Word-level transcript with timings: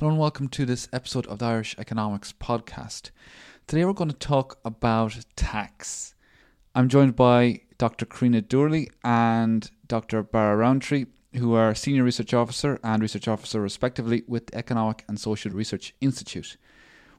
Hello 0.00 0.12
and 0.12 0.18
welcome 0.18 0.48
to 0.48 0.64
this 0.64 0.88
episode 0.94 1.26
of 1.26 1.40
the 1.40 1.44
Irish 1.44 1.76
Economics 1.78 2.32
Podcast. 2.32 3.10
Today 3.66 3.84
we're 3.84 3.92
going 3.92 4.08
to 4.08 4.16
talk 4.16 4.58
about 4.64 5.26
tax. 5.36 6.14
I'm 6.74 6.88
joined 6.88 7.16
by 7.16 7.60
Dr. 7.76 8.06
Karina 8.06 8.40
Doorley 8.40 8.88
and 9.04 9.70
Dr. 9.86 10.22
Barra 10.22 10.64
Roantree, 10.64 11.06
who 11.34 11.52
are 11.52 11.74
Senior 11.74 12.02
Research 12.02 12.32
Officer 12.32 12.80
and 12.82 13.02
Research 13.02 13.28
Officer 13.28 13.60
respectively 13.60 14.22
with 14.26 14.46
the 14.46 14.56
Economic 14.56 15.04
and 15.06 15.20
Social 15.20 15.52
Research 15.52 15.94
Institute. 16.00 16.56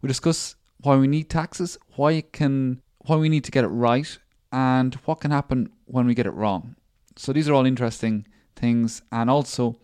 We 0.01 0.07
discuss 0.07 0.55
why 0.79 0.95
we 0.95 1.07
need 1.07 1.29
taxes, 1.29 1.77
why 1.97 2.13
it 2.13 2.33
can 2.33 2.81
why 3.05 3.17
we 3.17 3.29
need 3.29 3.43
to 3.43 3.51
get 3.51 3.63
it 3.63 3.67
right, 3.67 4.17
and 4.51 4.95
what 5.05 5.21
can 5.21 5.29
happen 5.29 5.69
when 5.85 6.07
we 6.07 6.15
get 6.15 6.25
it 6.25 6.33
wrong. 6.33 6.75
So 7.15 7.31
these 7.31 7.47
are 7.47 7.53
all 7.53 7.67
interesting 7.67 8.25
things 8.55 9.03
and 9.11 9.29
also 9.29 9.77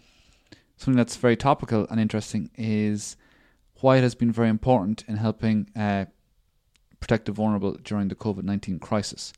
something 0.78 0.98
that's 0.98 1.18
very 1.18 1.36
topical 1.36 1.88
and 1.90 2.00
interesting 2.00 2.50
is 2.56 3.18
why 3.82 3.98
it 3.98 4.02
has 4.02 4.16
been 4.16 4.32
very 4.32 4.50
important 4.50 5.04
in 5.08 5.18
helping 5.18 5.70
uh, 5.76 6.06
protect 7.00 7.26
the 7.26 7.32
vulnerable 7.32 7.74
during 7.84 8.08
the 8.08 8.16
COVID 8.16 8.44
19 8.44 8.80
crisis. 8.80 9.34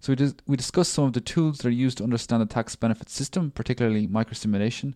So 0.00 0.12
we, 0.12 0.16
dis- 0.16 0.34
we 0.46 0.56
discussed 0.56 0.92
some 0.92 1.04
of 1.04 1.12
the 1.12 1.20
tools 1.20 1.58
that 1.58 1.68
are 1.68 1.70
used 1.70 1.98
to 1.98 2.04
understand 2.04 2.42
the 2.42 2.46
tax 2.46 2.76
benefit 2.76 3.08
system, 3.08 3.50
particularly 3.50 4.06
microsimulation. 4.06 4.94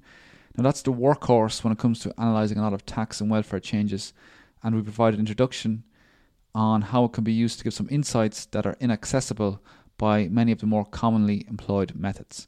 Now 0.56 0.62
that's 0.62 0.82
the 0.82 0.92
workhorse 0.92 1.65
when 1.65 1.72
it 1.72 1.78
comes 1.78 2.00
to 2.00 2.15
analysing 2.19 2.59
a 2.59 2.62
lot 2.62 2.75
of 2.75 2.87
tax 2.87 3.21
and 3.21 3.31
welfare 3.31 3.60
changes, 3.60 4.12
and 4.62 4.76
we 4.76 4.82
provide 4.82 5.15
an 5.15 5.21
introduction 5.21 5.82
on 6.54 6.82
how 6.82 7.04
it 7.04 7.12
can 7.12 7.25
be 7.25 7.32
used 7.32 7.59
to 7.59 7.65
give 7.65 7.75
some 7.75 7.88
insights 7.91 8.44
that 8.47 8.66
are 8.66 8.76
inaccessible 8.78 9.60
by 9.97 10.28
many 10.28 10.53
of 10.53 10.60
the 10.60 10.66
more 10.66 10.84
commonly 10.84 11.47
employed 11.48 11.94
methods. 11.94 12.47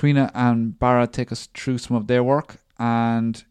Karina 0.00 0.30
and 0.34 0.78
Barra 0.78 1.06
take 1.06 1.30
us 1.30 1.50
through 1.54 1.76
some 1.76 1.94
of 1.94 2.06
their 2.06 2.24
work, 2.24 2.56
and 2.78 3.44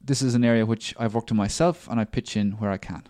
this 0.00 0.20
is 0.20 0.34
an 0.34 0.44
area 0.44 0.66
which 0.66 0.96
I've 0.98 1.14
worked 1.14 1.30
on 1.30 1.36
myself 1.36 1.86
and 1.88 2.00
I 2.00 2.04
pitch 2.04 2.36
in 2.36 2.50
where 2.52 2.72
I 2.72 2.78
can. 2.78 3.04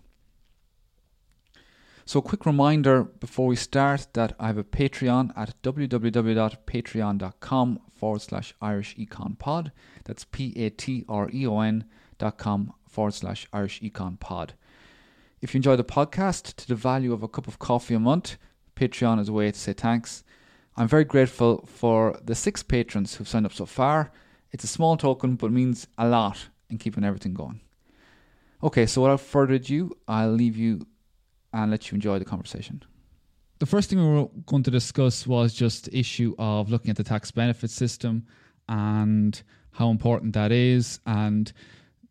So, 2.04 2.18
a 2.18 2.22
quick 2.22 2.44
reminder 2.44 3.04
before 3.04 3.46
we 3.46 3.56
start 3.56 4.08
that 4.12 4.34
I 4.38 4.48
have 4.48 4.58
a 4.58 4.64
Patreon 4.64 5.32
at 5.34 5.54
www.patreon.com 5.62 7.80
forward 7.94 8.20
slash 8.20 8.52
Irish 8.60 8.94
Econ 8.96 9.38
Pod. 9.38 9.72
That's 10.04 10.26
P 10.26 10.52
A 10.56 10.68
T 10.68 11.06
R 11.08 11.30
E 11.32 11.46
O 11.46 11.60
N 11.60 11.86
dot 12.18 12.36
com 12.36 12.74
forward 12.86 13.14
slash 13.14 13.48
Irish 13.54 13.80
Econ 13.80 14.20
Pod. 14.20 14.52
If 15.40 15.54
you 15.54 15.60
enjoy 15.60 15.76
the 15.76 15.84
podcast 15.84 16.56
to 16.56 16.68
the 16.68 16.74
value 16.74 17.14
of 17.14 17.22
a 17.22 17.28
cup 17.28 17.48
of 17.48 17.58
coffee 17.58 17.94
a 17.94 17.98
month, 17.98 18.36
Patreon 18.76 19.18
is 19.18 19.30
a 19.30 19.32
way 19.32 19.50
to 19.50 19.58
say 19.58 19.72
thanks. 19.72 20.24
I'm 20.76 20.88
very 20.88 21.04
grateful 21.04 21.66
for 21.66 22.18
the 22.24 22.34
six 22.34 22.62
patrons 22.62 23.14
who've 23.14 23.28
signed 23.28 23.46
up 23.46 23.52
so 23.52 23.66
far. 23.66 24.10
It's 24.52 24.64
a 24.64 24.68
small 24.68 24.96
token, 24.96 25.36
but 25.36 25.52
means 25.52 25.86
a 25.98 26.08
lot 26.08 26.48
in 26.70 26.78
keeping 26.78 27.04
everything 27.04 27.34
going. 27.34 27.60
Okay, 28.62 28.86
so 28.86 29.02
without 29.02 29.20
further 29.20 29.54
ado, 29.54 29.90
I'll 30.08 30.32
leave 30.32 30.56
you 30.56 30.86
and 31.52 31.70
let 31.70 31.90
you 31.90 31.96
enjoy 31.96 32.18
the 32.18 32.24
conversation. 32.24 32.82
The 33.58 33.66
first 33.66 33.90
thing 33.90 33.98
we 33.98 34.20
were 34.20 34.28
going 34.46 34.62
to 34.64 34.70
discuss 34.70 35.26
was 35.26 35.52
just 35.54 35.84
the 35.86 35.98
issue 35.98 36.34
of 36.38 36.70
looking 36.70 36.90
at 36.90 36.96
the 36.96 37.04
tax 37.04 37.30
benefit 37.30 37.70
system 37.70 38.26
and 38.68 39.40
how 39.72 39.90
important 39.90 40.32
that 40.34 40.52
is 40.52 41.00
and 41.06 41.52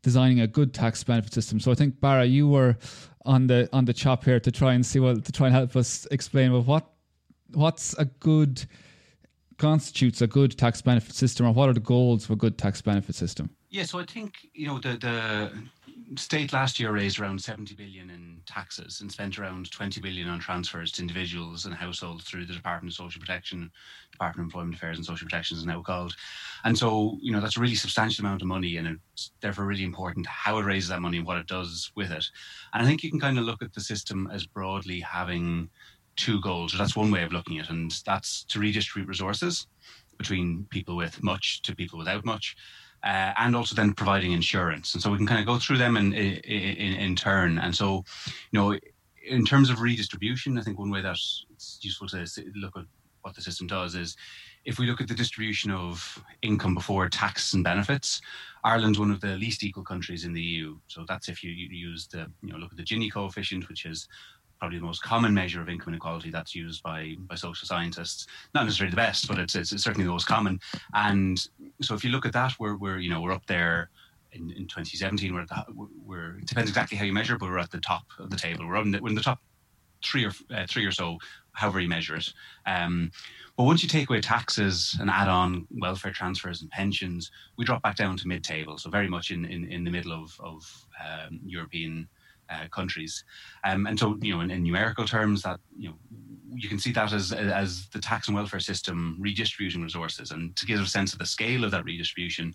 designing 0.01 0.39
a 0.39 0.47
good 0.47 0.73
tax 0.73 1.03
benefit 1.03 1.33
system. 1.33 1.59
So 1.59 1.71
I 1.71 1.75
think 1.75 1.99
Barra, 1.99 2.25
you 2.25 2.47
were 2.47 2.77
on 3.25 3.47
the 3.47 3.69
on 3.71 3.85
the 3.85 3.93
chop 3.93 4.23
here 4.23 4.39
to 4.39 4.51
try 4.51 4.73
and 4.73 4.85
see 4.85 4.99
what 4.99 5.25
to 5.25 5.31
try 5.31 5.47
and 5.47 5.55
help 5.55 5.75
us 5.75 6.07
explain 6.09 6.51
well, 6.51 6.63
what 6.63 6.90
what's 7.53 7.93
a 7.97 8.05
good 8.05 8.65
constitutes 9.57 10.21
a 10.21 10.27
good 10.27 10.57
tax 10.57 10.81
benefit 10.81 11.13
system, 11.13 11.45
or 11.45 11.53
what 11.53 11.69
are 11.69 11.73
the 11.73 11.79
goals 11.79 12.25
of 12.25 12.31
a 12.31 12.35
good 12.35 12.57
tax 12.57 12.81
benefit 12.81 13.15
system? 13.15 13.49
Yeah, 13.69 13.83
so 13.83 13.99
I 13.99 14.05
think 14.05 14.33
you 14.53 14.67
know 14.67 14.79
the 14.79 14.97
the 14.97 15.51
state 16.17 16.51
last 16.51 16.79
year 16.79 16.91
raised 16.91 17.19
around 17.19 17.41
70 17.41 17.75
billion 17.75 18.09
in 18.09 18.41
taxes 18.45 19.01
and 19.01 19.11
spent 19.11 19.39
around 19.39 19.71
20 19.71 20.01
billion 20.01 20.27
on 20.27 20.39
transfers 20.39 20.91
to 20.93 21.01
individuals 21.01 21.65
and 21.65 21.73
households 21.73 22.23
through 22.23 22.45
the 22.45 22.53
Department 22.53 22.91
of 22.91 22.97
Social 22.97 23.21
Protection, 23.21 23.71
Department 24.11 24.45
of 24.45 24.47
Employment 24.47 24.75
Affairs 24.75 24.97
and 24.97 25.05
Social 25.05 25.25
Protection 25.25 25.57
is 25.57 25.65
now 25.65 25.81
called. 25.81 26.15
And 26.65 26.77
so, 26.77 27.17
you 27.21 27.31
know, 27.31 27.39
that's 27.39 27.57
a 27.57 27.61
really 27.61 27.75
substantial 27.75 28.25
amount 28.25 28.41
of 28.41 28.47
money 28.47 28.77
and 28.77 28.99
it's 29.13 29.31
therefore 29.41 29.65
really 29.65 29.83
important 29.83 30.27
how 30.27 30.57
it 30.57 30.65
raises 30.65 30.89
that 30.89 31.01
money 31.01 31.17
and 31.17 31.25
what 31.25 31.37
it 31.37 31.47
does 31.47 31.91
with 31.95 32.11
it. 32.11 32.25
And 32.73 32.83
I 32.83 32.85
think 32.85 33.03
you 33.03 33.09
can 33.09 33.19
kind 33.19 33.39
of 33.39 33.45
look 33.45 33.61
at 33.61 33.73
the 33.73 33.81
system 33.81 34.29
as 34.33 34.45
broadly 34.45 34.99
having 34.99 35.69
two 36.21 36.39
goals. 36.41 36.75
That's 36.77 36.95
one 36.95 37.11
way 37.11 37.23
of 37.23 37.33
looking 37.33 37.57
at 37.57 37.65
it, 37.65 37.71
and 37.71 37.91
that's 38.05 38.43
to 38.45 38.59
redistribute 38.59 39.09
resources 39.09 39.67
between 40.17 40.67
people 40.69 40.95
with 40.95 41.21
much 41.23 41.63
to 41.63 41.75
people 41.75 41.97
without 41.97 42.23
much, 42.23 42.55
uh, 43.03 43.33
and 43.39 43.55
also 43.55 43.75
then 43.75 43.93
providing 43.93 44.31
insurance. 44.31 44.93
And 44.93 45.01
so 45.01 45.11
we 45.11 45.17
can 45.17 45.25
kind 45.25 45.39
of 45.39 45.47
go 45.47 45.57
through 45.57 45.79
them 45.79 45.97
in, 45.97 46.13
in, 46.13 46.93
in 46.93 47.15
turn. 47.15 47.57
And 47.57 47.75
so, 47.75 48.05
you 48.51 48.59
know, 48.59 48.77
in 49.27 49.45
terms 49.45 49.71
of 49.71 49.81
redistribution, 49.81 50.59
I 50.59 50.61
think 50.61 50.77
one 50.77 50.91
way 50.91 51.01
that 51.01 51.17
it's 51.49 51.79
useful 51.81 52.07
to 52.09 52.27
look 52.55 52.77
at 52.77 52.85
what 53.23 53.35
the 53.35 53.41
system 53.41 53.67
does 53.67 53.95
is 53.95 54.15
if 54.65 54.77
we 54.77 54.85
look 54.85 55.01
at 55.01 55.07
the 55.07 55.15
distribution 55.15 55.71
of 55.71 56.23
income 56.41 56.75
before 56.75 57.09
tax 57.09 57.53
and 57.53 57.63
benefits, 57.63 58.21
Ireland's 58.63 58.99
one 58.99 59.11
of 59.11 59.21
the 59.21 59.37
least 59.37 59.63
equal 59.63 59.83
countries 59.83 60.23
in 60.23 60.33
the 60.33 60.41
EU. 60.41 60.77
So 60.87 61.05
that's 61.07 61.29
if 61.29 61.43
you, 61.43 61.51
use 61.51 62.07
the, 62.07 62.31
you 62.43 62.51
know, 62.51 62.57
look 62.57 62.71
at 62.71 62.77
the 62.77 62.83
Gini 62.83 63.11
coefficient, 63.11 63.67
which 63.69 63.85
is 63.85 64.07
probably 64.61 64.77
the 64.77 64.85
most 64.85 65.01
common 65.01 65.33
measure 65.33 65.59
of 65.59 65.69
income 65.69 65.91
inequality 65.91 66.29
that's 66.29 66.53
used 66.53 66.83
by 66.83 67.15
by 67.21 67.33
social 67.33 67.67
scientists. 67.67 68.27
Not 68.53 68.65
necessarily 68.65 68.91
the 68.91 68.95
best, 68.95 69.27
but 69.27 69.39
it's, 69.39 69.55
it's, 69.55 69.71
it's 69.71 69.83
certainly 69.83 70.05
the 70.05 70.11
most 70.11 70.27
common. 70.27 70.59
And 70.93 71.47
so 71.81 71.95
if 71.95 72.03
you 72.03 72.11
look 72.11 72.27
at 72.27 72.33
that, 72.33 72.53
we're 72.59 72.77
we're 72.77 72.99
you 72.99 73.09
know 73.09 73.21
we're 73.21 73.33
up 73.33 73.45
there. 73.47 73.89
In, 74.33 74.49
in 74.51 74.65
2017, 74.65 75.33
we're, 75.33 75.41
at 75.41 75.49
the, 75.49 75.65
we're 76.05 76.37
it 76.37 76.45
depends 76.45 76.69
exactly 76.69 76.97
how 76.97 77.03
you 77.03 77.11
measure, 77.11 77.37
but 77.37 77.49
we're 77.49 77.57
at 77.57 77.71
the 77.71 77.81
top 77.81 78.03
of 78.17 78.29
the 78.29 78.37
table. 78.37 78.65
We're, 78.65 78.81
the, 78.81 78.99
we're 79.01 79.09
in 79.09 79.15
the 79.15 79.21
top 79.21 79.39
three 80.05 80.23
or 80.23 80.31
uh, 80.55 80.65
three 80.69 80.85
or 80.85 80.91
so, 80.91 81.17
however 81.51 81.81
you 81.81 81.89
measure 81.89 82.15
it. 82.15 82.31
Um, 82.65 83.11
but 83.57 83.65
once 83.65 83.83
you 83.83 83.89
take 83.89 84.09
away 84.09 84.21
taxes 84.21 84.95
and 85.01 85.09
add 85.09 85.27
on 85.27 85.67
welfare 85.71 86.13
transfers 86.13 86.61
and 86.61 86.71
pensions, 86.71 87.29
we 87.57 87.65
drop 87.65 87.81
back 87.83 87.97
down 87.97 88.15
to 88.15 88.27
mid-table, 88.27 88.77
so 88.77 88.89
very 88.89 89.09
much 89.09 89.31
in, 89.31 89.43
in, 89.43 89.69
in 89.69 89.83
the 89.83 89.91
middle 89.91 90.13
of, 90.13 90.39
of 90.39 90.85
um, 91.03 91.41
European 91.45 92.07
uh, 92.51 92.67
countries. 92.69 93.23
Um, 93.63 93.87
and 93.87 93.97
so, 93.99 94.17
you 94.21 94.35
know, 94.35 94.41
in, 94.41 94.51
in, 94.51 94.63
numerical 94.63 95.05
terms, 95.05 95.41
that 95.43 95.59
you 95.77 95.89
know, 95.89 95.95
you 96.53 96.67
can 96.69 96.79
see 96.79 96.91
that 96.91 97.13
as 97.13 97.31
as 97.31 97.87
the 97.89 97.99
tax 97.99 98.27
and 98.27 98.35
welfare 98.35 98.59
system 98.59 99.17
redistributing 99.19 99.81
resources. 99.81 100.31
And 100.31 100.55
to 100.57 100.65
give 100.65 100.79
a 100.79 100.85
sense 100.85 101.13
of 101.13 101.19
the 101.19 101.25
scale 101.25 101.63
of 101.63 101.71
that 101.71 101.85
redistribution, 101.85 102.53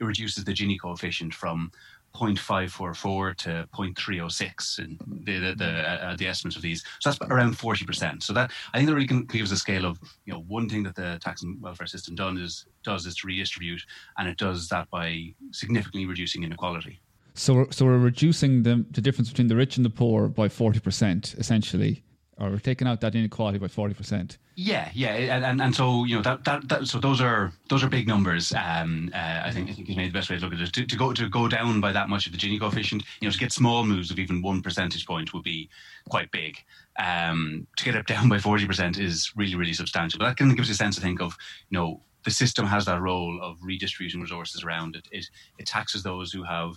it 0.00 0.04
reduces 0.04 0.44
the 0.44 0.52
Gini 0.52 0.80
coefficient 0.80 1.34
from 1.34 1.70
0.544 2.14 3.36
to 3.36 3.68
0.306 3.74 4.78
in 4.78 4.98
the 5.24 5.38
the, 5.38 5.54
the, 5.56 5.66
uh, 5.66 6.16
the 6.16 6.26
estimates 6.26 6.56
of 6.56 6.62
these. 6.62 6.82
So 7.00 7.10
that's 7.10 7.20
around 7.30 7.56
40%. 7.56 8.22
So 8.22 8.32
that 8.32 8.52
I 8.72 8.78
think 8.78 8.88
that 8.88 8.94
really 8.94 9.08
can 9.08 9.24
give 9.24 9.42
us 9.42 9.50
a 9.50 9.56
scale 9.56 9.84
of 9.84 9.98
you 10.24 10.32
know 10.32 10.40
one 10.46 10.68
thing 10.68 10.84
that 10.84 10.94
the 10.94 11.18
tax 11.20 11.42
and 11.42 11.60
welfare 11.60 11.86
system 11.86 12.14
done 12.14 12.38
is 12.38 12.66
does 12.84 13.06
is 13.06 13.16
to 13.16 13.26
redistribute, 13.26 13.82
and 14.18 14.28
it 14.28 14.38
does 14.38 14.68
that 14.68 14.88
by 14.90 15.34
significantly 15.50 16.06
reducing 16.06 16.44
inequality. 16.44 17.00
So 17.34 17.54
we're, 17.54 17.70
so 17.72 17.84
we're 17.84 17.98
reducing 17.98 18.62
the 18.62 18.84
the 18.90 19.00
difference 19.00 19.28
between 19.28 19.48
the 19.48 19.56
rich 19.56 19.76
and 19.76 19.84
the 19.84 19.90
poor 19.90 20.28
by 20.28 20.48
40% 20.48 21.38
essentially 21.38 22.04
or 22.38 22.50
we're 22.50 22.58
taking 22.58 22.88
out 22.88 23.00
that 23.00 23.14
inequality 23.14 23.58
by 23.58 23.66
40%. 23.66 24.36
Yeah, 24.56 24.88
yeah, 24.94 25.14
and, 25.14 25.44
and, 25.44 25.62
and 25.62 25.74
so 25.74 26.04
you 26.04 26.16
know 26.16 26.22
that, 26.22 26.44
that, 26.44 26.68
that 26.68 26.86
so 26.86 27.00
those 27.00 27.20
are 27.20 27.52
those 27.68 27.82
are 27.82 27.88
big 27.88 28.06
numbers. 28.06 28.52
Um, 28.52 29.10
uh, 29.12 29.42
I 29.44 29.50
think 29.50 29.68
I 29.68 29.72
think 29.72 29.88
maybe 29.88 30.06
the 30.06 30.12
best 30.12 30.30
way 30.30 30.38
to 30.38 30.44
look 30.44 30.54
at 30.54 30.60
it 30.60 30.72
to, 30.74 30.86
to 30.86 30.96
go 30.96 31.12
to 31.12 31.28
go 31.28 31.48
down 31.48 31.80
by 31.80 31.90
that 31.90 32.08
much 32.08 32.26
of 32.26 32.32
the 32.32 32.38
Gini 32.38 32.60
coefficient. 32.60 33.02
You 33.20 33.26
know, 33.26 33.32
to 33.32 33.38
get 33.38 33.52
small 33.52 33.84
moves 33.84 34.12
of 34.12 34.20
even 34.20 34.42
one 34.42 34.62
percentage 34.62 35.06
point 35.06 35.34
would 35.34 35.42
be 35.42 35.68
quite 36.08 36.30
big. 36.30 36.58
Um, 37.00 37.66
to 37.76 37.84
get 37.84 37.96
it 37.96 38.06
down 38.06 38.28
by 38.28 38.38
forty 38.38 38.64
percent 38.64 38.96
is 38.96 39.32
really 39.34 39.56
really 39.56 39.72
substantial. 39.72 40.20
But 40.20 40.26
that 40.26 40.36
kind 40.36 40.52
of 40.52 40.56
gives 40.56 40.68
you 40.68 40.74
a 40.74 40.76
sense, 40.76 40.98
I 40.98 41.02
think, 41.02 41.20
of 41.20 41.36
you 41.70 41.76
know 41.76 42.00
the 42.22 42.30
system 42.30 42.64
has 42.64 42.84
that 42.84 43.00
role 43.00 43.40
of 43.42 43.58
redistributing 43.60 44.20
resources 44.20 44.62
around 44.62 44.94
it. 44.94 45.08
It, 45.10 45.26
it 45.58 45.66
taxes 45.66 46.04
those 46.04 46.32
who 46.32 46.44
have 46.44 46.76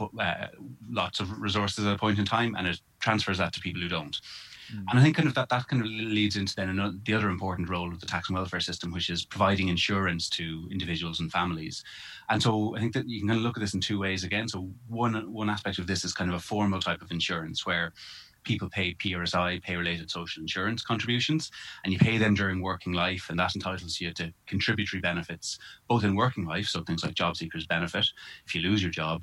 uh, 0.00 0.46
lots 0.88 1.20
of 1.20 1.40
resources 1.40 1.86
at 1.86 1.94
a 1.94 1.98
point 1.98 2.18
in 2.18 2.24
time, 2.24 2.54
and 2.56 2.66
it 2.66 2.80
transfers 3.00 3.38
that 3.38 3.52
to 3.54 3.60
people 3.60 3.82
who 3.82 3.88
don't. 3.88 4.20
Mm. 4.72 4.84
And 4.90 4.98
I 4.98 5.02
think 5.02 5.16
kind 5.16 5.28
of 5.28 5.34
that 5.34 5.48
that 5.48 5.68
kind 5.68 5.82
of 5.82 5.88
leads 5.88 6.36
into 6.36 6.54
then 6.54 6.68
another, 6.68 6.96
the 7.04 7.14
other 7.14 7.28
important 7.28 7.68
role 7.68 7.92
of 7.92 8.00
the 8.00 8.06
tax 8.06 8.28
and 8.28 8.36
welfare 8.36 8.60
system, 8.60 8.92
which 8.92 9.10
is 9.10 9.24
providing 9.24 9.68
insurance 9.68 10.28
to 10.30 10.68
individuals 10.70 11.20
and 11.20 11.30
families. 11.30 11.84
And 12.28 12.42
so 12.42 12.74
I 12.76 12.80
think 12.80 12.92
that 12.94 13.08
you 13.08 13.20
can 13.20 13.28
kind 13.28 13.38
of 13.38 13.44
look 13.44 13.56
at 13.56 13.60
this 13.60 13.74
in 13.74 13.80
two 13.80 13.98
ways 13.98 14.24
again. 14.24 14.48
So 14.48 14.68
one 14.88 15.32
one 15.32 15.50
aspect 15.50 15.78
of 15.78 15.86
this 15.86 16.04
is 16.04 16.12
kind 16.12 16.30
of 16.30 16.36
a 16.36 16.40
formal 16.40 16.80
type 16.80 17.02
of 17.02 17.10
insurance 17.10 17.64
where 17.64 17.92
people 18.46 18.70
pay 18.70 18.94
PRSI, 18.94 19.60
pay 19.60 19.76
related 19.76 20.08
social 20.08 20.40
insurance 20.40 20.82
contributions, 20.82 21.50
and 21.84 21.92
you 21.92 21.98
pay 21.98 22.16
them 22.16 22.34
during 22.34 22.62
working 22.62 22.92
life, 22.92 23.26
and 23.28 23.38
that 23.38 23.54
entitles 23.56 24.00
you 24.00 24.12
to 24.12 24.32
contributory 24.46 25.00
benefits, 25.00 25.58
both 25.88 26.04
in 26.04 26.14
working 26.14 26.46
life, 26.46 26.66
so 26.66 26.82
things 26.82 27.04
like 27.04 27.14
job 27.14 27.36
seekers 27.36 27.66
benefit 27.66 28.06
if 28.46 28.54
you 28.54 28.62
lose 28.62 28.80
your 28.80 28.92
job, 28.92 29.22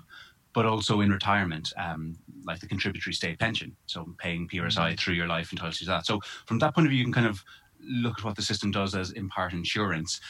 but 0.54 0.66
also 0.66 1.02
in 1.02 1.12
retirement, 1.12 1.74
um, 1.78 2.16
like 2.46 2.60
the 2.60 2.68
contributory 2.68 3.14
state 3.14 3.40
pension. 3.40 3.76
So 3.88 4.08
paying 4.18 4.48
PRSI 4.48 4.72
mm-hmm. 4.72 4.96
through 4.96 5.16
your 5.16 5.28
life 5.28 5.52
entitles 5.52 5.82
you 5.82 5.86
to 5.86 5.92
that. 5.92 6.06
So 6.06 6.20
from 6.46 6.60
that 6.60 6.76
point 6.76 6.88
of 6.88 6.92
view, 6.92 7.00
you 7.00 7.06
can 7.06 7.14
kind 7.14 7.28
of 7.28 7.44
look 7.82 8.20
at 8.20 8.26
what 8.26 8.36
the 8.36 8.42
system 8.42 8.72
does 8.72 8.96
as 8.96 9.12
in 9.12 9.28
part 9.30 9.54
insurance. 9.54 10.22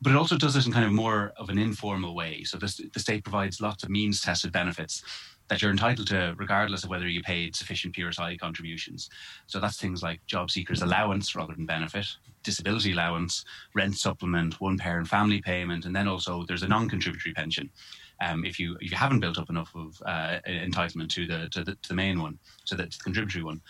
But 0.00 0.12
it 0.12 0.16
also 0.16 0.36
does 0.36 0.54
this 0.54 0.66
in 0.66 0.72
kind 0.72 0.84
of 0.84 0.92
more 0.92 1.32
of 1.36 1.48
an 1.48 1.58
informal 1.58 2.14
way. 2.14 2.44
So 2.44 2.58
this, 2.58 2.80
the 2.92 3.00
state 3.00 3.24
provides 3.24 3.60
lots 3.60 3.84
of 3.84 3.90
means 3.90 4.20
tested 4.20 4.52
benefits 4.52 5.02
that 5.48 5.60
you're 5.60 5.70
entitled 5.70 6.08
to, 6.08 6.34
regardless 6.38 6.84
of 6.84 6.90
whether 6.90 7.08
you 7.08 7.22
paid 7.22 7.54
sufficient 7.54 7.94
PRSI 7.94 8.38
contributions. 8.38 9.10
So 9.46 9.60
that's 9.60 9.78
things 9.78 10.02
like 10.02 10.24
job 10.26 10.50
seekers 10.50 10.82
allowance 10.82 11.34
rather 11.34 11.54
than 11.54 11.66
benefit, 11.66 12.06
disability 12.42 12.92
allowance, 12.92 13.44
rent 13.74 13.96
supplement, 13.96 14.60
one 14.60 14.78
parent 14.78 15.08
family 15.08 15.40
payment, 15.40 15.84
and 15.84 15.94
then 15.94 16.08
also 16.08 16.44
there's 16.46 16.62
a 16.62 16.68
non-contributory 16.68 17.34
pension 17.34 17.70
um, 18.20 18.44
if 18.44 18.58
you 18.58 18.76
if 18.80 18.90
you 18.90 18.96
haven't 18.96 19.20
built 19.20 19.38
up 19.38 19.50
enough 19.50 19.70
of 19.74 20.00
uh, 20.06 20.38
entitlement 20.46 21.08
to 21.10 21.26
the, 21.26 21.48
to 21.50 21.64
the 21.64 21.72
to 21.72 21.88
the 21.88 21.94
main 21.94 22.20
one, 22.20 22.38
to 22.66 22.74
the, 22.74 22.84
to 22.84 22.98
the 22.98 23.04
contributory 23.04 23.44
one, 23.44 23.60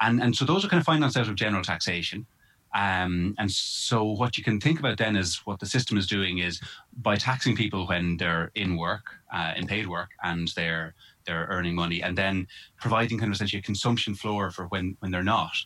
and 0.00 0.22
and 0.22 0.34
so 0.34 0.44
those 0.44 0.64
are 0.64 0.68
kind 0.68 0.80
of 0.80 0.86
financed 0.86 1.16
out 1.16 1.28
of 1.28 1.34
general 1.34 1.62
taxation. 1.62 2.26
Um, 2.72 3.34
and 3.38 3.50
so 3.50 4.04
what 4.04 4.38
you 4.38 4.44
can 4.44 4.60
think 4.60 4.78
about 4.78 4.96
then 4.96 5.16
is 5.16 5.38
what 5.44 5.58
the 5.58 5.66
system 5.66 5.98
is 5.98 6.06
doing 6.06 6.38
is 6.38 6.60
by 6.98 7.16
taxing 7.16 7.56
people 7.56 7.88
when 7.88 8.16
they're 8.16 8.52
in 8.54 8.76
work, 8.76 9.06
uh, 9.34 9.54
in 9.56 9.66
paid 9.66 9.88
work, 9.88 10.10
and 10.22 10.48
they're 10.54 10.94
they're 11.26 11.48
earning 11.50 11.74
money, 11.74 12.02
and 12.02 12.16
then 12.16 12.46
providing 12.80 13.18
kind 13.18 13.30
of 13.30 13.34
essentially 13.34 13.60
a 13.60 13.62
consumption 13.62 14.14
floor 14.14 14.50
for 14.50 14.66
when 14.66 14.96
when 15.00 15.10
they're 15.10 15.22
not 15.22 15.56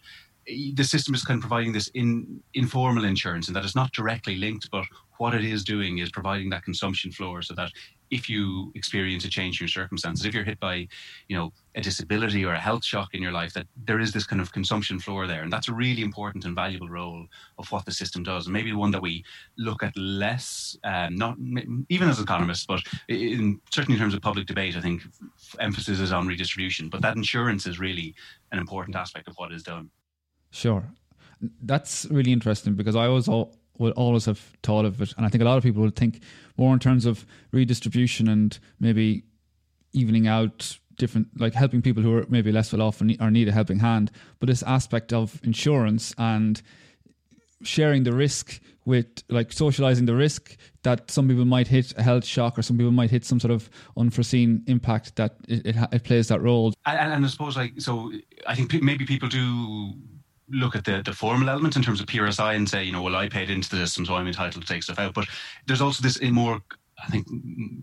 the 0.47 0.85
system 0.85 1.15
is 1.15 1.25
kind 1.25 1.39
of 1.39 1.43
providing 1.43 1.73
this 1.73 1.89
in, 1.89 2.43
informal 2.55 3.05
insurance 3.05 3.47
and 3.47 3.57
that 3.57 3.65
it's 3.65 3.75
not 3.75 3.93
directly 3.93 4.37
linked, 4.37 4.71
but 4.71 4.85
what 5.19 5.35
it 5.35 5.45
is 5.45 5.65
doing 5.65 5.99
is 5.99 6.11
providing 6.11 6.51
that 6.51 6.65
consumption 6.65 7.11
floor 7.11 7.41
so 7.43 7.55
that 7.55 7.71
if 8.15 8.31
you 8.31 8.71
experience 8.77 9.25
a 9.25 9.29
change 9.29 9.61
in 9.61 9.65
your 9.65 9.69
circumstances, 9.81 10.25
if 10.25 10.33
you're 10.33 10.45
hit 10.45 10.61
by, 10.61 10.87
you 11.27 11.37
know, 11.37 11.53
a 11.75 11.81
disability 11.81 12.45
or 12.45 12.55
a 12.55 12.61
health 12.61 12.85
shock 12.85 13.13
in 13.13 13.21
your 13.21 13.33
life, 13.33 13.53
that 13.55 13.67
there 13.89 13.99
is 13.99 14.13
this 14.13 14.25
kind 14.25 14.41
of 14.41 14.53
consumption 14.53 15.01
floor 15.01 15.27
there. 15.27 15.43
And 15.43 15.53
that's 15.53 15.67
a 15.67 15.73
really 15.73 16.03
important 16.03 16.45
and 16.45 16.55
valuable 16.55 16.89
role 16.89 17.27
of 17.59 17.67
what 17.73 17.85
the 17.85 17.91
system 17.91 18.23
does. 18.23 18.47
And 18.47 18.53
maybe 18.53 18.73
one 18.73 18.93
that 18.93 19.03
we 19.03 19.25
look 19.59 19.83
at 19.83 19.97
less, 19.97 20.79
um, 20.85 21.17
not 21.17 21.37
even 21.89 22.09
as 22.09 22.21
economists, 22.21 22.67
but 22.67 22.81
in, 23.09 23.61
certainly 23.73 23.97
in 23.97 24.01
terms 24.01 24.15
of 24.15 24.23
public 24.23 24.47
debate, 24.47 24.77
I 24.77 24.81
think 24.81 25.03
emphasis 25.59 25.99
is 25.99 26.13
on 26.13 26.29
redistribution. 26.29 26.89
But 26.89 27.03
that 27.03 27.17
insurance 27.17 27.67
is 27.67 27.81
really 27.81 28.15
an 28.53 28.61
important 28.61 28.95
aspect 28.95 29.27
of 29.27 29.35
what 29.37 29.53
is 29.53 29.65
done. 29.65 29.91
Sure. 30.53 30.85
That's 31.63 32.07
really 32.07 32.33
interesting 32.33 32.75
because 32.75 32.95
I 32.95 33.07
always 33.07 33.29
will 33.79 33.93
always 33.93 34.27
have 34.27 34.39
thought 34.63 34.85
of 34.85 35.01
it, 35.03 35.15
and 35.17 35.27
I 35.27 35.29
think 35.29 35.43
a 35.43 35.45
lot 35.45 35.57
of 35.57 35.63
people 35.63 35.83
will 35.83 35.91
think 35.91 36.23
more 36.57 36.73
in 36.73 36.79
terms 36.79 37.07
of 37.07 37.27
redistribution 37.53 38.29
and 38.29 38.59
maybe 38.79 39.25
evening 39.93 40.27
out 40.27 40.79
different, 40.97 41.29
like 41.41 41.55
helping 41.55 41.83
people 41.83 42.03
who 42.03 42.17
are 42.17 42.27
maybe 42.29 42.53
less 42.53 42.73
well 42.73 42.83
off 42.83 43.01
or 43.01 43.31
need 43.31 43.49
a 43.49 43.53
helping 43.53 43.79
hand. 43.81 44.11
But 44.39 44.49
this 44.49 44.63
aspect 44.63 45.13
of 45.13 45.41
insurance 45.45 46.15
and 46.19 46.63
sharing 47.63 48.05
the 48.05 48.13
risk 48.13 48.61
with 48.85 49.07
like 49.29 49.53
socializing 49.53 50.07
the 50.07 50.15
risk 50.15 50.57
that 50.83 51.11
some 51.11 51.29
people 51.29 51.45
might 51.45 51.67
hit 51.67 51.95
a 51.97 52.03
health 52.03 52.25
shock 52.25 52.59
or 52.59 52.63
some 52.63 52.77
people 52.77 52.93
might 52.93 53.11
hit 53.11 53.25
some 53.25 53.41
sort 53.41 53.51
of 53.51 53.71
unforeseen 53.97 54.63
impact 54.67 55.17
that 55.17 55.37
it, 55.49 55.67
it, 55.67 55.77
it 55.93 56.05
plays 56.05 56.29
that 56.29 56.43
role 56.43 56.75
and, 56.85 57.13
and, 57.13 57.25
i 57.25 57.29
suppose 57.29 57.57
like 57.57 57.73
so 57.81 58.13
i 58.47 58.55
think 58.55 58.83
maybe 58.83 59.07
people 59.07 59.29
do 59.29 59.95
look 60.49 60.77
at 60.77 60.85
the, 60.85 61.03
the 61.05 61.13
formal 61.13 61.49
element 61.49 61.77
in 61.77 61.83
terms 61.83 62.01
of 62.01 62.07
PRSI 62.07 62.57
and 62.57 62.69
say, 62.69 62.85
you 62.85 62.93
know, 62.93 63.03
well, 63.03 63.17
I 63.17 63.29
paid 63.29 63.51
into 63.51 63.71
the 63.71 63.77
system, 63.77 64.07
so 64.07 64.15
I'm 64.15 64.27
entitled 64.27 64.65
to 64.65 64.73
take 64.73 64.83
stuff 64.83 64.99
out. 64.99 65.15
But 65.15 65.27
there's 65.67 65.81
also 65.81 66.03
this 66.03 66.21
more, 66.23 66.61
I 67.03 67.11
think, 67.11 67.27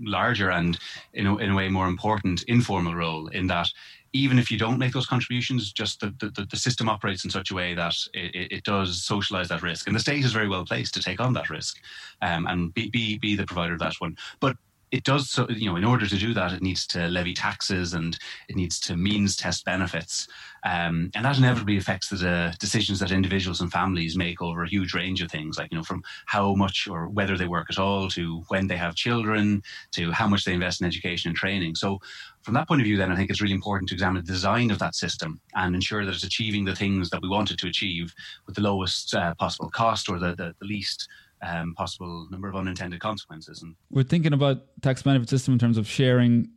larger 0.01 0.51
and 0.51 0.77
in 1.13 1.27
a, 1.27 1.37
in 1.37 1.51
a 1.51 1.55
way 1.55 1.69
more 1.69 1.87
important 1.87 2.43
informal 2.43 2.95
role 2.95 3.27
in 3.27 3.47
that 3.47 3.67
even 4.13 4.37
if 4.37 4.51
you 4.51 4.57
don't 4.57 4.77
make 4.77 4.91
those 4.91 5.05
contributions, 5.05 5.71
just 5.71 6.01
the, 6.01 6.13
the, 6.19 6.45
the 6.49 6.57
system 6.57 6.89
operates 6.89 7.23
in 7.23 7.29
such 7.29 7.51
a 7.51 7.55
way 7.55 7.73
that 7.73 7.95
it, 8.13 8.51
it, 8.51 8.63
does 8.65 9.01
socialize 9.01 9.47
that 9.47 9.61
risk. 9.61 9.87
And 9.87 9.95
the 9.95 10.01
state 10.01 10.25
is 10.25 10.33
very 10.33 10.49
well 10.49 10.65
placed 10.65 10.93
to 10.95 11.01
take 11.01 11.21
on 11.21 11.31
that 11.33 11.49
risk 11.49 11.77
um, 12.21 12.45
and 12.47 12.73
be, 12.73 12.89
be, 12.89 13.17
be 13.17 13.37
the 13.37 13.45
provider 13.45 13.73
of 13.73 13.79
that 13.79 13.95
one. 13.99 14.17
But 14.41 14.57
it 14.91 15.05
does 15.05 15.29
so 15.29 15.47
you 15.49 15.69
know 15.69 15.77
in 15.77 15.85
order 15.85 16.05
to 16.05 16.17
do 16.17 16.33
that 16.33 16.51
it 16.51 16.61
needs 16.61 16.85
to 16.85 17.07
levy 17.07 17.33
taxes 17.33 17.93
and 17.93 18.19
it 18.49 18.55
needs 18.55 18.79
to 18.79 18.95
means 18.95 19.35
test 19.35 19.65
benefits 19.65 20.27
um, 20.63 21.09
and 21.15 21.25
that 21.25 21.37
inevitably 21.37 21.77
affects 21.77 22.09
the 22.09 22.55
decisions 22.59 22.99
that 22.99 23.11
individuals 23.11 23.61
and 23.61 23.71
families 23.71 24.15
make 24.15 24.41
over 24.41 24.63
a 24.63 24.69
huge 24.69 24.93
range 24.93 25.21
of 25.21 25.31
things 25.31 25.57
like 25.57 25.71
you 25.71 25.77
know 25.77 25.83
from 25.83 26.03
how 26.25 26.53
much 26.55 26.87
or 26.89 27.07
whether 27.09 27.37
they 27.37 27.47
work 27.47 27.67
at 27.69 27.79
all 27.79 28.09
to 28.09 28.43
when 28.49 28.67
they 28.67 28.77
have 28.77 28.95
children 28.95 29.61
to 29.91 30.11
how 30.11 30.27
much 30.27 30.45
they 30.45 30.53
invest 30.53 30.81
in 30.81 30.87
education 30.87 31.29
and 31.29 31.37
training 31.37 31.75
so 31.75 31.99
from 32.43 32.53
that 32.53 32.67
point 32.67 32.81
of 32.81 32.85
view 32.85 32.97
then 32.97 33.11
i 33.11 33.15
think 33.15 33.29
it's 33.29 33.41
really 33.41 33.53
important 33.53 33.89
to 33.89 33.95
examine 33.95 34.23
the 34.23 34.31
design 34.31 34.71
of 34.71 34.79
that 34.79 34.95
system 34.95 35.39
and 35.55 35.75
ensure 35.75 36.05
that 36.05 36.13
it's 36.13 36.23
achieving 36.23 36.65
the 36.65 36.75
things 36.75 37.09
that 37.09 37.21
we 37.21 37.29
wanted 37.29 37.57
to 37.57 37.67
achieve 37.67 38.13
with 38.45 38.55
the 38.55 38.61
lowest 38.61 39.13
uh, 39.15 39.33
possible 39.35 39.69
cost 39.69 40.09
or 40.09 40.19
the, 40.19 40.35
the, 40.35 40.53
the 40.59 40.65
least 40.65 41.07
um, 41.41 41.73
possible 41.75 42.27
number 42.29 42.47
of 42.47 42.55
unintended 42.55 42.99
consequences. 42.99 43.61
And 43.61 43.75
we're 43.89 44.03
thinking 44.03 44.33
about 44.33 44.63
tax 44.81 45.01
benefit 45.01 45.29
system 45.29 45.53
in 45.53 45.59
terms 45.59 45.77
of 45.77 45.87
sharing 45.87 46.49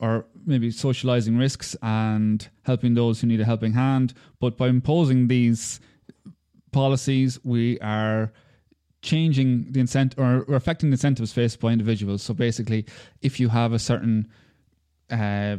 or 0.00 0.26
maybe 0.46 0.70
socializing 0.70 1.36
risks 1.36 1.76
and 1.82 2.48
helping 2.62 2.94
those 2.94 3.20
who 3.20 3.26
need 3.26 3.40
a 3.40 3.44
helping 3.44 3.72
hand. 3.72 4.14
But 4.40 4.56
by 4.56 4.68
imposing 4.68 5.28
these 5.28 5.80
policies, 6.72 7.38
we 7.44 7.78
are 7.80 8.32
changing 9.02 9.72
the 9.72 9.80
incentive 9.80 10.18
or 10.18 10.54
affecting 10.54 10.90
the 10.90 10.94
incentives 10.94 11.32
faced 11.32 11.60
by 11.60 11.72
individuals. 11.72 12.22
So 12.22 12.34
basically, 12.34 12.86
if 13.22 13.38
you 13.38 13.48
have 13.48 13.72
a 13.72 13.78
certain 13.78 14.28
uh, 15.10 15.58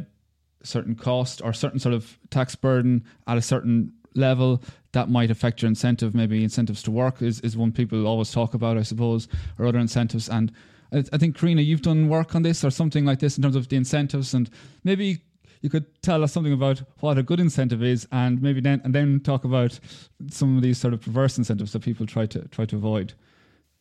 certain 0.64 0.94
cost 0.94 1.42
or 1.42 1.52
certain 1.52 1.78
sort 1.78 1.94
of 1.94 2.18
tax 2.30 2.54
burden 2.54 3.04
at 3.26 3.36
a 3.36 3.42
certain 3.42 3.92
level 4.14 4.62
that 4.92 5.08
might 5.08 5.30
affect 5.30 5.62
your 5.62 5.68
incentive. 5.68 6.14
Maybe 6.14 6.42
incentives 6.44 6.82
to 6.84 6.90
work 6.90 7.22
is, 7.22 7.40
is 7.40 7.56
one 7.56 7.72
people 7.72 8.06
always 8.06 8.30
talk 8.30 8.54
about, 8.54 8.78
I 8.78 8.82
suppose, 8.82 9.28
or 9.58 9.66
other 9.66 9.78
incentives. 9.78 10.28
And 10.28 10.52
I, 10.92 11.18
think, 11.18 11.36
Karina, 11.36 11.62
you've 11.62 11.82
done 11.82 12.08
work 12.08 12.34
on 12.34 12.42
this 12.42 12.64
or 12.64 12.70
something 12.70 13.04
like 13.04 13.18
this 13.18 13.36
in 13.36 13.42
terms 13.42 13.56
of 13.56 13.68
the 13.68 13.76
incentives, 13.76 14.34
and 14.34 14.50
maybe 14.84 15.22
you 15.62 15.70
could 15.70 15.86
tell 16.02 16.22
us 16.22 16.32
something 16.32 16.52
about 16.52 16.82
what 17.00 17.18
a 17.18 17.22
good 17.22 17.40
incentive 17.40 17.82
is, 17.82 18.06
and 18.12 18.42
maybe 18.42 18.60
then 18.60 18.80
and 18.84 18.94
then 18.94 19.20
talk 19.20 19.44
about 19.44 19.78
some 20.28 20.56
of 20.56 20.62
these 20.62 20.78
sort 20.78 20.92
of 20.92 21.00
perverse 21.00 21.38
incentives 21.38 21.72
that 21.72 21.80
people 21.82 22.06
try 22.06 22.26
to 22.26 22.46
try 22.48 22.66
to 22.66 22.76
avoid. 22.76 23.14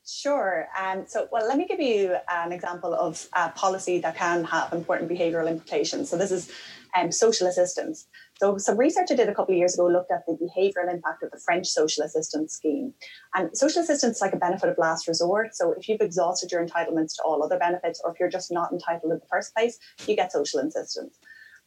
Sure. 0.07 0.67
Um, 0.79 1.05
so, 1.07 1.27
well, 1.31 1.47
let 1.47 1.57
me 1.57 1.67
give 1.67 1.79
you 1.79 2.15
an 2.29 2.51
example 2.51 2.93
of 2.93 3.27
a 3.33 3.49
policy 3.49 3.99
that 3.99 4.15
can 4.15 4.43
have 4.45 4.73
important 4.73 5.09
behavioural 5.09 5.49
implications. 5.49 6.09
So, 6.09 6.17
this 6.17 6.31
is 6.31 6.51
um, 6.95 7.11
social 7.11 7.47
assistance. 7.47 8.07
So, 8.41 8.57
some 8.57 8.75
research 8.75 9.11
I 9.11 9.13
did 9.13 9.29
a 9.29 9.35
couple 9.35 9.53
of 9.53 9.59
years 9.59 9.75
ago 9.75 9.85
looked 9.85 10.09
at 10.09 10.25
the 10.25 10.33
behavioural 10.33 10.91
impact 10.91 11.21
of 11.21 11.29
the 11.29 11.37
French 11.37 11.67
social 11.67 12.03
assistance 12.03 12.55
scheme. 12.55 12.91
And 13.35 13.55
social 13.55 13.83
assistance 13.83 14.15
is 14.15 14.21
like 14.21 14.33
a 14.33 14.37
benefit 14.37 14.67
of 14.67 14.79
last 14.79 15.07
resort. 15.07 15.55
So, 15.55 15.73
if 15.73 15.87
you've 15.87 16.01
exhausted 16.01 16.51
your 16.51 16.65
entitlements 16.65 17.13
to 17.17 17.21
all 17.23 17.43
other 17.43 17.59
benefits, 17.59 18.01
or 18.03 18.11
if 18.11 18.19
you're 18.19 18.31
just 18.31 18.51
not 18.51 18.71
entitled 18.71 19.11
in 19.11 19.19
the 19.19 19.27
first 19.29 19.53
place, 19.53 19.77
you 20.07 20.15
get 20.15 20.31
social 20.31 20.59
assistance. 20.59 21.19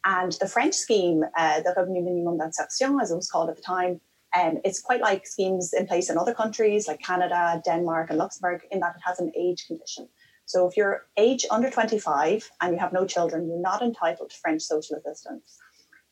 And 0.03 0.33
the 0.33 0.49
French 0.49 0.73
scheme, 0.73 1.23
uh, 1.37 1.61
the 1.61 1.73
Revenu 1.77 2.03
Minimum 2.03 2.39
d'Insertion, 2.39 2.99
as 3.01 3.09
it 3.09 3.15
was 3.15 3.29
called 3.29 3.49
at 3.49 3.55
the 3.55 3.61
time, 3.61 4.01
um, 4.37 4.57
it's 4.65 4.81
quite 4.81 4.99
like 4.99 5.25
schemes 5.25 5.71
in 5.71 5.87
place 5.87 6.09
in 6.09 6.17
other 6.17 6.33
countries 6.33 6.89
like 6.89 6.99
Canada, 6.99 7.61
Denmark, 7.63 8.09
and 8.09 8.19
Luxembourg, 8.19 8.63
in 8.69 8.81
that 8.81 8.95
it 8.97 9.01
has 9.05 9.21
an 9.21 9.31
age 9.37 9.65
condition. 9.65 10.09
So 10.43 10.67
if 10.67 10.75
you're 10.75 11.05
age 11.15 11.45
under 11.49 11.69
25 11.69 12.51
and 12.59 12.73
you 12.73 12.79
have 12.79 12.91
no 12.91 13.05
children, 13.05 13.47
you're 13.47 13.61
not 13.61 13.81
entitled 13.81 14.29
to 14.31 14.35
French 14.35 14.61
social 14.61 14.97
assistance. 14.97 15.57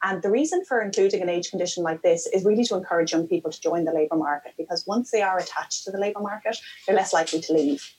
And 0.04 0.22
the 0.22 0.30
reason 0.30 0.66
for 0.66 0.82
including 0.82 1.22
an 1.22 1.30
age 1.30 1.50
condition 1.50 1.82
like 1.82 2.02
this 2.02 2.28
is 2.28 2.44
really 2.44 2.66
to 2.66 2.76
encourage 2.76 3.14
young 3.14 3.28
people 3.28 3.52
to 3.52 3.62
join 3.62 3.86
the 3.86 3.94
labour 3.94 4.18
market 4.18 4.54
because 4.58 4.86
once 4.86 5.12
they 5.12 5.22
are 5.22 5.38
attached 5.38 5.86
to 5.86 5.92
the 5.92 5.98
labour 5.98 6.20
market, 6.20 6.58
they're 6.86 6.96
less 6.96 7.14
likely 7.14 7.40
to 7.40 7.54
leave. 7.54 7.90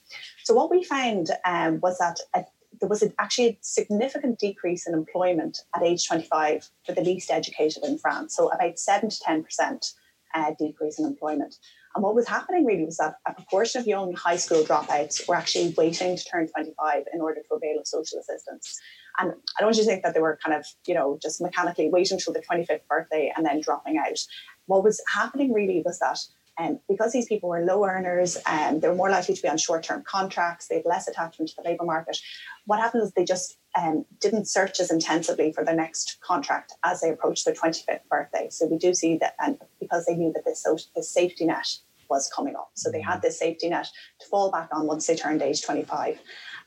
So 0.44 0.54
what 0.54 0.70
we 0.70 0.84
found 0.84 1.30
um, 1.46 1.80
was 1.80 1.96
that 1.98 2.20
a, 2.34 2.44
there 2.78 2.88
was 2.88 3.02
a, 3.02 3.12
actually 3.18 3.48
a 3.48 3.58
significant 3.62 4.38
decrease 4.38 4.86
in 4.86 4.92
employment 4.92 5.62
at 5.74 5.82
age 5.82 6.06
25 6.06 6.68
for 6.84 6.92
the 6.92 7.00
least 7.00 7.30
educated 7.30 7.82
in 7.84 7.98
France. 7.98 8.36
So 8.36 8.48
about 8.50 8.78
7 8.78 9.08
to 9.08 9.16
10% 9.16 9.94
uh, 10.34 10.52
decrease 10.58 10.98
in 10.98 11.06
employment. 11.06 11.56
And 11.94 12.02
what 12.02 12.14
was 12.14 12.28
happening 12.28 12.66
really 12.66 12.84
was 12.84 12.96
that 12.96 13.16
a 13.26 13.32
proportion 13.32 13.80
of 13.80 13.86
young 13.86 14.14
high 14.14 14.36
school 14.36 14.64
dropouts 14.64 15.26
were 15.28 15.36
actually 15.36 15.72
waiting 15.78 16.16
to 16.16 16.24
turn 16.24 16.48
25 16.48 17.04
in 17.12 17.20
order 17.20 17.40
to 17.40 17.54
avail 17.54 17.78
of 17.78 17.86
social 17.86 18.18
assistance. 18.18 18.80
And 19.18 19.32
I 19.58 19.62
don't 19.62 19.74
to 19.74 19.84
think 19.84 20.02
that 20.02 20.14
they 20.14 20.20
were 20.20 20.38
kind 20.44 20.56
of, 20.56 20.66
you 20.86 20.94
know, 20.94 21.18
just 21.22 21.40
mechanically 21.40 21.88
waiting 21.88 22.16
until 22.16 22.32
the 22.32 22.40
25th 22.40 22.86
birthday 22.88 23.32
and 23.36 23.46
then 23.46 23.60
dropping 23.60 23.98
out. 23.98 24.18
What 24.66 24.82
was 24.82 25.02
happening 25.12 25.52
really 25.52 25.82
was 25.84 25.98
that 26.00 26.18
um, 26.58 26.78
because 26.88 27.12
these 27.12 27.26
people 27.26 27.48
were 27.48 27.64
low 27.64 27.84
earners 27.84 28.36
and 28.46 28.76
um, 28.76 28.80
they 28.80 28.88
were 28.88 28.94
more 28.94 29.10
likely 29.10 29.34
to 29.34 29.42
be 29.42 29.48
on 29.48 29.58
short-term 29.58 30.04
contracts, 30.06 30.68
they 30.68 30.76
had 30.76 30.84
less 30.84 31.08
attachment 31.08 31.50
to 31.50 31.56
the 31.56 31.68
labour 31.68 31.84
market. 31.84 32.18
What 32.66 32.78
happened 32.78 33.02
is 33.02 33.12
they 33.12 33.24
just 33.24 33.58
um, 33.76 34.04
didn't 34.20 34.46
search 34.46 34.78
as 34.78 34.90
intensively 34.90 35.52
for 35.52 35.64
their 35.64 35.74
next 35.74 36.18
contract 36.20 36.72
as 36.84 37.00
they 37.00 37.10
approached 37.10 37.44
their 37.44 37.54
25th 37.54 38.06
birthday. 38.08 38.48
So 38.50 38.66
we 38.66 38.78
do 38.78 38.94
see 38.94 39.16
that, 39.18 39.34
and 39.40 39.58
because 39.80 40.06
they 40.06 40.14
knew 40.14 40.32
that 40.32 40.44
this, 40.44 40.64
this 40.94 41.10
safety 41.10 41.44
net 41.44 41.76
was 42.14 42.30
coming 42.34 42.54
up. 42.54 42.70
So 42.74 42.90
they 42.90 43.00
had 43.00 43.22
this 43.22 43.38
safety 43.38 43.68
net 43.68 43.88
to 44.20 44.26
fall 44.28 44.50
back 44.50 44.68
on 44.72 44.86
once 44.86 45.06
they 45.06 45.16
turned 45.16 45.42
age 45.42 45.62
25. 45.62 46.20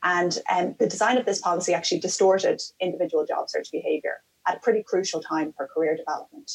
And 0.04 0.38
um, 0.54 0.76
the 0.78 0.88
design 0.88 1.18
of 1.18 1.26
this 1.26 1.42
policy 1.42 1.74
actually 1.74 2.02
distorted 2.02 2.62
individual 2.80 3.26
job 3.26 3.50
search 3.50 3.72
behaviour 3.72 4.18
at 4.48 4.58
a 4.58 4.60
pretty 4.60 4.84
crucial 4.84 5.22
time 5.22 5.54
for 5.56 5.68
career 5.68 5.96
development. 5.96 6.52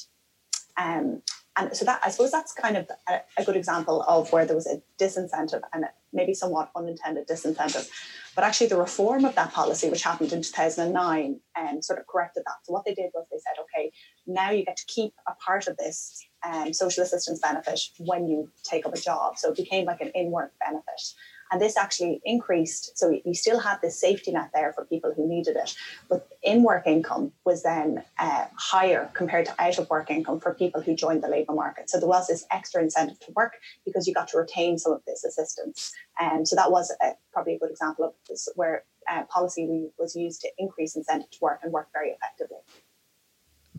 Um, 0.76 1.22
and 1.56 1.76
so 1.76 1.84
that 1.84 2.00
I 2.02 2.11
suppose 2.11 2.30
that's 2.30 2.52
kind 2.52 2.76
of 2.78 2.90
a, 3.08 3.20
a, 3.37 3.44
good 3.44 3.56
example 3.56 4.02
of 4.08 4.32
where 4.32 4.46
there 4.46 4.56
was 4.56 4.66
a 4.66 4.80
disincentive 4.99 5.61
and 5.75 5.84
maybe 6.11 6.32
somewhat 6.32 6.70
unintended 6.75 7.28
disincentive. 7.28 7.90
But 8.34 8.44
actually, 8.44 8.68
the 8.68 8.78
reform 8.78 9.26
of 9.26 9.34
that 9.34 9.52
policy, 9.52 9.90
which 9.90 10.02
happened 10.02 10.32
in 10.32 10.40
2009, 10.40 11.40
um, 11.61 11.82
sort 11.82 11.99
of 11.99 12.06
corrected 12.06 12.44
that. 12.46 12.54
So 12.62 12.72
what 12.72 12.87
they 12.87 12.94
did 12.94 13.11
was 13.12 13.26
they 13.30 13.37
said, 13.37 13.61
okay, 13.64 13.92
now 14.26 14.50
you 14.50 14.64
get 14.64 14.78
to 14.78 14.87
keep 14.87 15.12
a 15.28 15.34
part 15.44 15.66
of 15.68 15.76
this 15.76 16.25
um, 16.44 16.72
social 16.72 17.02
assistance 17.02 17.38
benefit 17.40 17.80
when 17.99 18.28
you 18.28 18.50
take 18.62 18.87
up 18.87 18.94
a 18.94 19.00
job. 19.00 19.38
So 19.38 19.50
it 19.50 19.56
became 19.56 19.87
like 19.87 20.00
an 20.00 20.11
in-work 20.14 20.52
benefit. 20.64 21.14
And 21.52 21.61
this 21.61 21.76
actually 21.76 22.22
increased. 22.25 22.96
So 22.96 23.14
you 23.26 23.34
still 23.34 23.61
had 23.61 23.76
this 23.82 24.00
safety 24.00 24.32
net 24.32 24.50
there 24.54 24.72
for 24.72 24.87
people 24.87 25.12
who 25.14 25.28
needed 25.28 25.54
it. 25.56 25.75
But 26.08 26.26
in 26.42 26.62
work 26.62 26.87
income 26.87 27.32
was 27.44 27.62
then 27.62 28.02
uh, 28.18 28.46
higher 28.56 29.11
compared 29.12 29.44
to 29.46 29.54
out 29.58 29.78
of 29.78 29.90
work 29.90 30.11
income 30.11 30.40
for 30.40 30.54
people 30.54 30.80
who 30.80 30.96
joined 30.96 31.22
the 31.22 31.28
labour 31.28 31.52
market. 31.52 31.90
So 31.90 32.00
there 32.00 32.08
was 32.08 32.26
this 32.26 32.46
extra 32.50 32.82
incentive 32.82 33.20
to 33.20 33.32
work 33.37 33.52
because 33.84 34.08
you 34.08 34.14
got 34.14 34.28
to 34.28 34.38
retain 34.38 34.78
some 34.78 34.92
of 34.92 35.02
this 35.06 35.25
assistance. 35.25 35.92
And 36.18 36.38
um, 36.38 36.46
so 36.46 36.56
that 36.56 36.70
was 36.70 36.90
a, 37.02 37.12
probably 37.34 37.56
a 37.56 37.58
good 37.58 37.70
example 37.70 38.06
of 38.06 38.14
this 38.30 38.49
where 38.56 38.84
uh, 39.11 39.25
policy 39.25 39.90
was 39.99 40.16
used 40.16 40.40
to 40.40 40.49
increase 40.56 40.96
incentive 40.96 41.30
to 41.32 41.38
work 41.42 41.61
and 41.62 41.70
work 41.70 41.88
very 41.92 42.11
effectively. 42.11 42.58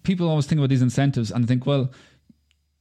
People 0.03 0.29
always 0.29 0.46
think 0.46 0.60
about 0.60 0.70
these 0.70 0.82
incentives 0.82 1.32
and 1.32 1.48
think, 1.48 1.65
well, 1.65 1.89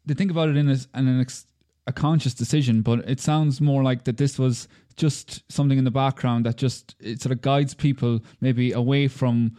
they 0.05 0.15
think 0.15 0.31
about 0.31 0.49
it 0.49 0.57
in, 0.57 0.69
a, 0.69 0.77
in 0.95 1.09
an 1.09 1.21
ex- 1.21 1.47
a 1.87 1.93
conscious 1.93 2.35
decision, 2.35 2.83
but 2.83 3.01
it 3.09 3.21
sounds 3.21 3.61
more 3.61 3.83
like 3.83 4.05
that 4.05 4.17
this 4.17 4.39
was 4.39 4.69
just 4.97 5.43
something 5.51 5.79
in 5.79 5.85
the 5.85 5.91
background 5.91 6.47
that 6.47 6.57
just 6.57 6.95
it 7.01 7.21
sort 7.21 7.33
of 7.33 7.41
guides 7.41 7.75
people 7.75 8.21
maybe 8.41 8.73
away 8.73 9.09
from 9.09 9.57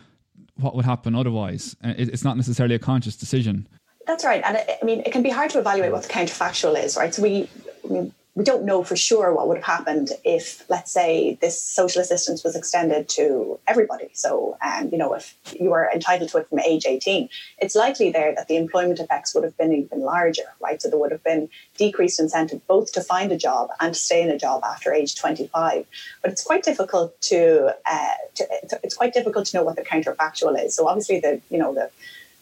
what 0.55 0.75
would 0.75 0.85
happen 0.85 1.15
otherwise. 1.15 1.75
Uh, 1.83 1.93
it's 1.97 2.23
not 2.23 2.37
necessarily 2.37 2.75
a 2.75 2.79
conscious 2.79 3.15
decision. 3.15 3.67
That's 4.05 4.23
right, 4.23 4.41
and 4.45 4.57
I 4.57 4.85
mean 4.85 5.01
it 5.05 5.11
can 5.11 5.23
be 5.23 5.29
hard 5.29 5.49
to 5.51 5.59
evaluate 5.59 5.91
what 5.91 6.03
the 6.03 6.09
counterfactual 6.09 6.81
is, 6.81 6.97
right? 6.97 7.13
So 7.13 7.23
we, 7.23 7.49
mean, 7.89 8.13
we 8.35 8.43
don't 8.43 8.65
know 8.65 8.83
for 8.83 8.95
sure 8.95 9.33
what 9.33 9.47
would 9.47 9.57
have 9.57 9.65
happened 9.65 10.09
if, 10.23 10.67
let's 10.67 10.91
say, 10.91 11.37
this 11.39 11.61
social 11.61 12.01
assistance 12.01 12.43
was 12.43 12.55
extended 12.55 13.07
to 13.09 13.59
everybody. 13.67 14.09
So, 14.13 14.57
um, 14.65 14.89
you 14.91 14.97
know, 14.97 15.13
if 15.13 15.37
you 15.59 15.69
were 15.69 15.87
entitled 15.93 16.29
to 16.31 16.39
it 16.39 16.49
from 16.49 16.59
age 16.59 16.87
18, 16.87 17.29
it's 17.59 17.75
likely 17.75 18.09
there 18.11 18.33
that 18.33 18.47
the 18.47 18.55
employment 18.55 18.99
effects 18.99 19.35
would 19.35 19.43
have 19.43 19.55
been 19.57 19.71
even 19.71 20.01
larger, 20.01 20.55
right? 20.59 20.81
So 20.81 20.89
there 20.89 20.97
would 20.97 21.11
have 21.11 21.23
been 21.23 21.47
decreased 21.77 22.19
incentive 22.19 22.65
both 22.65 22.91
to 22.93 23.01
find 23.01 23.31
a 23.31 23.37
job 23.37 23.69
and 23.79 23.93
to 23.93 23.99
stay 23.99 24.23
in 24.23 24.31
a 24.31 24.37
job 24.37 24.63
after 24.63 24.91
age 24.91 25.15
25. 25.15 25.85
But 26.23 26.31
it's 26.31 26.43
quite 26.43 26.63
difficult 26.63 27.19
to, 27.21 27.75
uh, 27.85 28.13
to 28.35 28.47
it's 28.81 28.95
quite 28.95 29.13
difficult 29.13 29.45
to 29.47 29.57
know 29.57 29.63
what 29.63 29.75
the 29.75 29.83
counterfactual 29.83 30.59
is. 30.63 30.75
So 30.75 30.87
obviously, 30.87 31.19
the 31.19 31.39
you 31.51 31.59
know 31.59 31.73
the 31.73 31.91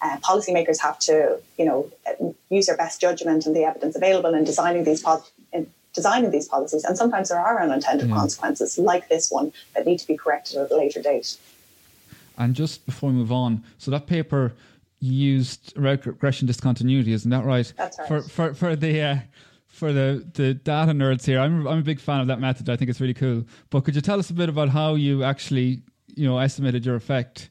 uh, 0.02 0.18
policymakers 0.18 0.82
have 0.82 0.98
to, 1.00 1.40
you 1.58 1.66
know, 1.66 1.92
use 2.50 2.66
their 2.66 2.78
best 2.78 3.00
judgment 3.00 3.46
and 3.46 3.56
the 3.56 3.64
evidence 3.64 3.96
available 3.96 4.34
in 4.34 4.44
designing 4.44 4.84
these 4.84 5.02
po- 5.02 5.24
designing 5.94 6.32
these 6.32 6.48
policies. 6.48 6.84
And 6.84 6.98
sometimes 6.98 7.30
there 7.30 7.40
are 7.40 7.62
unintended 7.62 8.10
yeah. 8.10 8.16
consequences, 8.16 8.78
like 8.78 9.10
this 9.10 9.32
one, 9.32 9.52
that 9.76 9.86
need 9.86 10.00
to 10.00 10.08
be 10.08 10.18
corrected 10.18 10.58
at 10.58 10.72
a 10.72 10.78
later 10.78 11.02
date. 11.02 11.38
And 12.38 12.56
just 12.56 12.86
before 12.86 13.10
we 13.10 13.16
move 13.16 13.32
on, 13.32 13.64
so 13.78 13.92
that 13.92 14.08
paper 14.08 14.54
used 15.00 15.74
regression 15.78 16.48
discontinuity, 16.48 17.14
isn't 17.14 17.30
that 17.32 17.46
right? 17.46 17.72
That's 17.78 18.00
right. 18.00 18.08
For 18.08 18.22
for 18.22 18.54
for 18.54 18.76
the. 18.76 19.02
Uh, 19.02 19.18
for 19.72 19.94
the, 19.94 20.24
the 20.34 20.54
data 20.54 20.92
nerds 20.92 21.26
here, 21.26 21.40
I'm, 21.40 21.66
I'm 21.66 21.80
a 21.80 21.82
big 21.82 22.02
fan 22.02 22.20
of 22.20 22.28
that 22.28 22.42
method. 22.42 22.70
I 22.70 22.76
think 22.76 22.90
it's 22.90 23.00
really 23.00 23.14
cool. 23.14 23.46
But 23.70 23.86
could 23.86 23.96
you 23.96 24.02
tell 24.02 24.20
us 24.20 24.30
a 24.30 24.34
bit 24.34 24.50
about 24.50 24.68
how 24.68 24.96
you 24.96 25.24
actually, 25.24 25.82
you 26.08 26.28
know, 26.28 26.38
estimated 26.38 26.86
your 26.86 26.96
effect 26.96 27.50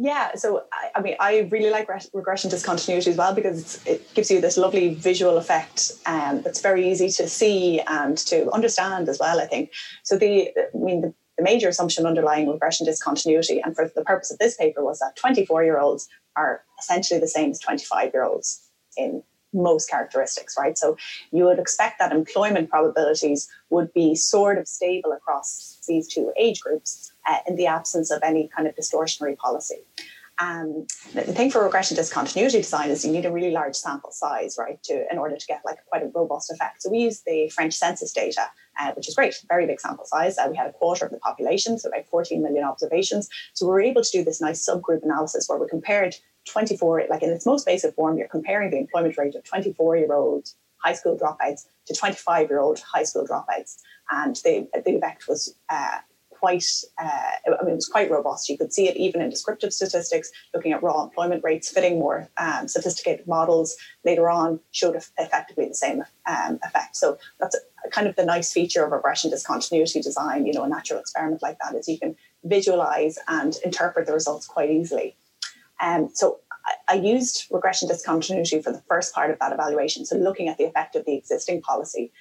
yeah, 0.00 0.36
so 0.36 0.62
I, 0.72 0.90
I, 0.94 1.00
mean, 1.02 1.16
I 1.18 1.48
really 1.50 1.70
like 1.70 1.88
regression 2.14 2.50
discontinuity 2.50 3.10
as 3.10 3.16
well 3.16 3.34
because 3.34 3.84
it 3.84 4.14
gives 4.14 4.30
you 4.30 4.40
this 4.40 4.56
lovely 4.56 4.94
visual 4.94 5.36
effect 5.36 5.92
um, 6.06 6.40
that's 6.42 6.60
very 6.60 6.88
easy 6.88 7.08
to 7.10 7.28
see 7.28 7.80
and 7.80 8.16
to 8.18 8.48
understand 8.52 9.08
as 9.08 9.18
well. 9.18 9.40
I 9.40 9.46
think 9.46 9.72
so. 10.04 10.16
The 10.16 10.50
I 10.56 10.78
mean, 10.78 11.00
the, 11.00 11.14
the 11.36 11.42
major 11.42 11.68
assumption 11.68 12.06
underlying 12.06 12.48
regression 12.48 12.86
discontinuity, 12.86 13.60
and 13.60 13.74
for 13.74 13.90
the 13.92 14.04
purpose 14.04 14.30
of 14.30 14.38
this 14.38 14.56
paper, 14.56 14.84
was 14.84 15.00
that 15.00 15.16
24 15.16 15.64
year 15.64 15.80
olds 15.80 16.08
are 16.36 16.62
essentially 16.78 17.18
the 17.18 17.26
same 17.26 17.50
as 17.50 17.58
25 17.58 18.12
year 18.14 18.22
olds 18.22 18.70
in 18.96 19.24
most 19.52 19.90
characteristics, 19.90 20.54
right? 20.58 20.78
So 20.78 20.96
you 21.32 21.44
would 21.44 21.58
expect 21.58 21.98
that 21.98 22.12
employment 22.12 22.70
probabilities 22.70 23.48
would 23.70 23.92
be 23.92 24.14
sort 24.14 24.58
of 24.58 24.68
stable 24.68 25.12
across 25.12 25.80
these 25.88 26.06
two 26.06 26.32
age 26.36 26.60
groups 26.60 27.12
uh, 27.26 27.38
in 27.46 27.56
the 27.56 27.66
absence 27.66 28.10
of 28.10 28.20
any 28.22 28.48
kind 28.48 28.68
of 28.68 28.74
distortionary 28.74 29.36
policy. 29.36 29.84
Um, 30.40 30.86
the 31.14 31.22
thing 31.22 31.50
for 31.50 31.64
regression 31.64 31.96
discontinuity 31.96 32.58
design 32.58 32.90
is 32.90 33.04
you 33.04 33.10
need 33.10 33.26
a 33.26 33.32
really 33.32 33.50
large 33.50 33.74
sample 33.74 34.12
size, 34.12 34.56
right, 34.56 34.80
to 34.84 35.04
in 35.10 35.18
order 35.18 35.36
to 35.36 35.46
get 35.46 35.62
like 35.64 35.78
quite 35.86 36.02
a 36.02 36.10
robust 36.14 36.52
effect. 36.52 36.82
So 36.82 36.90
we 36.90 36.98
use 36.98 37.22
the 37.26 37.48
French 37.48 37.74
census 37.74 38.12
data, 38.12 38.42
uh, 38.78 38.92
which 38.92 39.08
is 39.08 39.16
great, 39.16 39.34
very 39.48 39.66
big 39.66 39.80
sample 39.80 40.04
size. 40.04 40.38
Uh, 40.38 40.46
we 40.48 40.56
had 40.56 40.68
a 40.68 40.72
quarter 40.72 41.06
of 41.06 41.10
the 41.10 41.18
population, 41.18 41.76
so 41.76 41.88
about 41.88 42.06
14 42.06 42.40
million 42.40 42.62
observations. 42.62 43.28
So 43.54 43.66
we 43.66 43.70
were 43.70 43.80
able 43.80 44.02
to 44.02 44.10
do 44.10 44.22
this 44.22 44.40
nice 44.40 44.64
subgroup 44.64 45.02
analysis 45.02 45.48
where 45.48 45.58
we 45.58 45.66
compared 45.66 46.14
24, 46.48 47.06
like 47.10 47.22
in 47.22 47.30
its 47.30 47.44
most 47.44 47.66
basic 47.66 47.94
form, 47.94 48.16
you're 48.16 48.28
comparing 48.28 48.70
the 48.70 48.78
employment 48.78 49.18
rate 49.18 49.34
of 49.34 49.42
24 49.42 49.96
year 49.96 50.14
old 50.14 50.50
high 50.76 50.92
school 50.92 51.18
dropouts 51.18 51.66
to 51.86 51.94
25 51.94 52.48
year 52.48 52.60
old 52.60 52.78
high 52.78 53.02
school 53.02 53.26
dropouts. 53.26 53.78
And 54.10 54.36
the, 54.36 54.68
the 54.84 54.96
effect 54.96 55.26
was 55.26 55.54
uh, 55.68 55.98
quite, 56.38 56.64
uh, 57.02 57.30
I 57.46 57.64
mean, 57.64 57.72
it 57.72 57.76
was 57.76 57.88
quite 57.88 58.10
robust. 58.10 58.48
You 58.48 58.58
could 58.58 58.72
see 58.72 58.88
it 58.88 58.96
even 58.96 59.20
in 59.20 59.30
descriptive 59.30 59.72
statistics, 59.72 60.30
looking 60.54 60.72
at 60.72 60.82
raw 60.82 61.02
employment 61.02 61.42
rates, 61.44 61.70
fitting 61.70 61.98
more 61.98 62.28
um, 62.36 62.68
sophisticated 62.68 63.26
models 63.26 63.76
later 64.04 64.30
on 64.30 64.60
showed 64.72 64.96
effectively 65.18 65.66
the 65.66 65.74
same 65.74 66.02
um, 66.26 66.58
effect. 66.64 66.96
So 66.96 67.18
that's 67.40 67.56
a, 67.56 67.90
kind 67.90 68.06
of 68.06 68.16
the 68.16 68.24
nice 68.24 68.52
feature 68.52 68.84
of 68.84 68.92
regression 68.92 69.30
discontinuity 69.30 70.00
design, 70.00 70.46
you 70.46 70.52
know, 70.52 70.64
a 70.64 70.68
natural 70.68 71.00
experiment 71.00 71.42
like 71.42 71.58
that 71.62 71.74
is 71.74 71.88
you 71.88 71.98
can 71.98 72.16
visualize 72.44 73.18
and 73.28 73.56
interpret 73.64 74.06
the 74.06 74.12
results 74.12 74.46
quite 74.46 74.70
easily. 74.70 75.16
Um, 75.80 76.10
so 76.12 76.40
I, 76.88 76.94
used 76.94 77.46
regression 77.50 77.88
discontinuity 77.88 78.60
for 78.60 78.72
the 78.72 78.82
first 78.88 79.14
part 79.14 79.30
of 79.30 79.38
that 79.38 79.52
evaluation, 79.52 80.04
so 80.04 80.16
looking 80.16 80.48
at 80.48 80.58
the 80.58 80.64
effect 80.64 80.96
of 80.96 81.04
the 81.04 81.14
existing 81.14 81.62
policy 81.62 82.12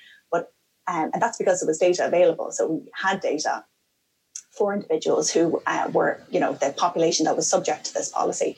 Um, 0.88 1.12
and 1.14 1.22
that's 1.22 1.38
because 1.38 1.60
there 1.60 1.68
was 1.68 1.78
data 1.78 2.06
available. 2.06 2.52
So 2.52 2.68
we 2.68 2.92
had 2.94 3.20
data 3.20 3.66
for 4.58 4.74
individuals 4.74 5.30
who 5.30 5.62
uh, 5.68 5.90
were, 5.94 6.20
you 6.30 6.40
know, 6.40 6.54
the 6.54 6.74
population 6.76 7.26
that 7.26 7.36
was 7.36 7.50
subject 7.50 7.86
to 7.86 7.94
this 7.94 8.10
policy. 8.10 8.58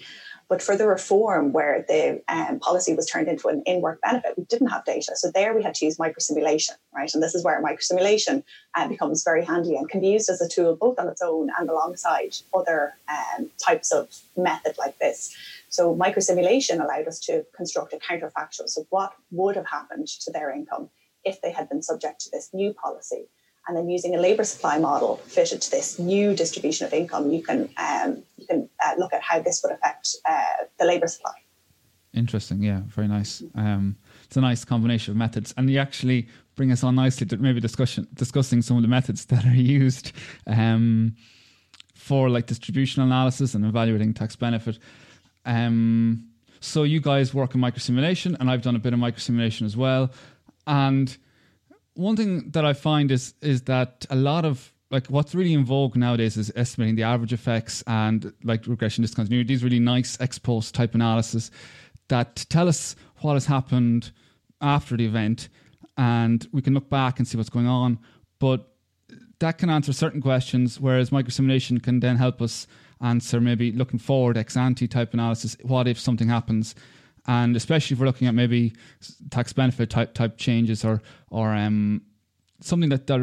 But 0.49 0.63
for 0.63 0.75
the 0.75 0.87
reform 0.87 1.51
where 1.51 1.85
the 1.87 2.23
um, 2.27 2.59
policy 2.59 2.95
was 2.95 3.05
turned 3.05 3.27
into 3.27 3.49
an 3.49 3.61
in-work 3.67 4.01
benefit, 4.01 4.33
we 4.35 4.45
didn't 4.45 4.69
have 4.69 4.83
data. 4.83 5.11
So 5.15 5.29
there 5.29 5.53
we 5.53 5.61
had 5.61 5.75
to 5.75 5.85
use 5.85 5.97
microsimulation, 5.97 6.71
right? 6.91 7.13
And 7.13 7.21
this 7.21 7.35
is 7.35 7.43
where 7.43 7.63
microsimulation 7.63 8.43
uh, 8.75 8.87
becomes 8.87 9.23
very 9.23 9.45
handy 9.45 9.75
and 9.75 9.87
can 9.87 10.01
be 10.01 10.07
used 10.07 10.27
as 10.27 10.41
a 10.41 10.49
tool 10.49 10.75
both 10.75 10.97
on 10.97 11.07
its 11.07 11.21
own 11.21 11.49
and 11.59 11.69
alongside 11.69 12.35
other 12.51 12.95
um, 13.07 13.51
types 13.63 13.91
of 13.91 14.09
method 14.35 14.75
like 14.79 14.97
this. 14.97 15.35
So 15.69 15.95
microsimulation 15.95 16.83
allowed 16.83 17.07
us 17.07 17.19
to 17.27 17.45
construct 17.55 17.93
a 17.93 17.97
counterfactual. 17.97 18.69
So 18.69 18.87
what 18.89 19.13
would 19.29 19.55
have 19.55 19.67
happened 19.67 20.07
to 20.07 20.31
their 20.31 20.49
income 20.49 20.89
if 21.23 21.41
they 21.41 21.51
had 21.51 21.69
been 21.69 21.83
subject 21.83 22.21
to 22.21 22.31
this 22.31 22.49
new 22.53 22.73
policy? 22.73 23.27
And 23.67 23.77
then 23.77 23.89
using 23.89 24.15
a 24.15 24.19
labour 24.19 24.43
supply 24.43 24.79
model 24.79 25.17
fitted 25.17 25.61
to 25.61 25.71
this 25.71 25.99
new 25.99 26.35
distribution 26.35 26.87
of 26.87 26.93
income, 26.93 27.31
you 27.31 27.43
can 27.43 27.69
um, 27.77 28.23
you 28.37 28.47
can 28.47 28.69
uh, 28.83 28.93
look 28.97 29.13
at 29.13 29.21
how 29.21 29.39
this 29.39 29.61
would 29.63 29.71
affect 29.71 30.15
uh, 30.27 30.65
the 30.79 30.85
labour 30.85 31.07
supply. 31.07 31.33
Interesting, 32.13 32.63
yeah, 32.63 32.81
very 32.87 33.07
nice. 33.07 33.43
Um, 33.53 33.95
it's 34.23 34.35
a 34.35 34.41
nice 34.41 34.65
combination 34.65 35.11
of 35.11 35.17
methods, 35.17 35.53
and 35.57 35.69
you 35.69 35.77
actually 35.77 36.27
bring 36.55 36.71
us 36.71 36.83
on 36.83 36.95
nicely 36.95 37.27
to 37.27 37.37
maybe 37.37 37.59
discussion 37.59 38.07
discussing 38.15 38.61
some 38.61 38.77
of 38.77 38.81
the 38.81 38.89
methods 38.89 39.25
that 39.31 39.45
are 39.45 39.55
used 39.55 40.11
um, 40.47 41.15
for 41.93 42.29
like 42.29 42.47
distributional 42.47 43.07
analysis 43.07 43.53
and 43.53 43.65
evaluating 43.65 44.13
tax 44.13 44.35
benefit. 44.35 44.79
Um, 45.45 46.29
so 46.59 46.83
you 46.83 46.99
guys 46.99 47.33
work 47.33 47.53
in 47.53 47.61
microsimulation, 47.61 48.35
and 48.39 48.49
I've 48.49 48.63
done 48.63 48.75
a 48.75 48.79
bit 48.79 48.93
of 48.93 48.99
microsimulation 48.99 49.65
as 49.65 49.77
well, 49.77 50.11
and 50.65 51.15
one 51.99 52.15
thing 52.15 52.49
that 52.51 52.63
I 52.63 52.73
find 52.73 53.11
is 53.11 53.33
is 53.41 53.63
that 53.63 54.05
a 54.09 54.15
lot 54.15 54.45
of 54.45 54.73
like 54.89 55.07
what's 55.07 55.35
really 55.35 55.53
in 55.53 55.65
vogue 55.65 55.95
nowadays 55.95 56.37
is 56.37 56.51
estimating 56.55 56.95
the 56.95 57.03
average 57.03 57.33
effects 57.33 57.83
and 57.85 58.33
like 58.43 58.65
regression 58.67 59.01
discontinuity. 59.01 59.49
These 59.49 59.63
really 59.63 59.79
nice 59.79 60.17
ex 60.21 60.39
post 60.39 60.73
type 60.73 60.95
analysis 60.95 61.51
that 62.07 62.45
tell 62.49 62.67
us 62.67 62.95
what 63.17 63.33
has 63.33 63.45
happened 63.45 64.11
after 64.61 64.95
the 64.95 65.05
event, 65.05 65.49
and 65.97 66.47
we 66.53 66.61
can 66.61 66.73
look 66.73 66.89
back 66.89 67.19
and 67.19 67.27
see 67.27 67.37
what's 67.37 67.49
going 67.49 67.67
on. 67.67 67.99
But 68.39 68.73
that 69.39 69.57
can 69.57 69.69
answer 69.69 69.93
certain 69.93 70.21
questions, 70.21 70.79
whereas 70.79 71.09
microsimulation 71.09 71.83
can 71.83 71.99
then 71.99 72.15
help 72.15 72.41
us 72.41 72.65
answer 73.01 73.39
maybe 73.41 73.71
looking 73.73 73.99
forward 73.99 74.37
ex 74.37 74.55
ante 74.55 74.87
type 74.87 75.13
analysis. 75.13 75.57
What 75.63 75.87
if 75.87 75.99
something 75.99 76.29
happens? 76.29 76.75
And 77.29 77.55
especially 77.55 77.93
if 77.93 77.99
we're 77.99 78.07
looking 78.07 78.27
at 78.27 78.33
maybe 78.33 78.73
tax 79.29 79.53
benefit 79.53 79.91
type 79.91 80.15
type 80.15 80.35
changes 80.37 80.83
or 80.83 80.99
or 81.29 81.53
um, 81.53 82.01
something 82.59 82.89
that, 82.89 83.07
that 83.07 83.19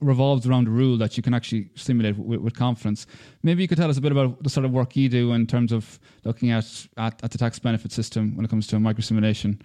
revolves 0.00 0.46
around 0.46 0.68
a 0.68 0.70
rule 0.70 0.96
that 0.98 1.16
you 1.16 1.22
can 1.22 1.34
actually 1.34 1.68
simulate 1.74 2.16
with, 2.16 2.40
with, 2.40 2.54
confidence. 2.54 3.08
Maybe 3.42 3.62
you 3.62 3.66
could 3.66 3.78
tell 3.78 3.90
us 3.90 3.98
a 3.98 4.00
bit 4.00 4.12
about 4.12 4.40
the 4.40 4.50
sort 4.50 4.64
of 4.64 4.70
work 4.70 4.94
you 4.94 5.08
do 5.08 5.32
in 5.32 5.48
terms 5.48 5.72
of 5.72 5.98
looking 6.22 6.52
at, 6.52 6.86
at, 6.96 7.20
at 7.24 7.32
the 7.32 7.38
tax 7.38 7.58
benefit 7.58 7.90
system 7.90 8.36
when 8.36 8.44
it 8.44 8.48
comes 8.48 8.68
to 8.68 8.76
microsimulation 8.76 9.60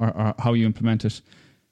or, 0.00 0.08
or 0.16 0.34
how 0.40 0.54
you 0.54 0.66
implement 0.66 1.04
it. 1.04 1.20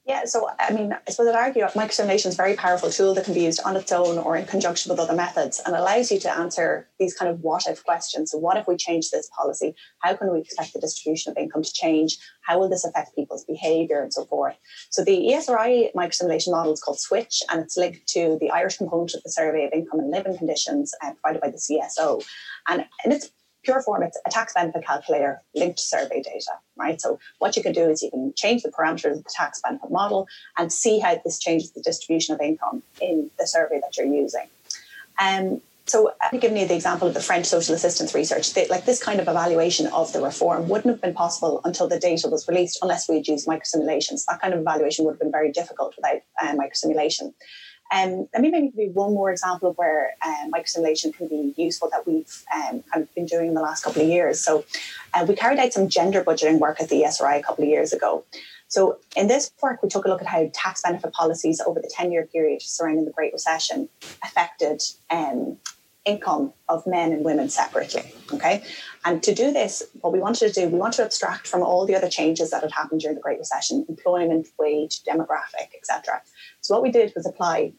Yeah, 0.08 0.24
so 0.24 0.48
I 0.58 0.72
mean, 0.72 0.94
I 0.94 1.10
suppose 1.10 1.28
I'd 1.28 1.34
argue 1.34 1.60
that 1.60 1.74
microsimulation 1.74 2.28
is 2.28 2.32
a 2.32 2.36
very 2.36 2.56
powerful 2.56 2.88
tool 2.88 3.12
that 3.12 3.26
can 3.26 3.34
be 3.34 3.42
used 3.44 3.60
on 3.66 3.76
its 3.76 3.92
own 3.92 4.16
or 4.16 4.38
in 4.38 4.46
conjunction 4.46 4.88
with 4.88 4.98
other 4.98 5.14
methods 5.14 5.60
and 5.66 5.76
allows 5.76 6.10
you 6.10 6.18
to 6.20 6.34
answer 6.34 6.88
these 6.98 7.12
kind 7.12 7.30
of 7.30 7.42
what 7.42 7.66
if 7.66 7.84
questions. 7.84 8.30
So, 8.30 8.38
what 8.38 8.56
if 8.56 8.66
we 8.66 8.78
change 8.78 9.10
this 9.10 9.28
policy? 9.36 9.74
How 9.98 10.16
can 10.16 10.32
we 10.32 10.40
expect 10.40 10.72
the 10.72 10.80
distribution 10.80 11.30
of 11.30 11.36
income 11.36 11.62
to 11.62 11.70
change? 11.74 12.16
How 12.40 12.58
will 12.58 12.70
this 12.70 12.86
affect 12.86 13.16
people's 13.16 13.44
behaviour 13.44 14.00
and 14.00 14.10
so 14.10 14.24
forth? 14.24 14.56
So, 14.88 15.04
the 15.04 15.28
ESRI 15.30 15.92
microsimulation 15.94 16.52
model 16.52 16.72
is 16.72 16.80
called 16.80 16.98
Switch 16.98 17.42
and 17.50 17.60
it's 17.60 17.76
linked 17.76 18.06
to 18.14 18.38
the 18.40 18.50
Irish 18.50 18.78
component 18.78 19.12
of 19.12 19.22
the 19.24 19.30
Survey 19.30 19.66
of 19.66 19.74
Income 19.74 20.00
and 20.00 20.10
Living 20.10 20.38
Conditions 20.38 20.94
uh, 21.04 21.12
provided 21.20 21.42
by 21.42 21.50
the 21.50 21.58
CSO. 21.58 22.24
And, 22.66 22.86
and 23.04 23.12
it's 23.12 23.30
pure 23.68 23.82
form, 23.82 24.02
it's 24.02 24.18
a 24.24 24.30
tax 24.30 24.54
benefit 24.54 24.82
calculator 24.82 25.42
linked 25.54 25.76
to 25.76 25.84
survey 25.84 26.22
data, 26.22 26.52
right? 26.76 26.98
So 27.02 27.18
what 27.38 27.54
you 27.54 27.62
can 27.62 27.74
do 27.74 27.90
is 27.90 28.02
you 28.02 28.10
can 28.10 28.32
change 28.34 28.62
the 28.62 28.70
parameters 28.70 29.18
of 29.18 29.24
the 29.24 29.30
tax 29.30 29.60
benefit 29.60 29.90
model 29.90 30.26
and 30.56 30.72
see 30.72 31.00
how 31.00 31.20
this 31.22 31.38
changes 31.38 31.72
the 31.72 31.82
distribution 31.82 32.34
of 32.34 32.40
income 32.40 32.82
in 32.98 33.30
the 33.38 33.46
survey 33.46 33.78
that 33.80 33.94
you're 33.98 34.06
using. 34.06 34.46
Um, 35.20 35.60
so 35.84 36.14
I've 36.22 36.40
given 36.40 36.56
you 36.56 36.66
the 36.66 36.74
example 36.74 37.08
of 37.08 37.12
the 37.12 37.20
French 37.20 37.44
social 37.44 37.74
assistance 37.74 38.14
research. 38.14 38.54
They, 38.54 38.66
like 38.68 38.86
this 38.86 39.02
kind 39.02 39.20
of 39.20 39.28
evaluation 39.28 39.86
of 39.88 40.14
the 40.14 40.22
reform 40.22 40.68
wouldn't 40.70 40.90
have 40.94 41.02
been 41.02 41.14
possible 41.14 41.60
until 41.64 41.88
the 41.88 41.98
data 41.98 42.28
was 42.28 42.48
released 42.48 42.78
unless 42.80 43.06
we 43.06 43.16
had 43.16 43.28
used 43.28 43.46
microsimulations. 43.46 44.24
That 44.24 44.40
kind 44.40 44.54
of 44.54 44.60
evaluation 44.60 45.04
would 45.04 45.12
have 45.12 45.20
been 45.20 45.32
very 45.32 45.52
difficult 45.52 45.94
without 45.96 46.20
uh, 46.42 46.54
microsimulation. 46.54 47.34
Um, 47.90 48.28
let 48.34 48.42
me 48.42 48.50
maybe 48.50 48.68
give 48.68 48.78
you 48.78 48.90
one 48.90 49.14
more 49.14 49.30
example 49.30 49.70
of 49.70 49.78
where 49.78 50.12
um, 50.24 50.50
microsimulation 50.52 51.16
can 51.16 51.28
be 51.28 51.54
useful 51.56 51.88
that 51.90 52.06
we've 52.06 52.44
um, 52.54 52.82
kind 52.92 53.02
of 53.02 53.14
been 53.14 53.26
doing 53.26 53.48
in 53.48 53.54
the 53.54 53.62
last 53.62 53.82
couple 53.82 54.02
of 54.02 54.08
years. 54.08 54.40
So, 54.40 54.64
uh, 55.14 55.24
we 55.26 55.34
carried 55.34 55.58
out 55.58 55.72
some 55.72 55.88
gender 55.88 56.22
budgeting 56.22 56.58
work 56.58 56.80
at 56.80 56.90
the 56.90 57.02
ESRI 57.02 57.38
a 57.38 57.42
couple 57.42 57.64
of 57.64 57.70
years 57.70 57.92
ago. 57.92 58.24
So, 58.68 58.98
in 59.16 59.26
this 59.26 59.50
work, 59.62 59.82
we 59.82 59.88
took 59.88 60.04
a 60.04 60.08
look 60.08 60.20
at 60.20 60.26
how 60.26 60.50
tax 60.52 60.82
benefit 60.82 61.12
policies 61.12 61.60
over 61.60 61.80
the 61.80 61.90
10 61.90 62.12
year 62.12 62.26
period 62.26 62.60
surrounding 62.60 63.06
the 63.06 63.10
Great 63.10 63.32
Recession 63.32 63.88
affected 64.22 64.82
um, 65.10 65.56
income 66.08 66.52
of 66.68 66.86
men 66.86 67.12
and 67.12 67.24
women 67.24 67.48
separately. 67.48 68.12
Okay. 68.32 68.62
And 69.04 69.22
to 69.22 69.34
do 69.34 69.52
this, 69.52 69.82
what 70.00 70.12
we 70.12 70.18
wanted 70.18 70.52
to 70.52 70.60
do, 70.60 70.68
we 70.68 70.78
wanted 70.78 70.98
to 70.98 71.04
abstract 71.04 71.46
from 71.46 71.62
all 71.62 71.86
the 71.86 71.94
other 71.94 72.08
changes 72.08 72.50
that 72.50 72.62
had 72.62 72.72
happened 72.72 73.00
during 73.00 73.14
the 73.14 73.22
Great 73.22 73.38
Recession 73.38 73.84
employment, 73.88 74.48
wage, 74.58 75.02
demographic, 75.04 75.74
etc. 75.76 76.22
So 76.68 76.74
what 76.74 76.82
we 76.82 76.90
did 76.90 77.14
was 77.16 77.24
apply 77.24 77.72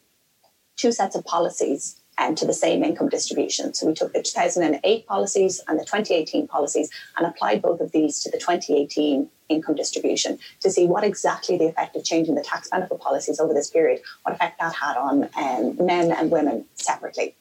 two 0.75 0.91
sets 0.91 1.15
of 1.15 1.23
policies 1.23 2.01
and 2.17 2.35
to 2.39 2.43
the 2.43 2.53
same 2.53 2.83
income 2.83 3.07
distribution. 3.07 3.75
So 3.75 3.85
we 3.85 3.93
took 3.93 4.13
the 4.13 4.23
2008 4.23 5.05
policies 5.05 5.61
and 5.67 5.79
the 5.79 5.85
2018 5.85 6.47
policies 6.47 6.89
and 7.15 7.27
applied 7.27 7.61
both 7.61 7.81
of 7.81 7.91
these 7.91 8.19
to 8.21 8.31
the 8.31 8.39
2018 8.39 9.29
income 9.47 9.75
distribution 9.75 10.39
to 10.61 10.71
see 10.71 10.87
what 10.87 11.03
exactly 11.03 11.55
the 11.55 11.67
effect 11.67 11.95
of 11.95 12.03
changing 12.03 12.33
the 12.33 12.41
tax 12.41 12.67
benefit 12.69 12.99
policies 12.99 13.39
over 13.39 13.53
this 13.53 13.69
period, 13.69 14.01
what 14.23 14.33
effect 14.33 14.59
that 14.59 14.73
had 14.73 14.97
on 14.97 15.29
um, 15.37 15.85
men 15.85 16.11
and 16.11 16.31
women 16.31 16.65
separately. 16.73 17.35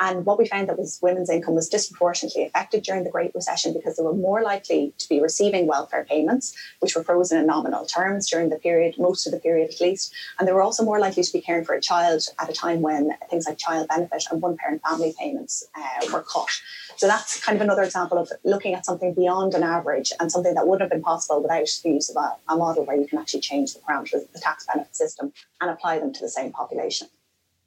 And 0.00 0.24
what 0.24 0.38
we 0.38 0.46
found 0.46 0.68
that 0.68 0.78
was 0.78 0.98
women's 1.02 1.30
income 1.30 1.54
was 1.54 1.68
disproportionately 1.68 2.44
affected 2.44 2.82
during 2.82 3.04
the 3.04 3.10
Great 3.10 3.34
Recession 3.34 3.72
because 3.72 3.96
they 3.96 4.02
were 4.02 4.14
more 4.14 4.42
likely 4.42 4.92
to 4.98 5.08
be 5.08 5.20
receiving 5.20 5.66
welfare 5.66 6.04
payments, 6.08 6.54
which 6.78 6.94
were 6.94 7.02
frozen 7.02 7.38
in 7.38 7.46
nominal 7.46 7.84
terms 7.84 8.28
during 8.28 8.48
the 8.48 8.58
period, 8.58 8.94
most 8.98 9.26
of 9.26 9.32
the 9.32 9.40
period 9.40 9.70
at 9.70 9.80
least. 9.80 10.12
And 10.38 10.46
they 10.46 10.52
were 10.52 10.62
also 10.62 10.84
more 10.84 11.00
likely 11.00 11.22
to 11.22 11.32
be 11.32 11.40
caring 11.40 11.64
for 11.64 11.74
a 11.74 11.80
child 11.80 12.22
at 12.38 12.48
a 12.48 12.52
time 12.52 12.80
when 12.80 13.10
things 13.28 13.46
like 13.46 13.58
child 13.58 13.88
benefit 13.88 14.24
and 14.30 14.40
one 14.40 14.56
parent 14.56 14.82
family 14.82 15.14
payments 15.18 15.64
uh, 15.76 16.06
were 16.12 16.22
cut. 16.22 16.48
So 16.96 17.06
that's 17.06 17.42
kind 17.44 17.56
of 17.56 17.62
another 17.62 17.82
example 17.82 18.18
of 18.18 18.30
looking 18.44 18.74
at 18.74 18.84
something 18.84 19.14
beyond 19.14 19.54
an 19.54 19.62
average 19.62 20.12
and 20.20 20.30
something 20.30 20.54
that 20.54 20.66
wouldn't 20.66 20.82
have 20.82 20.90
been 20.90 21.02
possible 21.02 21.42
without 21.42 21.68
the 21.82 21.90
use 21.90 22.10
of 22.10 22.16
a, 22.16 22.52
a 22.52 22.56
model 22.56 22.84
where 22.84 22.96
you 22.96 23.06
can 23.06 23.18
actually 23.18 23.40
change 23.40 23.74
the 23.74 23.80
parameters 23.80 24.22
of 24.22 24.32
the 24.32 24.40
tax 24.40 24.66
benefit 24.66 24.94
system 24.94 25.32
and 25.60 25.70
apply 25.70 25.98
them 25.98 26.12
to 26.12 26.20
the 26.20 26.28
same 26.28 26.52
population. 26.52 27.08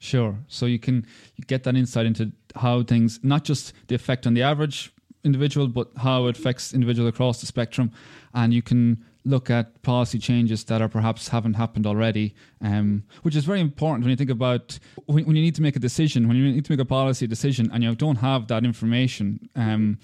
Sure. 0.02 0.36
So 0.48 0.66
you 0.66 0.80
can 0.80 1.06
get 1.46 1.62
that 1.62 1.76
insight 1.76 2.06
into 2.06 2.32
how 2.56 2.82
things, 2.82 3.20
not 3.22 3.44
just 3.44 3.72
the 3.86 3.94
effect 3.94 4.26
on 4.26 4.34
the 4.34 4.42
average 4.42 4.92
individual, 5.22 5.68
but 5.68 5.92
how 5.96 6.26
it 6.26 6.36
affects 6.36 6.74
individuals 6.74 7.08
across 7.08 7.40
the 7.40 7.46
spectrum, 7.46 7.92
and 8.34 8.52
you 8.52 8.62
can 8.62 9.04
look 9.24 9.48
at 9.48 9.80
policy 9.82 10.18
changes 10.18 10.64
that 10.64 10.82
are 10.82 10.88
perhaps 10.88 11.28
haven't 11.28 11.54
happened 11.54 11.86
already, 11.86 12.34
um, 12.60 13.04
which 13.22 13.36
is 13.36 13.44
very 13.44 13.60
important 13.60 14.02
when 14.02 14.10
you 14.10 14.16
think 14.16 14.28
about 14.28 14.76
when, 15.06 15.24
when, 15.24 15.36
you 15.36 15.42
need 15.42 15.54
to 15.54 15.62
make 15.62 15.76
a 15.76 15.78
decision, 15.78 16.26
when 16.26 16.36
you 16.36 16.50
need 16.50 16.64
to 16.64 16.72
make 16.72 16.80
a 16.80 16.84
policy 16.84 17.28
decision, 17.28 17.70
and 17.72 17.84
you 17.84 17.94
don't 17.94 18.16
have 18.16 18.48
that 18.48 18.64
information. 18.64 19.48
Um, 19.54 20.00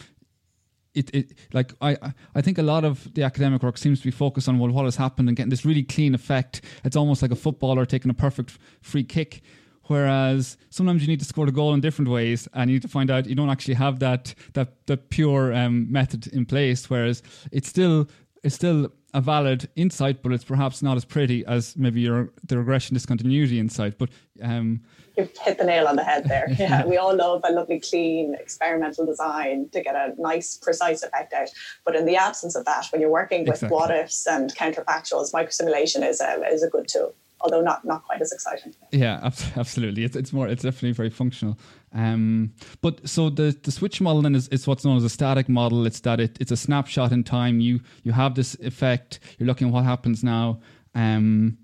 it, 0.95 1.13
it 1.13 1.33
like 1.53 1.75
I 1.81 1.97
I 2.37 2.41
think 2.41 2.59
a 2.59 2.63
lot 2.63 2.85
of 2.85 3.13
the 3.15 3.25
academic 3.25 3.65
work 3.65 3.79
seems 3.79 3.99
to 3.99 4.05
be 4.05 4.13
focused 4.13 4.49
on 4.49 4.61
well 4.61 4.71
what 4.71 4.85
has 4.85 4.95
happened 4.95 5.29
and 5.29 5.37
getting 5.37 5.51
this 5.51 5.65
really 5.65 5.83
clean 5.83 6.15
effect. 6.15 6.61
It's 6.85 6.95
almost 6.95 7.21
like 7.21 7.33
a 7.33 7.37
footballer 7.37 7.85
taking 7.85 8.13
a 8.13 8.15
perfect 8.15 8.59
free 8.81 9.03
kick 9.03 9.43
Whereas 9.89 10.57
sometimes 10.71 11.03
you 11.03 11.09
need 11.09 11.19
to 11.21 11.25
score 11.25 11.47
the 11.47 11.53
goal 11.53 11.75
in 11.75 11.81
different 11.81 12.11
ways, 12.11 12.47
and 12.55 12.71
you 12.71 12.77
need 12.77 12.83
to 12.83 12.89
find 12.89 13.11
out 13.11 13.27
you 13.27 13.35
don't 13.35 13.51
actually 13.51 13.75
have 13.75 13.99
that 13.99 14.35
that 14.53 14.87
that 14.87 15.11
pure 15.11 15.53
um, 15.55 15.91
method 15.91 16.27
in 16.29 16.45
place. 16.45 16.89
Whereas 16.89 17.23
it's 17.53 17.69
still 17.69 18.09
it's 18.43 18.55
still 18.55 18.93
a 19.15 19.21
valid 19.23 19.69
insight, 19.77 20.23
but 20.23 20.33
it's 20.33 20.45
perhaps 20.45 20.83
not 20.83 20.99
as 20.99 21.05
pretty 21.05 21.45
as 21.47 21.75
maybe 21.77 22.03
your 22.03 22.31
the 22.45 22.59
regression 22.59 22.95
discontinuity 22.95 23.59
insight. 23.59 23.97
But 23.97 24.11
um, 24.43 24.83
you've 25.17 25.35
hit 25.39 25.57
the 25.57 25.65
nail 25.65 25.89
on 25.89 25.97
the 25.97 26.05
head 26.05 26.29
there. 26.29 26.49
Yeah, 26.59 26.85
we 26.85 26.99
all 26.99 27.17
love 27.17 27.41
a 27.45 27.53
lovely, 27.53 27.81
clean 27.81 28.35
experimental 28.35 29.07
design 29.07 29.71
to 29.73 29.81
get 29.81 29.95
a 29.95 30.13
nice, 30.19 30.59
precise 30.59 31.03
effect 31.03 31.33
out. 31.33 31.49
But 31.85 31.97
in 31.97 32.05
the 32.05 32.17
absence 32.17 32.57
of 32.57 32.67
that, 32.67 32.89
when 32.93 33.01
you're 33.01 33.11
working 33.11 33.41
with 33.41 33.63
exactly. 33.63 33.75
what 33.75 33.91
ifs 33.91 34.27
and 34.27 34.55
counterfactuals, 34.55 35.33
microsimulation 35.33 36.07
is 36.07 36.21
a 36.21 36.47
is 36.47 36.63
a 36.63 36.69
good 36.69 36.89
tool 36.89 37.15
although 37.41 37.61
not 37.61 37.85
not 37.85 38.05
quite 38.05 38.21
as 38.21 38.33
exciting. 38.33 38.75
Yeah, 38.91 39.31
absolutely. 39.57 40.05
It's 40.05 40.17
it's 40.17 40.33
more 40.33 40.49
it's 40.49 40.63
definitely 40.63 40.93
very 40.93 41.11
functional. 41.11 41.59
Um, 41.95 42.53
but 42.81 43.09
so 43.09 43.31
the 43.31 43.57
the 43.63 43.73
switch 43.73 44.01
model 44.01 44.23
then 44.23 44.35
is, 44.35 44.49
is 44.49 44.67
what's 44.67 44.85
known 44.85 44.97
as 44.97 45.05
a 45.05 45.09
static 45.09 45.49
model. 45.49 45.87
It's 45.87 46.01
that 46.01 46.21
it, 46.21 46.37
it's 46.41 46.51
a 46.51 46.57
snapshot 46.57 47.13
in 47.13 47.25
time. 47.25 47.61
You 47.61 47.81
you 48.03 48.13
have 48.13 48.35
this 48.35 48.55
effect. 48.61 49.21
You're 49.39 49.47
looking 49.47 49.69
at 49.69 49.73
what 49.73 49.85
happens 49.85 50.23
now. 50.23 50.61
Um, 50.95 51.59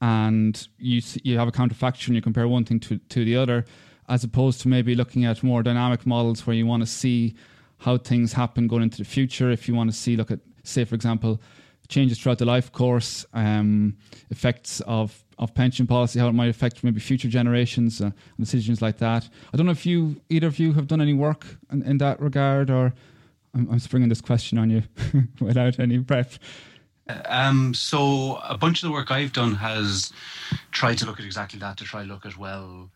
and 0.00 0.66
you 0.78 1.02
you 1.22 1.38
have 1.38 1.48
a 1.48 1.52
counterfactual 1.52 2.08
and 2.08 2.16
you 2.16 2.22
compare 2.22 2.48
one 2.48 2.64
thing 2.64 2.80
to, 2.80 2.98
to 2.98 3.24
the 3.24 3.36
other, 3.36 3.64
as 4.08 4.24
opposed 4.24 4.60
to 4.62 4.68
maybe 4.68 4.94
looking 4.94 5.24
at 5.24 5.42
more 5.42 5.62
dynamic 5.62 6.06
models 6.06 6.46
where 6.46 6.56
you 6.56 6.66
want 6.66 6.82
to 6.82 6.86
see 6.86 7.34
how 7.78 7.98
things 7.98 8.32
happen 8.32 8.66
going 8.66 8.82
into 8.82 8.98
the 8.98 9.04
future. 9.04 9.50
If 9.50 9.68
you 9.68 9.74
want 9.74 9.90
to 9.90 9.96
see, 9.96 10.16
look 10.16 10.30
at, 10.30 10.40
say, 10.64 10.84
for 10.84 10.94
example, 10.94 11.40
changes 11.90 12.18
throughout 12.18 12.38
the 12.38 12.46
life 12.46 12.72
course, 12.72 13.26
um, 13.34 13.96
effects 14.30 14.80
of, 14.86 15.22
of 15.38 15.52
pension 15.54 15.86
policy, 15.86 16.18
how 16.18 16.28
it 16.28 16.32
might 16.32 16.48
affect 16.48 16.82
maybe 16.82 17.00
future 17.00 17.28
generations, 17.28 18.00
uh, 18.00 18.10
decisions 18.38 18.80
like 18.80 18.98
that. 18.98 19.28
I 19.52 19.56
don't 19.56 19.66
know 19.66 19.72
if 19.72 19.84
you, 19.84 20.20
either 20.30 20.46
of 20.46 20.58
you, 20.58 20.72
have 20.72 20.86
done 20.86 21.00
any 21.00 21.12
work 21.12 21.58
in, 21.70 21.82
in 21.82 21.98
that 21.98 22.20
regard, 22.20 22.70
or 22.70 22.94
I'm, 23.54 23.68
I'm 23.70 23.78
springing 23.78 24.08
this 24.08 24.20
question 24.20 24.56
on 24.56 24.70
you 24.70 24.82
without 25.40 25.78
any 25.78 25.98
prep. 25.98 26.32
Um, 27.26 27.74
so 27.74 28.40
a 28.48 28.56
bunch 28.56 28.82
of 28.82 28.88
the 28.88 28.92
work 28.92 29.10
I've 29.10 29.32
done 29.32 29.54
has 29.56 30.12
tried 30.70 30.98
to 30.98 31.06
look 31.06 31.18
at 31.18 31.26
exactly 31.26 31.58
that 31.58 31.76
to 31.78 31.84
try 31.84 32.04
look 32.04 32.24
at 32.24 32.38
well 32.38 32.90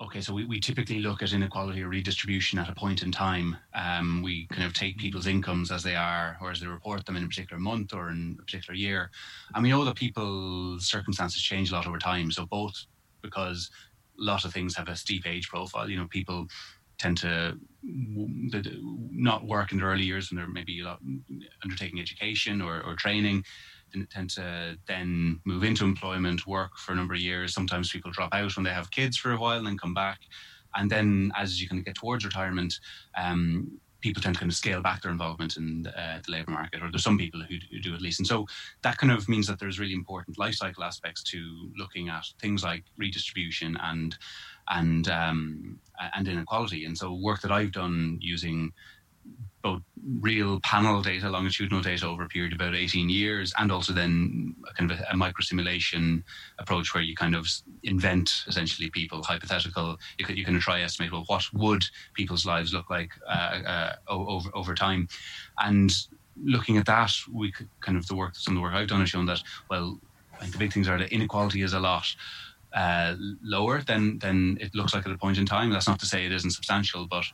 okay, 0.00 0.20
so 0.20 0.32
we, 0.34 0.44
we 0.44 0.60
typically 0.60 1.00
look 1.00 1.22
at 1.22 1.32
inequality 1.32 1.82
or 1.82 1.88
redistribution 1.88 2.58
at 2.58 2.68
a 2.68 2.74
point 2.74 3.02
in 3.02 3.12
time. 3.12 3.56
Um, 3.74 4.22
we 4.22 4.46
kind 4.48 4.64
of 4.64 4.74
take 4.74 4.98
people's 4.98 5.26
incomes 5.26 5.70
as 5.70 5.82
they 5.82 5.94
are, 5.94 6.36
or 6.40 6.50
as 6.50 6.60
they 6.60 6.66
report 6.66 7.06
them 7.06 7.16
in 7.16 7.24
a 7.24 7.28
particular 7.28 7.60
month 7.60 7.94
or 7.94 8.10
in 8.10 8.36
a 8.38 8.42
particular 8.42 8.76
year. 8.76 9.10
And 9.54 9.62
we 9.62 9.70
know 9.70 9.84
that 9.84 9.96
people's 9.96 10.86
circumstances 10.86 11.42
change 11.42 11.70
a 11.70 11.74
lot 11.74 11.86
over 11.86 11.98
time. 11.98 12.30
So, 12.30 12.46
both 12.46 12.74
because 13.22 13.70
a 14.18 14.22
lot 14.22 14.44
of 14.44 14.52
things 14.52 14.76
have 14.76 14.88
a 14.88 14.96
steep 14.96 15.26
age 15.26 15.48
profile, 15.48 15.88
you 15.88 15.96
know, 15.96 16.06
people 16.08 16.46
tend 16.98 17.16
to 17.18 17.58
not 17.82 19.46
work 19.46 19.72
in 19.72 19.78
their 19.78 19.88
early 19.88 20.04
years 20.04 20.30
when 20.30 20.36
they're 20.36 20.48
maybe 20.48 20.82
undertaking 21.62 22.00
education 22.00 22.62
or, 22.62 22.82
or 22.82 22.94
training 22.94 23.44
tend 24.10 24.30
to 24.30 24.78
then 24.86 25.40
move 25.44 25.64
into 25.64 25.84
employment, 25.84 26.46
work 26.46 26.76
for 26.76 26.92
a 26.92 26.96
number 26.96 27.14
of 27.14 27.20
years. 27.20 27.54
Sometimes 27.54 27.90
people 27.90 28.10
drop 28.10 28.34
out 28.34 28.56
when 28.56 28.64
they 28.64 28.70
have 28.70 28.90
kids 28.90 29.16
for 29.16 29.32
a 29.32 29.38
while 29.38 29.58
and 29.58 29.66
then 29.66 29.78
come 29.78 29.94
back. 29.94 30.20
And 30.76 30.90
then 30.90 31.30
as 31.36 31.60
you 31.60 31.68
kind 31.68 31.78
of 31.78 31.84
get 31.84 31.94
towards 31.94 32.24
retirement, 32.24 32.74
um, 33.16 33.78
people 34.04 34.22
tend 34.22 34.34
to 34.34 34.38
kind 34.38 34.50
of 34.50 34.56
scale 34.56 34.82
back 34.82 35.00
their 35.00 35.10
involvement 35.10 35.56
in 35.56 35.86
uh, 35.86 36.20
the 36.26 36.30
labour 36.30 36.50
market, 36.50 36.82
or 36.82 36.90
there's 36.90 37.02
some 37.02 37.16
people 37.16 37.40
who, 37.40 37.56
who, 37.70 37.80
do 37.80 37.94
at 37.94 38.02
least. 38.02 38.20
And 38.20 38.26
so 38.26 38.46
that 38.82 38.98
kind 38.98 39.10
of 39.10 39.28
means 39.30 39.46
that 39.46 39.58
there's 39.58 39.80
really 39.80 39.94
important 39.94 40.38
life 40.38 40.56
cycle 40.56 40.84
aspects 40.84 41.22
to 41.24 41.70
looking 41.78 42.10
at 42.10 42.26
things 42.38 42.62
like 42.62 42.84
redistribution 42.98 43.78
and 43.80 44.14
and 44.68 45.08
um, 45.08 45.78
and 46.14 46.28
inequality. 46.28 46.84
And 46.84 46.96
so 46.96 47.14
work 47.14 47.40
that 47.40 47.50
I've 47.50 47.72
done 47.72 48.18
using 48.20 48.72
both 49.64 49.82
real 50.20 50.60
panel 50.60 51.00
data, 51.00 51.28
longitudinal 51.30 51.80
data 51.80 52.06
over 52.06 52.22
a 52.24 52.28
period 52.28 52.52
of 52.52 52.60
about 52.60 52.74
18 52.74 53.08
years, 53.08 53.52
and 53.58 53.72
also 53.72 53.94
then 53.94 54.54
a 54.68 54.74
kind 54.74 54.90
of 54.90 55.00
a, 55.00 55.02
a 55.04 55.14
microsimulation 55.14 56.22
approach 56.58 56.92
where 56.92 57.02
you 57.02 57.16
kind 57.16 57.34
of 57.34 57.48
invent 57.82 58.44
essentially 58.46 58.90
people, 58.90 59.22
hypothetical. 59.22 59.96
You 60.18 60.26
can, 60.26 60.36
you 60.36 60.44
can 60.44 60.60
try 60.60 60.78
to 60.78 60.84
estimate, 60.84 61.10
well, 61.10 61.24
what 61.26 61.44
would 61.54 61.82
people's 62.12 62.44
lives 62.44 62.74
look 62.74 62.90
like 62.90 63.10
uh, 63.26 63.62
uh, 63.66 63.92
over, 64.06 64.50
over 64.52 64.74
time? 64.74 65.08
And 65.58 65.90
looking 66.42 66.76
at 66.76 66.84
that, 66.86 67.12
we 67.32 67.50
kind 67.80 67.96
of 67.96 68.06
the 68.06 68.14
work, 68.14 68.36
some 68.36 68.52
of 68.52 68.56
the 68.56 68.62
work 68.62 68.74
I've 68.74 68.88
done 68.88 69.00
has 69.00 69.08
shown 69.08 69.26
that, 69.26 69.40
well, 69.70 69.98
I 70.34 70.40
think 70.40 70.52
the 70.52 70.58
big 70.58 70.74
things 70.74 70.88
are 70.88 70.98
that 70.98 71.12
inequality 71.12 71.62
is 71.62 71.72
a 71.72 71.80
lot 71.80 72.06
uh, 72.74 73.14
lower 73.42 73.82
than 73.82 74.18
than 74.18 74.58
it 74.60 74.74
looks 74.74 74.94
like 74.94 75.06
at 75.06 75.12
a 75.12 75.18
point 75.18 75.38
in 75.38 75.46
time. 75.46 75.70
That's 75.70 75.86
not 75.86 76.00
to 76.00 76.06
say 76.06 76.26
it 76.26 76.32
isn't 76.32 76.50
substantial, 76.50 77.06
but 77.06 77.24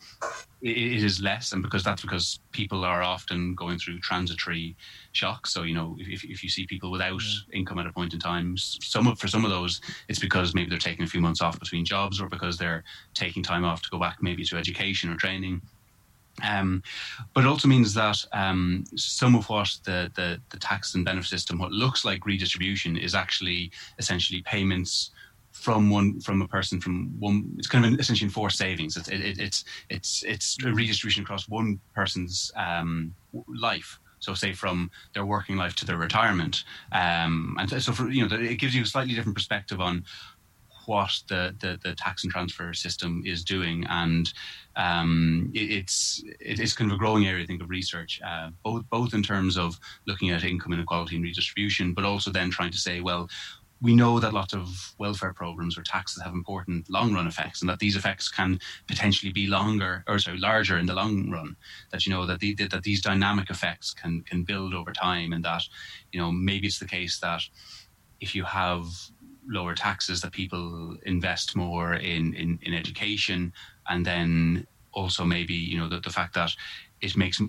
it, 0.61 0.77
it 0.77 1.03
is 1.03 1.21
less, 1.21 1.53
and 1.53 1.63
because 1.63 1.83
that's 1.83 2.03
because 2.03 2.41
people 2.53 2.85
are 2.85 3.03
often 3.03 3.55
going 3.55 3.79
through 3.79 4.01
transitory 4.01 4.77
shocks. 5.13 5.53
So 5.53 5.63
you 5.63 5.75
know, 5.75 5.97
if, 5.99 6.25
if 6.25 6.43
you 6.43 6.51
see 6.51 6.67
people 6.67 6.91
without 6.91 7.23
yeah. 7.23 7.59
income 7.59 7.79
at 7.79 7.87
a 7.87 7.93
point 7.93 8.13
in 8.13 8.21
time, 8.21 8.57
some 8.59 9.07
of, 9.07 9.19
for 9.19 9.29
some 9.29 9.45
of 9.45 9.51
those, 9.51 9.81
it's 10.09 10.19
because 10.19 10.55
maybe 10.55 10.69
they're 10.69 10.79
taking 10.79 11.05
a 11.05 11.09
few 11.09 11.23
months 11.23 11.41
off 11.41 11.59
between 11.59 11.87
jobs, 11.87 12.21
or 12.21 12.29
because 12.29 12.59
they're 12.59 12.85
taking 13.15 13.43
time 13.43 13.65
off 13.65 13.81
to 13.83 13.91
go 13.91 13.99
back 13.99 14.19
maybe 14.21 14.45
to 14.45 14.57
education 14.59 15.11
or 15.11 15.17
training. 15.17 15.63
Um, 16.43 16.83
but 17.35 17.45
it 17.45 17.47
also 17.47 17.69
means 17.69 17.93
that 17.95 18.25
um, 18.33 18.85
some 18.95 19.35
of 19.35 19.49
what 19.49 19.77
the, 19.85 20.11
the, 20.15 20.41
the 20.51 20.59
tax 20.59 20.95
and 20.95 21.05
benefit 21.05 21.29
system, 21.29 21.59
what 21.59 21.73
looks 21.73 22.05
like 22.05 22.25
redistribution, 22.25 22.97
is 22.97 23.15
actually 23.15 23.71
essentially 23.99 24.43
payments 24.43 25.11
from 25.53 25.91
one 25.91 26.21
from 26.21 26.43
a 26.43 26.49
person 26.49 26.81
from 26.81 27.11
one 27.19 27.55
it's 27.59 27.67
kind 27.67 27.85
of 27.85 27.99
essentially 27.99 28.27
enforced 28.27 28.59
savings. 28.59 28.97
It's 28.97 29.09
it, 29.09 29.39
it's 29.39 29.65
it's 29.89 30.23
it's 30.25 30.57
a 30.65 30.73
redistribution 30.73 31.23
across 31.23 31.49
one 31.49 31.81
person's 31.95 32.53
um, 32.57 33.15
life. 33.49 33.99
So 34.21 34.35
say 34.35 34.53
from 34.53 34.91
their 35.15 35.25
working 35.25 35.57
life 35.57 35.75
to 35.77 35.87
their 35.87 35.97
retirement. 35.97 36.65
Um, 36.93 37.57
and 37.59 37.83
so 37.83 37.93
for 37.93 38.09
you 38.11 38.27
know 38.27 38.37
it 38.37 38.57
gives 38.57 38.75
you 38.75 38.83
a 38.83 38.87
slightly 38.87 39.15
different 39.15 39.37
perspective 39.37 39.81
on 39.81 40.05
what 40.87 41.23
the, 41.29 41.55
the, 41.61 41.79
the 41.85 41.95
tax 41.95 42.25
and 42.25 42.33
transfer 42.33 42.75
system 42.75 43.23
is 43.25 43.45
doing. 43.45 43.85
And 43.89 44.33
um, 44.77 45.51
it, 45.55 45.71
it's 45.71 46.23
it's 46.41 46.73
kind 46.73 46.91
of 46.91 46.97
a 46.97 46.99
growing 46.99 47.27
area 47.27 47.43
I 47.43 47.47
think 47.47 47.63
of 47.63 47.71
research 47.71 48.21
uh, 48.27 48.51
both 48.65 48.85
both 48.89 49.15
in 49.15 49.23
terms 49.23 49.57
of 49.57 49.79
looking 50.07 50.31
at 50.31 50.45
income 50.45 50.73
inequality 50.73 51.17
and 51.17 51.25
redistribution 51.25 51.93
but 51.93 52.05
also 52.05 52.31
then 52.31 52.51
trying 52.51 52.71
to 52.71 52.79
say 52.79 53.01
well 53.01 53.29
we 53.83 53.95
know 53.95 54.21
that 54.21 54.35
lots 54.35 54.53
of 54.53 54.95
welfare 54.99 55.33
programs 55.33 55.79
or 55.79 55.83
taxes 55.83 56.23
have 56.23 56.35
important 56.35 56.89
long 56.91 57.15
run 57.15 57.27
effects 57.27 57.63
and 57.63 57.71
that 57.71 57.79
these 57.79 57.97
effects 57.97 58.29
can 58.29 58.59
potentially 58.87 59.33
be 59.33 59.47
longer 59.47 60.05
or 60.07 60.19
sorry 60.19 60.39
larger 60.39 60.79
in 60.79 60.87
the 60.87 60.95
long 60.95 61.31
run. 61.31 61.57
That 61.91 62.07
you 62.07 62.13
know 62.13 62.27
that 62.27 62.41
the, 62.41 62.55
that 62.55 62.83
these 62.83 63.01
dynamic 63.01 63.51
effects 63.51 63.95
can 63.95 64.23
can 64.23 64.45
build 64.45 64.75
over 64.75 64.93
time 64.93 65.33
and 65.33 65.45
that 65.45 65.63
you 66.13 66.21
know 66.21 66.31
maybe 66.31 66.67
it's 66.67 66.79
the 66.79 66.87
case 66.87 67.19
that 67.21 67.43
if 68.21 68.35
you 68.35 68.45
have 68.45 68.87
lower 69.49 69.75
taxes 69.75 70.21
that 70.21 70.33
people 70.33 70.97
invest 71.07 71.57
more 71.57 71.95
in 71.95 72.35
in, 72.35 72.59
in 72.63 72.75
education 72.75 73.53
and 73.89 74.05
then 74.05 74.67
also 74.93 75.25
maybe 75.25 75.55
you 75.55 75.79
know 75.79 75.89
the, 75.89 76.01
the 76.01 76.11
fact 76.11 76.35
that 76.35 76.51
it 77.01 77.17
makes 77.17 77.41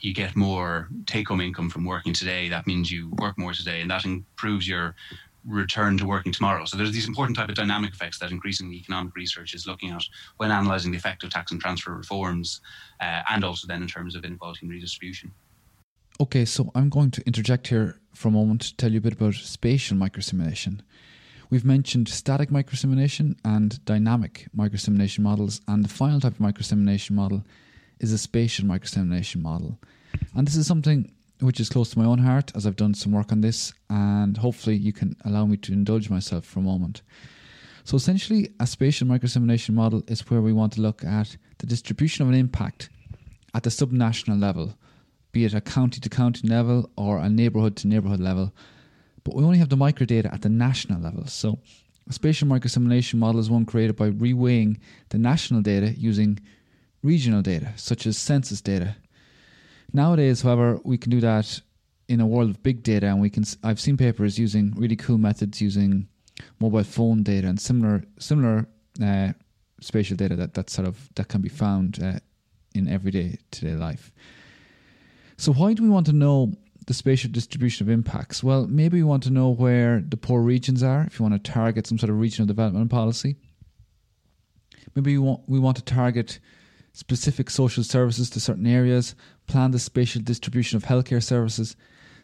you 0.00 0.12
get 0.12 0.36
more 0.36 0.88
take 1.06 1.28
home 1.28 1.40
income 1.40 1.70
from 1.70 1.84
working 1.84 2.12
today 2.12 2.48
that 2.48 2.66
means 2.66 2.90
you 2.90 3.10
work 3.18 3.38
more 3.38 3.52
today 3.52 3.80
and 3.80 3.90
that 3.90 4.04
improves 4.04 4.68
your 4.68 4.94
return 5.46 5.98
to 5.98 6.06
working 6.06 6.32
tomorrow. 6.32 6.64
So 6.64 6.76
there's 6.76 6.92
these 6.92 7.08
important 7.08 7.36
type 7.36 7.48
of 7.48 7.54
dynamic 7.54 7.92
effects 7.92 8.18
that 8.18 8.30
increasingly 8.30 8.76
economic 8.76 9.14
research 9.16 9.54
is 9.54 9.66
looking 9.66 9.90
at 9.90 10.02
when 10.36 10.50
analysing 10.50 10.92
the 10.92 10.98
effect 10.98 11.24
of 11.24 11.30
tax 11.30 11.52
and 11.52 11.60
transfer 11.60 11.92
reforms, 11.92 12.60
uh, 13.00 13.22
and 13.30 13.44
also 13.44 13.66
then 13.66 13.82
in 13.82 13.88
terms 13.88 14.14
of 14.14 14.24
inequality 14.24 14.60
and 14.62 14.70
redistribution. 14.70 15.32
Okay, 16.20 16.44
so 16.44 16.70
I'm 16.74 16.88
going 16.88 17.10
to 17.12 17.26
interject 17.26 17.68
here 17.68 18.00
for 18.14 18.28
a 18.28 18.32
moment 18.32 18.60
to 18.62 18.76
tell 18.76 18.92
you 18.92 18.98
a 18.98 19.00
bit 19.00 19.14
about 19.14 19.34
spatial 19.34 19.96
microsimulation. 19.96 20.80
We've 21.50 21.64
mentioned 21.64 22.08
static 22.08 22.50
microsimulation 22.50 23.36
and 23.44 23.84
dynamic 23.84 24.46
microsimulation 24.56 25.20
models, 25.20 25.60
and 25.66 25.84
the 25.84 25.88
final 25.88 26.20
type 26.20 26.32
of 26.32 26.38
microsimulation 26.38 27.10
model 27.12 27.44
is 27.98 28.12
a 28.12 28.18
spatial 28.18 28.66
microsimulation 28.66 29.42
model. 29.42 29.78
And 30.34 30.46
this 30.46 30.56
is 30.56 30.66
something 30.66 31.12
which 31.42 31.60
is 31.60 31.68
close 31.68 31.90
to 31.90 31.98
my 31.98 32.04
own 32.04 32.18
heart 32.18 32.52
as 32.54 32.66
I've 32.66 32.76
done 32.76 32.94
some 32.94 33.12
work 33.12 33.32
on 33.32 33.40
this, 33.40 33.72
and 33.90 34.36
hopefully 34.36 34.76
you 34.76 34.92
can 34.92 35.16
allow 35.24 35.44
me 35.44 35.56
to 35.58 35.72
indulge 35.72 36.08
myself 36.08 36.44
for 36.44 36.60
a 36.60 36.62
moment. 36.62 37.02
So, 37.84 37.96
essentially, 37.96 38.50
a 38.60 38.66
spatial 38.66 39.08
microsimulation 39.08 39.70
model 39.70 40.04
is 40.06 40.30
where 40.30 40.40
we 40.40 40.52
want 40.52 40.72
to 40.74 40.80
look 40.80 41.04
at 41.04 41.36
the 41.58 41.66
distribution 41.66 42.22
of 42.22 42.28
an 42.28 42.38
impact 42.38 42.90
at 43.54 43.64
the 43.64 43.70
subnational 43.70 44.40
level, 44.40 44.74
be 45.32 45.44
it 45.44 45.54
a 45.54 45.60
county 45.60 46.00
to 46.00 46.08
county 46.08 46.46
level 46.46 46.88
or 46.96 47.18
a 47.18 47.28
neighbourhood 47.28 47.76
to 47.76 47.88
neighbourhood 47.88 48.20
level. 48.20 48.52
But 49.24 49.34
we 49.34 49.44
only 49.44 49.58
have 49.58 49.68
the 49.68 49.76
microdata 49.76 50.32
at 50.32 50.42
the 50.42 50.48
national 50.48 51.00
level. 51.00 51.26
So, 51.26 51.58
a 52.08 52.12
spatial 52.12 52.48
microsimulation 52.48 53.14
model 53.14 53.40
is 53.40 53.50
one 53.50 53.64
created 53.64 53.96
by 53.96 54.10
reweighing 54.10 54.78
the 55.10 55.18
national 55.18 55.62
data 55.62 55.92
using 55.92 56.38
regional 57.02 57.42
data, 57.42 57.72
such 57.76 58.06
as 58.06 58.16
census 58.16 58.60
data, 58.60 58.96
Nowadays, 59.92 60.42
however, 60.42 60.80
we 60.84 60.96
can 60.96 61.10
do 61.10 61.20
that 61.20 61.60
in 62.08 62.20
a 62.20 62.26
world 62.26 62.50
of 62.50 62.62
big 62.62 62.82
data, 62.82 63.06
and 63.06 63.20
we 63.20 63.30
can. 63.30 63.44
I've 63.62 63.80
seen 63.80 63.96
papers 63.96 64.38
using 64.38 64.74
really 64.76 64.96
cool 64.96 65.18
methods 65.18 65.60
using 65.60 66.08
mobile 66.60 66.84
phone 66.84 67.22
data 67.22 67.48
and 67.48 67.60
similar 67.60 68.04
similar 68.18 68.66
uh, 69.02 69.32
spatial 69.80 70.16
data 70.16 70.36
that 70.36 70.54
that 70.54 70.70
sort 70.70 70.88
of 70.88 71.10
that 71.14 71.28
can 71.28 71.40
be 71.40 71.48
found 71.48 72.02
uh, 72.02 72.18
in 72.74 72.88
everyday 72.88 73.38
today 73.50 73.74
life. 73.74 74.12
So, 75.36 75.52
why 75.52 75.74
do 75.74 75.82
we 75.82 75.88
want 75.88 76.06
to 76.06 76.12
know 76.12 76.52
the 76.86 76.94
spatial 76.94 77.30
distribution 77.30 77.86
of 77.86 77.90
impacts? 77.90 78.42
Well, 78.42 78.66
maybe 78.66 78.98
we 78.98 79.04
want 79.04 79.22
to 79.24 79.30
know 79.30 79.50
where 79.50 80.00
the 80.06 80.16
poor 80.16 80.40
regions 80.42 80.82
are. 80.82 81.04
If 81.04 81.18
you 81.18 81.24
want 81.24 81.42
to 81.42 81.52
target 81.52 81.86
some 81.86 81.98
sort 81.98 82.10
of 82.10 82.18
regional 82.18 82.46
development 82.46 82.90
policy, 82.90 83.36
maybe 84.94 85.12
we 85.12 85.18
want 85.18 85.42
we 85.46 85.58
want 85.58 85.76
to 85.76 85.84
target 85.84 86.38
specific 86.92 87.50
social 87.50 87.84
services 87.84 88.30
to 88.30 88.40
certain 88.40 88.66
areas, 88.66 89.14
plan 89.46 89.70
the 89.70 89.78
spatial 89.78 90.22
distribution 90.22 90.76
of 90.76 90.84
healthcare 90.84 91.22
services. 91.22 91.76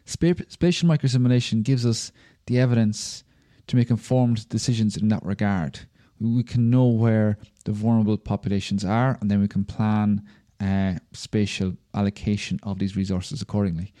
spatial 0.05 0.89
microsimulation 0.89 1.63
gives 1.63 1.85
us 1.85 2.11
the 2.45 2.59
evidence 2.59 3.23
to 3.67 3.75
make 3.75 3.89
informed 3.89 4.47
decisions 4.49 4.97
in 4.97 5.07
that 5.09 5.23
regard. 5.25 5.81
We 6.19 6.43
can 6.43 6.69
know 6.69 6.87
where 6.87 7.37
the 7.65 7.71
vulnerable 7.71 8.17
populations 8.17 8.83
are, 8.83 9.17
and 9.21 9.29
then 9.29 9.39
we 9.39 9.47
can 9.47 9.63
plan 9.63 10.23
uh, 10.59 10.95
spatial 11.13 11.77
allocation 11.93 12.59
of 12.63 12.79
these 12.79 12.95
resources 12.95 13.41
accordingly. 13.41 13.93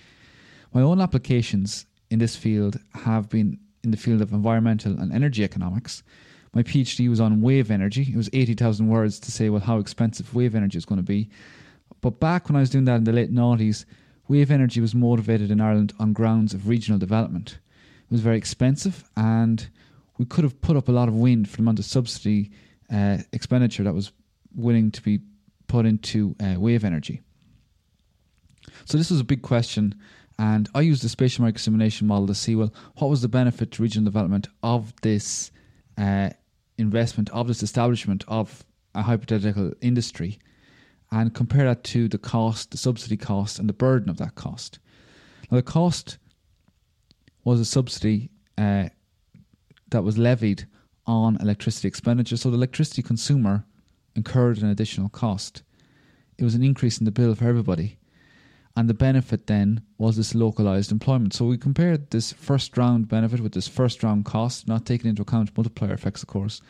My 0.73 0.81
own 0.81 0.99
applications 0.99 1.85
in 2.09 2.19
this 2.19 2.35
field 2.35 2.79
have 2.93 3.29
been 3.29 3.59
in 3.83 3.91
the 3.91 3.97
field 3.97 4.21
of 4.21 4.31
environmental 4.31 4.99
and 4.99 5.13
energy 5.13 5.43
economics. 5.43 6.03
My 6.53 6.63
PhD 6.63 7.09
was 7.09 7.19
on 7.19 7.41
wave 7.41 7.69
energy. 7.69 8.07
It 8.09 8.15
was 8.15 8.29
80,000 8.33 8.87
words 8.87 9.19
to 9.19 9.31
say, 9.31 9.49
well, 9.49 9.61
how 9.61 9.77
expensive 9.77 10.33
wave 10.33 10.55
energy 10.55 10.77
is 10.77 10.85
going 10.85 10.99
to 10.99 11.03
be. 11.03 11.29
But 12.01 12.19
back 12.19 12.49
when 12.49 12.55
I 12.55 12.61
was 12.61 12.69
doing 12.69 12.85
that 12.85 12.95
in 12.95 13.03
the 13.03 13.13
late 13.13 13.33
noughties, 13.33 13.85
wave 14.27 14.51
energy 14.51 14.81
was 14.81 14.95
motivated 14.95 15.51
in 15.51 15.61
Ireland 15.61 15.93
on 15.99 16.13
grounds 16.13 16.53
of 16.53 16.67
regional 16.67 16.99
development. 16.99 17.59
It 18.05 18.11
was 18.11 18.21
very 18.21 18.37
expensive, 18.37 19.03
and 19.15 19.69
we 20.17 20.25
could 20.25 20.43
have 20.43 20.59
put 20.61 20.75
up 20.75 20.87
a 20.87 20.91
lot 20.91 21.07
of 21.07 21.15
wind 21.15 21.49
for 21.49 21.57
the 21.57 21.63
amount 21.63 21.79
of 21.79 21.85
subsidy 21.85 22.51
uh, 22.91 23.19
expenditure 23.31 23.83
that 23.83 23.93
was 23.93 24.11
willing 24.55 24.91
to 24.91 25.01
be 25.01 25.19
put 25.67 25.85
into 25.85 26.35
uh, 26.41 26.55
wave 26.59 26.83
energy. 26.83 27.21
So 28.85 28.97
this 28.97 29.11
was 29.11 29.19
a 29.19 29.25
big 29.25 29.41
question, 29.41 29.95
and 30.37 30.69
I 30.73 30.81
used 30.81 31.03
the 31.03 31.09
spatial 31.09 31.45
microsimulation 31.45 32.03
model 32.03 32.27
to 32.27 32.35
see 32.35 32.55
well 32.55 32.73
what 32.95 33.09
was 33.09 33.21
the 33.21 33.27
benefit 33.27 33.71
to 33.71 33.83
regional 33.83 34.05
development 34.05 34.47
of 34.63 34.93
this 35.01 35.51
uh, 35.97 36.29
investment, 36.79 37.29
of 37.29 37.47
this 37.47 37.63
establishment 37.63 38.23
of 38.27 38.65
a 38.95 39.01
hypothetical 39.01 39.73
industry, 39.81 40.39
and 41.11 41.33
compare 41.33 41.65
that 41.65 41.83
to 41.83 42.07
the 42.07 42.17
cost, 42.17 42.71
the 42.71 42.77
subsidy 42.77 43.17
cost, 43.17 43.59
and 43.59 43.69
the 43.69 43.73
burden 43.73 44.09
of 44.09 44.17
that 44.17 44.35
cost. 44.35 44.79
Now, 45.51 45.57
the 45.57 45.63
cost 45.63 46.17
was 47.43 47.59
a 47.59 47.65
subsidy 47.65 48.29
uh, 48.57 48.89
that 49.89 50.03
was 50.03 50.17
levied 50.17 50.67
on 51.05 51.37
electricity 51.41 51.87
expenditure, 51.87 52.37
so 52.37 52.49
the 52.49 52.57
electricity 52.57 53.01
consumer 53.01 53.65
incurred 54.15 54.59
an 54.59 54.69
additional 54.69 55.09
cost. 55.09 55.63
It 56.37 56.43
was 56.43 56.55
an 56.55 56.63
increase 56.63 56.99
in 56.99 57.05
the 57.05 57.11
bill 57.11 57.35
for 57.35 57.47
everybody. 57.47 57.98
And 58.75 58.89
the 58.89 58.93
benefit 58.93 59.47
then 59.47 59.81
was 59.97 60.15
this 60.15 60.35
localized 60.35 60.91
employment. 60.91 61.33
So 61.33 61.45
we 61.45 61.57
compared 61.57 62.11
this 62.11 62.31
first 62.31 62.77
round 62.77 63.07
benefit 63.07 63.39
with 63.41 63.53
this 63.53 63.67
first 63.67 64.03
round 64.03 64.25
cost, 64.25 64.67
not 64.67 64.85
taking 64.85 65.09
into 65.09 65.23
account 65.23 65.55
multiplier 65.57 65.93
effects, 65.93 66.21
of 66.21 66.29
course. 66.29 66.61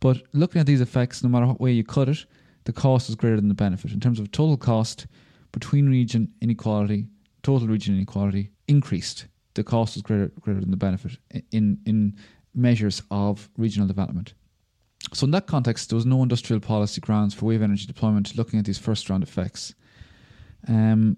But 0.00 0.22
looking 0.32 0.60
at 0.60 0.66
these 0.66 0.80
effects, 0.80 1.22
no 1.22 1.28
matter 1.28 1.46
what 1.46 1.60
way 1.60 1.72
you 1.72 1.84
cut 1.84 2.08
it, 2.08 2.26
the 2.64 2.72
cost 2.72 3.08
is 3.08 3.14
greater 3.14 3.36
than 3.36 3.48
the 3.48 3.54
benefit. 3.54 3.92
In 3.92 4.00
terms 4.00 4.18
of 4.18 4.30
total 4.32 4.56
cost, 4.56 5.06
between 5.52 5.88
region 5.88 6.32
inequality, 6.40 7.06
total 7.42 7.68
region 7.68 7.94
inequality 7.94 8.50
increased. 8.68 9.26
The 9.54 9.64
cost 9.64 9.96
was 9.96 10.02
greater, 10.02 10.30
greater 10.40 10.60
than 10.60 10.70
the 10.70 10.76
benefit 10.76 11.18
in, 11.50 11.78
in 11.86 12.16
measures 12.54 13.02
of 13.10 13.48
regional 13.56 13.88
development. 13.88 14.34
So, 15.12 15.24
in 15.24 15.30
that 15.32 15.46
context, 15.46 15.88
there 15.88 15.96
was 15.96 16.06
no 16.06 16.22
industrial 16.22 16.60
policy 16.60 17.00
grounds 17.00 17.34
for 17.34 17.46
wave 17.46 17.62
energy 17.62 17.86
deployment 17.86 18.36
looking 18.36 18.58
at 18.58 18.64
these 18.64 18.78
first 18.78 19.08
round 19.10 19.22
effects. 19.22 19.74
Um, 20.68 21.16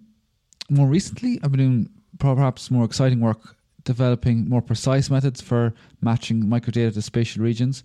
more 0.70 0.86
recently, 0.86 1.38
I've 1.42 1.52
been 1.52 1.60
doing 1.60 1.90
perhaps 2.18 2.70
more 2.70 2.84
exciting 2.84 3.20
work 3.20 3.56
developing 3.84 4.48
more 4.48 4.62
precise 4.62 5.10
methods 5.10 5.40
for 5.40 5.74
matching 6.00 6.44
microdata 6.44 6.94
to 6.94 7.02
spatial 7.02 7.42
regions. 7.42 7.82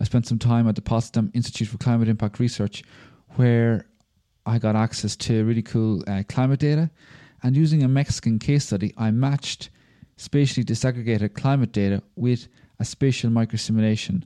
I 0.00 0.04
spent 0.04 0.26
some 0.26 0.38
time 0.38 0.68
at 0.68 0.74
the 0.74 0.82
Potsdam 0.82 1.30
Institute 1.34 1.68
for 1.68 1.78
Climate 1.78 2.08
Impact 2.08 2.38
Research 2.38 2.82
where 3.36 3.86
I 4.44 4.58
got 4.58 4.76
access 4.76 5.16
to 5.16 5.44
really 5.44 5.62
cool 5.62 6.02
uh, 6.06 6.22
climate 6.28 6.60
data. 6.60 6.90
And 7.42 7.56
using 7.56 7.82
a 7.82 7.88
Mexican 7.88 8.38
case 8.38 8.66
study, 8.66 8.92
I 8.96 9.10
matched 9.10 9.70
spatially 10.16 10.64
disaggregated 10.64 11.34
climate 11.34 11.72
data 11.72 12.02
with 12.14 12.48
a 12.78 12.84
spatial 12.84 13.30
microsimulation 13.30 14.24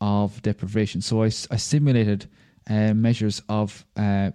of 0.00 0.40
deprivation. 0.42 1.00
So 1.00 1.22
I, 1.22 1.26
I 1.26 1.56
simulated 1.56 2.28
uh, 2.68 2.94
measures 2.94 3.42
of 3.48 3.84
uh, 3.96 4.32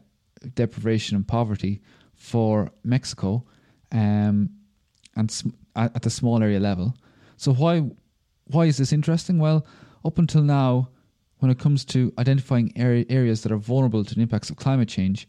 deprivation 0.54 1.15
and 1.15 1.28
poverty 1.28 1.82
for 2.13 2.71
Mexico 2.84 3.45
um, 3.91 4.50
and 5.15 5.32
sm- 5.32 5.50
at, 5.76 6.02
the 6.02 6.10
small 6.10 6.41
area 6.41 6.60
level. 6.60 6.95
So 7.38 7.54
why 7.54 7.89
why 8.45 8.65
is 8.65 8.78
this 8.78 8.93
interesting? 8.93 9.39
Well, 9.39 9.65
up 10.06 10.17
until 10.17 10.41
now, 10.41 10.89
when 11.39 11.52
it 11.52 11.60
comes 11.60 11.86
to 11.86 12.13
identifying 12.17 12.71
area, 12.76 13.06
areas 13.10 13.43
that 13.43 13.52
are 13.52 13.58
vulnerable 13.58 14.04
to 14.04 14.15
the 14.15 14.21
impacts 14.21 14.50
of 14.50 14.56
climate 14.56 14.88
change, 14.88 15.28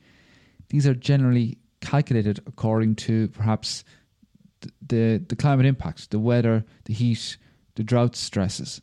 these 0.71 0.87
are 0.87 0.95
generally 0.95 1.59
calculated 1.81 2.41
according 2.47 2.95
to 2.95 3.29
perhaps 3.29 3.85
the, 4.61 4.71
the, 4.87 5.25
the 5.29 5.37
climate 5.37 5.67
impact, 5.67 6.11
the 6.11 6.19
weather, 6.19 6.65
the 6.85 6.95
heat, 6.95 7.37
the 7.75 7.83
drought 7.83 8.17
stresses. 8.17 8.81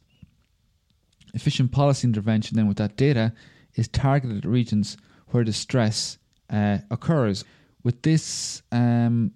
Efficient 1.34 1.72
policy 1.72 2.08
intervention 2.08 2.56
then 2.56 2.68
with 2.68 2.78
that 2.78 2.96
data 2.96 3.34
is 3.76 3.88
targeted 3.88 4.46
at 4.46 4.50
regions 4.50 4.98
where 5.36 5.44
the 5.44 5.52
stress 5.52 6.18
uh, 6.50 6.78
occurs. 6.90 7.44
With 7.84 8.02
this 8.02 8.62
um, 8.72 9.32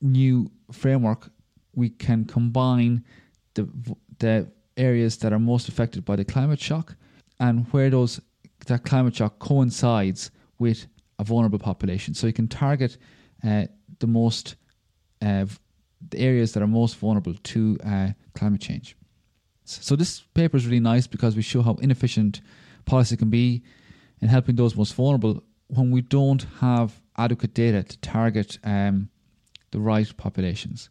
new 0.00 0.50
framework, 0.70 1.30
we 1.74 1.88
can 1.90 2.24
combine 2.24 3.04
the 3.54 3.68
the 4.20 4.48
areas 4.76 5.16
that 5.18 5.32
are 5.32 5.40
most 5.40 5.68
affected 5.68 6.04
by 6.04 6.16
the 6.16 6.24
climate 6.24 6.60
shock 6.60 6.96
and 7.40 7.66
where 7.72 7.90
those 7.90 8.20
that 8.66 8.84
climate 8.84 9.16
shock 9.16 9.38
coincides 9.40 10.30
with 10.58 10.86
a 11.18 11.24
vulnerable 11.24 11.58
population. 11.58 12.14
So 12.14 12.26
you 12.28 12.32
can 12.32 12.48
target 12.48 12.96
uh, 13.42 13.66
the 13.98 14.06
most 14.06 14.54
uh, 15.20 15.46
the 16.10 16.18
areas 16.18 16.52
that 16.52 16.62
are 16.62 16.68
most 16.68 16.96
vulnerable 16.98 17.34
to 17.34 17.78
uh, 17.84 18.08
climate 18.34 18.60
change. 18.60 18.96
So 19.64 19.96
this 19.96 20.20
paper 20.34 20.56
is 20.56 20.66
really 20.66 20.86
nice 20.94 21.06
because 21.08 21.34
we 21.34 21.42
show 21.42 21.62
how 21.62 21.74
inefficient 21.80 22.42
policy 22.84 23.16
can 23.16 23.30
be 23.30 23.64
in 24.20 24.28
helping 24.28 24.56
those 24.56 24.76
most 24.76 24.94
vulnerable 24.94 25.42
when 25.68 25.90
we 25.90 26.02
don't 26.02 26.46
have 26.60 27.00
adequate 27.16 27.54
data 27.54 27.82
to 27.82 27.98
target 27.98 28.58
um, 28.64 29.08
the 29.70 29.80
right 29.80 30.16
populations. 30.16 30.90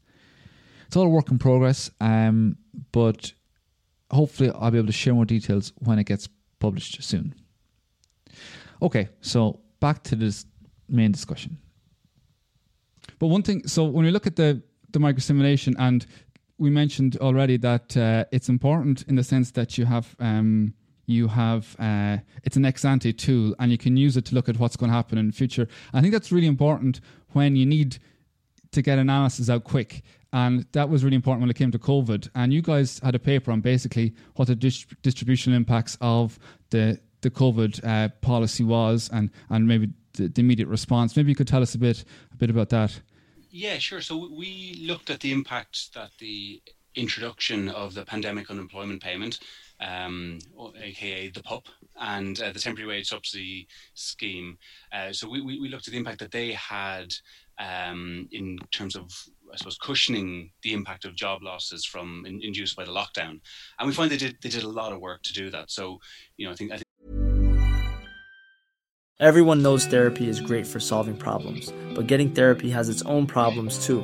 It's 0.88 0.96
all 0.96 1.06
a 1.06 1.10
work 1.10 1.32
in 1.32 1.40
progress, 1.40 1.90
um, 2.02 2.58
but 2.92 3.34
hopefully 4.12 4.52
I'll 4.54 4.72
be 4.72 4.78
able 4.78 4.88
to 4.88 4.94
share 4.94 5.14
more 5.14 5.26
details 5.26 5.74
when 5.80 6.00
it 6.00 6.06
gets 6.06 6.28
published 6.60 7.04
soon. 7.04 7.34
Okay, 8.82 9.10
so 9.22 9.60
back 9.80 10.04
to 10.04 10.16
this 10.16 10.46
main 10.90 11.12
discussion. 11.12 11.58
But 13.20 13.28
one 13.28 13.42
thing, 13.42 13.68
so 13.68 13.86
when 13.86 14.06
we 14.06 14.12
look 14.12 14.28
at 14.28 14.36
the 14.36 14.62
the 14.92 15.00
microsimulation, 15.00 15.74
and 15.80 16.06
we 16.58 16.70
mentioned 16.70 17.18
already 17.18 17.58
that 17.58 17.98
uh, 17.98 18.26
it's 18.32 18.48
important 18.48 19.04
in 19.08 19.16
the 19.16 19.24
sense 19.24 19.52
that 19.52 19.78
you 19.78 19.86
have 19.86 20.16
um, 20.20 20.74
you 21.06 21.28
have 21.28 21.76
uh, 21.80 22.18
it's 22.44 22.56
an 22.56 22.66
ex 22.66 22.86
ante 22.86 23.13
tool, 23.13 23.56
and 23.60 23.72
you 23.72 23.78
can 23.78 23.98
use 23.98 24.18
it 24.18 24.26
to 24.26 24.36
look 24.36 24.50
at 24.50 24.58
what's 24.58 24.76
going 24.76 24.89
to 24.89 24.96
happen 24.96 25.18
in 25.18 25.28
the 25.28 25.34
future. 25.34 25.68
I 25.94 26.02
think 26.02 26.13
that's 26.13 26.32
really 26.32 26.48
important 26.48 27.02
when 27.32 27.56
you 27.56 27.66
need 27.66 27.98
to 28.72 28.82
get 28.82 29.00
analysis 29.00 29.50
out 29.50 29.63
quick. 29.63 30.04
And 30.32 30.66
that 30.72 30.89
was 30.89 31.04
really 31.04 31.16
important 31.16 31.42
when 31.42 31.50
it 31.52 31.56
came 31.56 31.72
to 31.72 31.80
COVID. 31.80 32.28
And 32.34 32.52
you 32.52 32.63
guys 32.63 33.00
had 33.04 33.13
a 33.13 33.20
paper 33.20 33.52
on 33.52 33.62
basically 33.62 34.16
what 34.36 34.48
the 34.48 34.56
dist- 34.56 35.00
distributional 35.04 35.56
impacts 35.56 35.98
of 36.02 36.39
the 36.72 37.00
the 37.22 37.32
COVID 37.32 37.86
uh, 37.86 38.10
policy 38.22 38.63
was, 38.63 39.10
and 39.13 39.30
and 39.50 39.68
maybe 39.68 39.89
the, 40.13 40.28
the, 40.28 40.42
immediate 40.42 40.68
response. 40.68 41.16
Maybe 41.16 41.30
you 41.30 41.36
could 41.36 41.48
tell 41.48 41.62
us 41.62 41.74
a 41.74 41.78
bit 41.78 42.04
a 42.34 42.36
bit 42.36 42.50
about 42.50 42.70
that. 42.70 43.00
Yeah, 43.50 43.78
sure. 43.78 44.02
So 44.02 44.30
we 44.32 44.80
looked 44.82 45.10
at 45.10 45.20
the 45.20 45.32
impact 45.32 45.94
that 45.94 46.10
the 46.20 46.62
introduction 46.96 47.70
of 47.70 47.94
the 47.94 48.04
pandemic 48.04 48.50
unemployment 48.50 49.02
payment, 49.02 49.39
um, 49.84 50.39
aka 50.82 51.30
the 51.30 51.43
PUP, 51.43 51.67
and 52.00 52.39
uh, 52.41 52.52
the 52.52 52.60
temporary 52.60 52.88
wage 52.88 53.10
subsidy 53.10 53.67
scheme. 53.93 54.58
Uh, 54.91 55.12
so 55.12 55.30
we, 55.30 55.41
we, 55.41 55.60
we, 55.60 55.69
looked 55.69 55.88
at 55.88 55.91
the 55.91 55.98
impact 55.98 56.19
that 56.19 56.32
they 56.32 56.54
had 56.54 57.13
um, 57.60 58.28
in 58.32 58.58
terms 58.72 58.96
of 58.96 59.12
I 59.52 59.58
suppose 59.58 59.78
cushioning 59.78 60.52
the 60.63 60.74
impact 60.74 61.06
of 61.06 61.15
job 61.15 61.43
losses 61.43 61.86
from 61.86 62.26
in, 62.26 62.41
induced 62.41 62.76
by 62.76 62.86
the 62.86 62.91
lockdown, 62.91 63.39
and 63.80 63.88
we 63.88 63.93
find 63.93 64.10
they 64.10 64.17
did 64.17 64.38
they 64.41 64.50
did 64.50 64.63
a 64.63 64.69
lot 64.69 64.93
of 64.93 65.00
work 65.02 65.22
to 65.24 65.34
do 65.34 65.50
that. 65.50 65.69
So 65.69 66.00
you 66.38 66.46
know 66.46 66.52
I 66.52 66.56
think 66.56 66.72
I 66.72 66.76
think. 66.76 66.84
Everyone 69.19 69.62
knows 69.62 69.86
therapy 69.86 70.28
is 70.28 70.41
great 70.41 70.65
for 70.65 70.80
solving 70.80 71.15
problems, 71.15 71.72
but 71.93 72.08
getting 72.08 72.34
therapy 72.34 72.69
has 72.72 72.89
its 72.89 73.04
own 73.04 73.28
problems 73.28 73.86
too, 73.86 74.04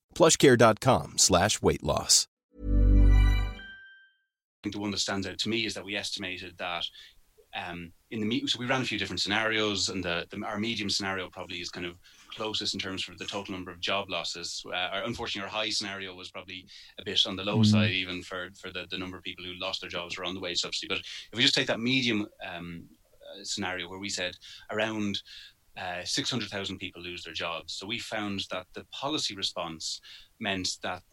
plushcare.com 0.15 1.17
slash 1.17 1.61
weight 1.61 1.83
loss. 1.83 2.27
I 4.61 4.63
think 4.63 4.75
the 4.75 4.81
one 4.81 4.91
that 4.91 4.99
stands 4.99 5.25
out 5.25 5.39
to 5.39 5.49
me 5.49 5.65
is 5.65 5.73
that 5.73 5.85
we 5.85 5.95
estimated 5.95 6.55
that 6.59 6.85
um, 7.53 7.91
in 8.11 8.19
the 8.19 8.25
meet, 8.25 8.47
so 8.47 8.59
we 8.59 8.65
ran 8.65 8.81
a 8.81 8.85
few 8.85 8.97
different 8.97 9.19
scenarios, 9.19 9.89
and 9.89 10.03
the, 10.03 10.25
the, 10.29 10.45
our 10.45 10.57
medium 10.57 10.89
scenario 10.89 11.29
probably 11.29 11.57
is 11.57 11.69
kind 11.69 11.85
of 11.85 11.95
closest 12.29 12.73
in 12.73 12.79
terms 12.79 13.07
of 13.09 13.17
the 13.17 13.25
total 13.25 13.53
number 13.53 13.71
of 13.71 13.79
job 13.79 14.09
losses. 14.09 14.63
Uh, 14.65 14.75
our, 14.75 15.03
unfortunately, 15.03 15.49
our 15.49 15.53
high 15.53 15.69
scenario 15.69 16.15
was 16.15 16.31
probably 16.31 16.65
a 16.99 17.03
bit 17.03 17.19
on 17.25 17.35
the 17.35 17.43
low 17.43 17.57
mm. 17.57 17.65
side, 17.65 17.91
even 17.91 18.21
for 18.23 18.49
for 18.59 18.71
the, 18.71 18.85
the 18.89 18.97
number 18.97 19.17
of 19.17 19.23
people 19.23 19.43
who 19.43 19.53
lost 19.59 19.81
their 19.81 19.89
jobs 19.89 20.17
or 20.17 20.23
on 20.23 20.33
the 20.33 20.39
wage 20.39 20.59
subsidy. 20.59 20.87
But 20.87 20.99
if 20.99 21.35
we 21.35 21.41
just 21.41 21.55
take 21.55 21.67
that 21.67 21.79
medium 21.79 22.27
um, 22.47 22.85
uh, 23.13 23.43
scenario 23.43 23.89
where 23.89 23.99
we 23.99 24.09
said 24.09 24.35
around 24.71 25.21
uh, 25.77 26.03
600,000 26.03 26.77
people 26.77 27.01
lose 27.01 27.23
their 27.23 27.33
jobs. 27.33 27.73
So 27.73 27.87
we 27.87 27.99
found 27.99 28.45
that 28.51 28.67
the 28.73 28.85
policy 28.91 29.35
response 29.35 30.01
meant 30.39 30.77
that 30.83 31.03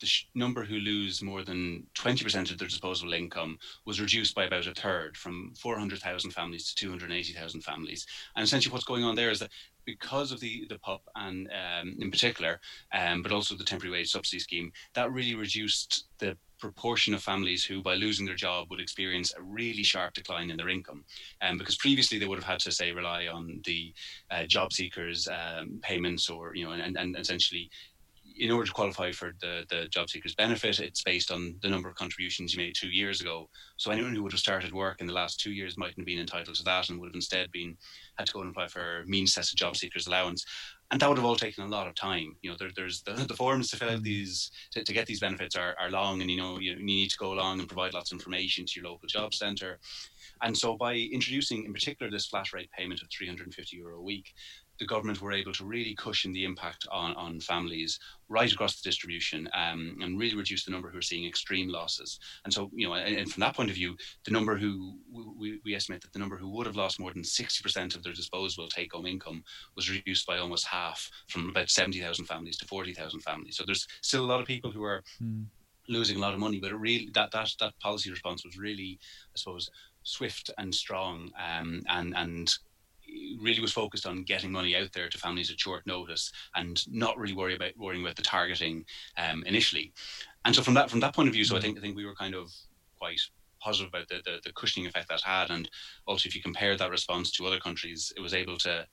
the 0.00 0.06
sh- 0.06 0.26
number 0.34 0.64
who 0.64 0.76
lose 0.76 1.22
more 1.22 1.42
than 1.42 1.86
20% 1.94 2.50
of 2.50 2.58
their 2.58 2.68
disposable 2.68 3.12
income 3.12 3.58
was 3.84 4.00
reduced 4.00 4.34
by 4.34 4.44
about 4.44 4.66
a 4.66 4.74
third 4.74 5.16
from 5.16 5.52
400,000 5.58 6.30
families 6.30 6.68
to 6.68 6.74
280,000 6.74 7.60
families. 7.62 8.06
And 8.34 8.44
essentially, 8.44 8.72
what's 8.72 8.84
going 8.84 9.04
on 9.04 9.14
there 9.14 9.30
is 9.30 9.38
that 9.40 9.50
because 9.84 10.32
of 10.32 10.40
the, 10.40 10.66
the 10.68 10.78
PUP 10.78 11.02
and 11.14 11.48
um, 11.48 11.96
in 12.00 12.10
particular, 12.10 12.60
um, 12.92 13.22
but 13.22 13.32
also 13.32 13.54
the 13.54 13.64
temporary 13.64 13.92
wage 13.92 14.10
subsidy 14.10 14.40
scheme, 14.40 14.72
that 14.94 15.12
really 15.12 15.34
reduced 15.34 16.06
the 16.18 16.36
proportion 16.58 17.14
of 17.14 17.22
families 17.22 17.64
who, 17.64 17.82
by 17.82 17.94
losing 17.94 18.26
their 18.26 18.34
job, 18.34 18.68
would 18.70 18.80
experience 18.80 19.32
a 19.34 19.42
really 19.42 19.82
sharp 19.82 20.14
decline 20.14 20.50
in 20.50 20.56
their 20.56 20.68
income. 20.68 21.04
Um, 21.42 21.58
because 21.58 21.76
previously 21.76 22.18
they 22.18 22.26
would 22.26 22.38
have 22.38 22.44
had 22.44 22.60
to, 22.60 22.72
say, 22.72 22.92
rely 22.92 23.26
on 23.26 23.60
the 23.64 23.92
uh, 24.30 24.44
job 24.46 24.72
seekers' 24.72 25.28
um, 25.28 25.78
payments 25.82 26.28
or, 26.28 26.54
you 26.54 26.64
know, 26.64 26.72
and, 26.72 26.96
and 26.96 27.16
essentially 27.18 27.70
in 28.38 28.50
order 28.50 28.66
to 28.66 28.72
qualify 28.72 29.10
for 29.12 29.32
the, 29.40 29.64
the 29.70 29.88
job 29.88 30.10
seekers 30.10 30.34
benefit, 30.34 30.78
it's 30.80 31.02
based 31.02 31.30
on 31.30 31.56
the 31.62 31.68
number 31.68 31.88
of 31.88 31.94
contributions 31.94 32.52
you 32.52 32.58
made 32.58 32.74
two 32.74 32.88
years 32.88 33.20
ago. 33.20 33.48
So 33.76 33.90
anyone 33.90 34.14
who 34.14 34.22
would 34.22 34.32
have 34.32 34.40
started 34.40 34.72
work 34.72 35.00
in 35.00 35.06
the 35.06 35.12
last 35.12 35.40
two 35.40 35.52
years 35.52 35.78
mightn't 35.78 35.98
have 35.98 36.06
been 36.06 36.18
entitled 36.18 36.56
to 36.56 36.62
that 36.64 36.88
and 36.88 37.00
would 37.00 37.08
have 37.08 37.14
instead 37.14 37.50
been 37.50 37.76
had 38.18 38.26
to 38.26 38.32
go 38.32 38.40
and 38.40 38.50
apply 38.50 38.68
for 38.68 39.04
means 39.06 39.34
tested 39.34 39.58
job 39.58 39.76
seekers 39.76 40.06
allowance. 40.06 40.44
And 40.90 41.00
that 41.00 41.08
would 41.08 41.18
have 41.18 41.24
all 41.24 41.36
taken 41.36 41.64
a 41.64 41.68
lot 41.68 41.88
of 41.88 41.96
time. 41.96 42.36
You 42.42 42.50
know, 42.50 42.56
there, 42.58 42.70
there's 42.74 43.02
the, 43.02 43.12
the, 43.28 43.34
forms 43.34 43.68
to 43.70 43.76
fill 43.76 43.90
out 43.90 44.00
mm. 44.00 44.04
these 44.04 44.50
to, 44.72 44.84
to 44.84 44.92
get 44.92 45.06
these 45.06 45.20
benefits 45.20 45.56
are, 45.56 45.74
are 45.80 45.90
long, 45.90 46.20
and 46.20 46.30
you 46.30 46.36
know 46.36 46.58
you, 46.58 46.72
you 46.72 46.84
need 46.84 47.10
to 47.10 47.18
go 47.18 47.32
along 47.32 47.58
and 47.58 47.68
provide 47.68 47.94
lots 47.94 48.12
of 48.12 48.16
information 48.16 48.64
to 48.66 48.80
your 48.80 48.90
local 48.90 49.08
job 49.08 49.34
centre. 49.34 49.78
And 50.42 50.56
so 50.56 50.76
by 50.76 50.94
introducing, 50.94 51.64
in 51.64 51.72
particular, 51.72 52.10
this 52.10 52.26
flat 52.26 52.52
rate 52.52 52.70
payment 52.70 53.02
of 53.02 53.08
350 53.10 53.76
euro 53.76 53.98
a 53.98 54.02
week, 54.02 54.32
the 54.78 54.86
government 54.86 55.20
were 55.20 55.32
able 55.32 55.52
to 55.52 55.64
really 55.64 55.94
cushion 55.94 56.32
the 56.32 56.44
impact 56.44 56.86
on, 56.90 57.14
on 57.14 57.40
families 57.40 57.98
right 58.28 58.52
across 58.52 58.80
the 58.80 58.88
distribution 58.88 59.48
um, 59.54 59.96
and 60.00 60.18
really 60.18 60.36
reduce 60.36 60.64
the 60.64 60.70
number 60.70 60.90
who 60.90 60.98
are 60.98 61.02
seeing 61.02 61.26
extreme 61.26 61.68
losses. 61.68 62.18
And 62.44 62.52
so, 62.52 62.70
you 62.74 62.86
know, 62.86 62.94
and, 62.94 63.16
and 63.16 63.30
from 63.30 63.40
that 63.42 63.54
point 63.54 63.70
of 63.70 63.76
view, 63.76 63.96
the 64.24 64.32
number 64.32 64.56
who 64.56 64.98
we, 65.38 65.60
we, 65.64 65.74
estimate 65.74 66.00
that 66.02 66.12
the 66.12 66.18
number 66.18 66.36
who 66.36 66.48
would 66.48 66.66
have 66.66 66.76
lost 66.76 66.98
more 66.98 67.12
than 67.12 67.22
60% 67.22 67.94
of 67.94 68.02
their 68.02 68.12
disposable 68.12 68.68
take 68.68 68.92
home 68.92 69.06
income 69.06 69.44
was 69.74 69.90
reduced 69.90 70.26
by 70.26 70.38
almost 70.38 70.66
half 70.66 71.10
from 71.28 71.50
about 71.50 71.70
70,000 71.70 72.24
families 72.24 72.56
to 72.58 72.66
40,000 72.66 73.20
families. 73.20 73.56
So 73.56 73.64
there's 73.64 73.86
still 74.00 74.24
a 74.24 74.26
lot 74.26 74.40
of 74.40 74.46
people 74.46 74.70
who 74.70 74.84
are. 74.84 75.02
Mm. 75.22 75.46
Losing 75.88 76.16
a 76.16 76.20
lot 76.20 76.34
of 76.34 76.40
money, 76.40 76.58
but 76.58 76.72
it 76.72 76.74
really 76.74 77.10
that 77.14 77.30
that 77.30 77.48
that 77.60 77.78
policy 77.78 78.10
response 78.10 78.44
was 78.44 78.58
really, 78.58 78.98
I 79.00 79.36
suppose, 79.38 79.70
swift 80.02 80.50
and 80.58 80.74
strong, 80.74 81.30
um, 81.38 81.84
and 81.88 82.12
and 82.16 82.52
really 83.40 83.60
was 83.60 83.72
focused 83.72 84.06
on 84.06 84.22
getting 84.24 84.52
money 84.52 84.76
out 84.76 84.92
there 84.92 85.08
to 85.08 85.18
families 85.18 85.50
at 85.50 85.60
short 85.60 85.86
notice 85.86 86.32
and 86.54 86.82
not 86.88 87.18
really 87.18 87.34
worry 87.34 87.54
about 87.54 87.76
worrying 87.76 88.02
about 88.02 88.16
the 88.16 88.22
targeting 88.22 88.84
um, 89.18 89.42
initially. 89.44 89.92
And 90.44 90.54
so 90.54 90.62
from 90.62 90.74
that 90.74 90.90
from 90.90 91.00
that 91.00 91.14
point 91.14 91.28
of 91.28 91.34
view, 91.34 91.44
so 91.44 91.56
I 91.56 91.60
think 91.60 91.78
I 91.78 91.80
think 91.80 91.96
we 91.96 92.06
were 92.06 92.14
kind 92.14 92.34
of 92.34 92.50
quite 92.98 93.20
positive 93.60 93.88
about 93.88 94.08
the, 94.08 94.20
the, 94.24 94.40
the 94.44 94.52
cushioning 94.52 94.86
effect 94.86 95.08
that 95.08 95.22
had, 95.22 95.50
and 95.50 95.68
also 96.06 96.28
if 96.28 96.34
you 96.34 96.42
compare 96.42 96.76
that 96.76 96.90
response 96.90 97.30
to 97.32 97.46
other 97.46 97.58
countries, 97.58 98.12
it 98.16 98.20
was 98.20 98.34
able 98.34 98.56
to 98.58 98.86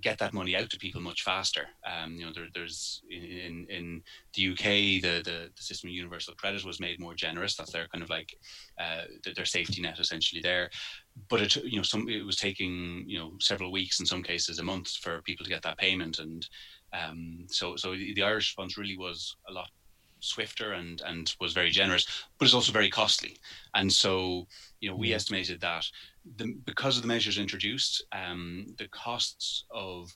get 0.00 0.18
that 0.18 0.32
money 0.32 0.56
out 0.56 0.70
to 0.70 0.78
people 0.78 1.00
much 1.00 1.22
faster. 1.22 1.66
Um, 1.86 2.16
you 2.16 2.24
know, 2.24 2.32
there, 2.34 2.46
there's 2.54 3.02
in 3.10 3.66
in 3.68 4.02
the 4.34 4.50
UK, 4.50 5.02
the, 5.02 5.22
the, 5.24 5.50
the 5.54 5.62
system 5.62 5.88
of 5.88 5.94
universal 5.94 6.34
credit 6.34 6.64
was 6.64 6.80
made 6.80 7.00
more 7.00 7.14
generous. 7.14 7.56
That's 7.56 7.72
their 7.72 7.88
kind 7.88 8.02
of 8.02 8.10
like 8.10 8.34
uh, 8.80 9.02
their 9.34 9.44
safety 9.44 9.82
net 9.82 9.98
essentially 9.98 10.40
there. 10.40 10.70
But 11.28 11.42
it 11.42 11.56
you 11.56 11.76
know 11.76 11.82
some 11.82 12.08
it 12.08 12.24
was 12.24 12.36
taking 12.36 13.04
you 13.06 13.18
know 13.18 13.32
several 13.40 13.70
weeks 13.70 14.00
in 14.00 14.06
some 14.06 14.22
cases 14.22 14.58
a 14.58 14.64
month 14.64 14.90
for 14.96 15.22
people 15.22 15.44
to 15.44 15.50
get 15.50 15.62
that 15.62 15.78
payment, 15.78 16.18
and 16.18 16.46
um, 16.92 17.46
so 17.48 17.76
so 17.76 17.92
the, 17.92 18.22
Irish 18.22 18.50
response 18.50 18.78
really 18.78 18.96
was 18.96 19.36
a 19.48 19.52
lot 19.52 19.68
swifter 20.22 20.72
and 20.72 21.02
and 21.02 21.34
was 21.40 21.52
very 21.52 21.70
generous, 21.70 22.06
but 22.38 22.46
it's 22.46 22.54
also 22.54 22.72
very 22.72 22.88
costly. 22.88 23.36
And 23.74 23.92
so, 23.92 24.46
you 24.80 24.88
know, 24.88 24.96
we 24.96 25.10
mm. 25.10 25.14
estimated 25.14 25.60
that 25.60 25.86
the, 26.36 26.54
because 26.64 26.96
of 26.96 27.02
the 27.02 27.08
measures 27.08 27.38
introduced, 27.38 28.04
um, 28.12 28.66
the 28.78 28.88
costs 28.88 29.64
of 29.70 30.14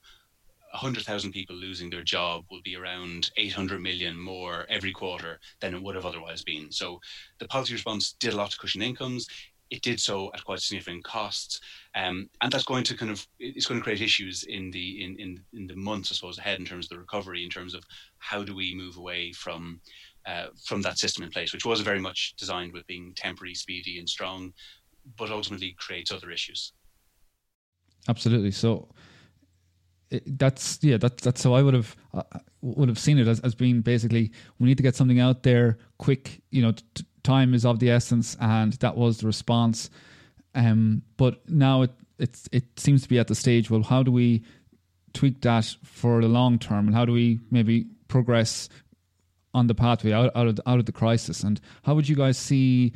100,000 0.72 1.32
people 1.32 1.56
losing 1.56 1.88
their 1.88 2.02
job 2.02 2.44
will 2.50 2.60
be 2.62 2.76
around 2.76 3.30
800 3.36 3.80
million 3.80 4.18
more 4.18 4.66
every 4.68 4.92
quarter 4.92 5.40
than 5.60 5.74
it 5.74 5.82
would 5.82 5.94
have 5.94 6.04
otherwise 6.04 6.42
been. 6.42 6.70
So 6.70 7.00
the 7.38 7.48
policy 7.48 7.72
response 7.72 8.12
did 8.12 8.34
a 8.34 8.36
lot 8.36 8.50
to 8.50 8.58
cushion 8.58 8.82
incomes. 8.82 9.26
It 9.70 9.82
did 9.82 9.98
so 9.98 10.30
at 10.32 10.44
quite 10.44 10.60
significant 10.60 11.02
costs, 11.02 11.60
um, 11.94 12.30
and 12.40 12.52
that's 12.52 12.64
going 12.64 12.84
to 12.84 12.96
kind 12.96 13.10
of 13.10 13.26
it's 13.40 13.66
going 13.66 13.80
to 13.80 13.84
create 13.84 14.00
issues 14.00 14.44
in 14.44 14.70
the 14.70 15.04
in, 15.04 15.16
in 15.18 15.40
in 15.54 15.66
the 15.66 15.74
months 15.74 16.12
I 16.12 16.14
suppose 16.14 16.38
ahead 16.38 16.60
in 16.60 16.64
terms 16.64 16.86
of 16.86 16.90
the 16.90 16.98
recovery, 16.98 17.42
in 17.42 17.50
terms 17.50 17.74
of 17.74 17.82
how 18.18 18.44
do 18.44 18.54
we 18.54 18.74
move 18.74 18.96
away 18.96 19.32
from 19.32 19.80
uh, 20.26 20.46
from 20.64 20.82
that 20.82 20.98
system 20.98 21.24
in 21.24 21.30
place, 21.30 21.52
which 21.52 21.64
was 21.64 21.80
very 21.80 22.00
much 22.00 22.34
designed 22.36 22.72
with 22.72 22.86
being 22.86 23.12
temporary, 23.16 23.54
speedy, 23.54 23.98
and 23.98 24.08
strong, 24.08 24.52
but 25.18 25.30
ultimately 25.30 25.74
creates 25.78 26.12
other 26.12 26.30
issues. 26.30 26.72
Absolutely. 28.08 28.52
So 28.52 28.88
that's 30.26 30.78
yeah, 30.82 30.96
that's 30.96 31.22
that's 31.22 31.42
how 31.42 31.54
I 31.54 31.62
would 31.62 31.74
have 31.74 31.96
uh, 32.14 32.22
would 32.60 32.88
have 32.88 32.98
seen 32.98 33.18
it 33.18 33.26
as, 33.26 33.40
as 33.40 33.54
being 33.54 33.80
basically 33.80 34.32
we 34.58 34.66
need 34.66 34.76
to 34.76 34.82
get 34.82 34.94
something 34.94 35.20
out 35.20 35.42
there 35.42 35.78
quick. 35.98 36.40
You 36.50 36.62
know, 36.62 36.72
t- 36.72 37.04
time 37.26 37.54
is 37.54 37.64
of 37.64 37.78
the 37.78 37.90
essence, 37.90 38.36
and 38.40 38.72
that 38.74 38.96
was 38.96 39.18
the 39.18 39.26
response. 39.26 39.90
Um, 40.54 41.02
but 41.16 41.48
now 41.48 41.82
it 41.82 41.92
it 42.50 42.64
seems 42.78 43.02
to 43.02 43.08
be 43.08 43.18
at 43.18 43.28
the 43.28 43.34
stage. 43.34 43.70
Well, 43.70 43.82
how 43.82 44.02
do 44.02 44.10
we 44.10 44.42
tweak 45.12 45.40
that 45.42 45.76
for 45.82 46.20
the 46.22 46.28
long 46.28 46.58
term, 46.58 46.86
and 46.86 46.94
how 46.96 47.04
do 47.04 47.12
we 47.12 47.40
maybe 47.50 47.86
progress 48.08 48.68
on 49.52 49.66
the 49.66 49.74
pathway 49.74 50.12
out, 50.12 50.30
out 50.34 50.46
of 50.46 50.60
out 50.66 50.78
of 50.78 50.86
the 50.86 50.92
crisis? 50.92 51.42
And 51.42 51.60
how 51.82 51.94
would 51.94 52.08
you 52.08 52.16
guys 52.16 52.38
see 52.38 52.92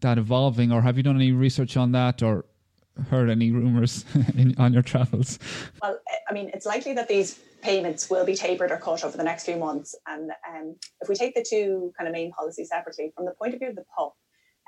that 0.00 0.18
evolving, 0.18 0.72
or 0.72 0.82
have 0.82 0.96
you 0.96 1.02
done 1.02 1.16
any 1.16 1.32
research 1.32 1.76
on 1.76 1.92
that, 1.92 2.22
or 2.22 2.44
heard 3.08 3.30
any 3.30 3.50
rumors 3.50 4.04
in, 4.36 4.54
on 4.58 4.72
your 4.72 4.82
travels? 4.82 5.38
Well, 5.82 5.98
I 6.28 6.32
mean, 6.32 6.50
it's 6.54 6.66
likely 6.66 6.92
that 6.94 7.08
these 7.08 7.38
payments 7.62 8.08
will 8.08 8.24
be 8.24 8.34
tapered 8.34 8.70
or 8.70 8.76
cut 8.76 9.04
over 9.04 9.16
the 9.16 9.22
next 9.22 9.44
few 9.44 9.56
months. 9.56 9.94
And 10.06 10.30
um, 10.48 10.76
if 11.00 11.08
we 11.08 11.14
take 11.14 11.34
the 11.34 11.44
two 11.48 11.92
kind 11.96 12.08
of 12.08 12.12
main 12.12 12.32
policies 12.32 12.68
separately, 12.68 13.12
from 13.14 13.26
the 13.26 13.32
point 13.32 13.54
of 13.54 13.60
view 13.60 13.68
of 13.68 13.76
the 13.76 13.84
PUP, 13.96 14.14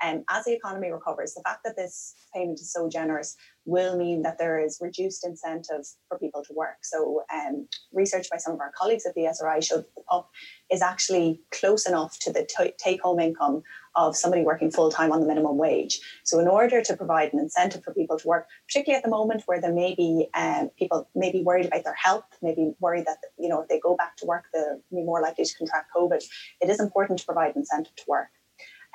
um, 0.03 0.23
as 0.29 0.45
the 0.45 0.53
economy 0.53 0.91
recovers, 0.91 1.33
the 1.33 1.41
fact 1.41 1.63
that 1.63 1.75
this 1.75 2.15
payment 2.33 2.59
is 2.59 2.71
so 2.71 2.89
generous 2.89 3.35
will 3.65 3.97
mean 3.97 4.23
that 4.23 4.37
there 4.37 4.59
is 4.59 4.79
reduced 4.81 5.25
incentive 5.25 5.85
for 6.09 6.19
people 6.19 6.43
to 6.43 6.53
work. 6.53 6.77
So, 6.81 7.23
um, 7.33 7.67
research 7.93 8.29
by 8.29 8.37
some 8.37 8.53
of 8.53 8.59
our 8.59 8.71
colleagues 8.77 9.05
at 9.05 9.13
the 9.15 9.25
SRI 9.27 9.61
showed 9.61 9.85
that 9.85 9.95
the 9.95 10.03
PUP 10.09 10.29
is 10.71 10.81
actually 10.81 11.41
close 11.51 11.87
enough 11.87 12.19
to 12.19 12.33
the 12.33 12.45
t- 12.45 12.73
take 12.77 13.01
home 13.01 13.19
income 13.19 13.63
of 13.95 14.17
somebody 14.17 14.43
working 14.43 14.71
full 14.71 14.89
time 14.89 15.11
on 15.11 15.21
the 15.21 15.27
minimum 15.27 15.57
wage. 15.57 16.01
So, 16.23 16.39
in 16.39 16.47
order 16.47 16.81
to 16.81 16.97
provide 16.97 17.31
an 17.31 17.39
incentive 17.39 17.83
for 17.83 17.93
people 17.93 18.17
to 18.19 18.27
work, 18.27 18.47
particularly 18.67 18.97
at 18.97 19.03
the 19.03 19.09
moment 19.09 19.43
where 19.45 19.61
there 19.61 19.73
may 19.73 19.95
be 19.95 20.27
um, 20.33 20.69
people 20.77 21.07
may 21.15 21.31
be 21.31 21.43
worried 21.43 21.67
about 21.67 21.85
their 21.85 21.95
health, 21.95 22.25
maybe 22.41 22.73
worried 22.79 23.05
that 23.05 23.19
you 23.37 23.47
know 23.47 23.61
if 23.61 23.69
they 23.69 23.79
go 23.79 23.95
back 23.95 24.17
to 24.17 24.25
work, 24.25 24.45
they'll 24.53 24.81
be 24.91 25.03
more 25.03 25.21
likely 25.21 25.45
to 25.45 25.57
contract 25.57 25.91
COVID. 25.95 26.23
It 26.61 26.69
is 26.69 26.81
important 26.81 27.19
to 27.19 27.25
provide 27.25 27.55
incentive 27.55 27.95
to 27.95 28.03
work. 28.07 28.29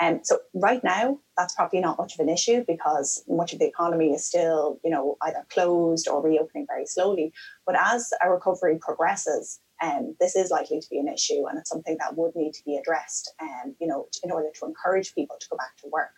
Um, 0.00 0.20
so 0.22 0.38
right 0.54 0.82
now, 0.84 1.18
that's 1.36 1.54
probably 1.54 1.80
not 1.80 1.98
much 1.98 2.14
of 2.14 2.20
an 2.20 2.28
issue 2.28 2.64
because 2.66 3.24
much 3.28 3.52
of 3.52 3.58
the 3.58 3.66
economy 3.66 4.12
is 4.12 4.24
still, 4.24 4.78
you 4.84 4.90
know, 4.90 5.16
either 5.22 5.44
closed 5.50 6.08
or 6.08 6.22
reopening 6.22 6.66
very 6.68 6.86
slowly. 6.86 7.32
But 7.66 7.76
as 7.78 8.12
our 8.22 8.34
recovery 8.34 8.78
progresses, 8.80 9.60
um, 9.82 10.16
this 10.20 10.36
is 10.36 10.50
likely 10.50 10.80
to 10.80 10.88
be 10.90 10.98
an 10.98 11.08
issue, 11.08 11.46
and 11.48 11.58
it's 11.58 11.70
something 11.70 11.96
that 12.00 12.16
would 12.16 12.34
need 12.34 12.52
to 12.54 12.64
be 12.64 12.76
addressed, 12.76 13.32
um, 13.40 13.74
you 13.80 13.86
know, 13.86 14.06
in 14.22 14.30
order 14.30 14.48
to 14.58 14.66
encourage 14.66 15.14
people 15.14 15.36
to 15.38 15.46
go 15.50 15.56
back 15.56 15.76
to 15.78 15.88
work. 15.88 16.10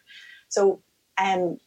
So, 0.49 0.83
um, 1.19 1.59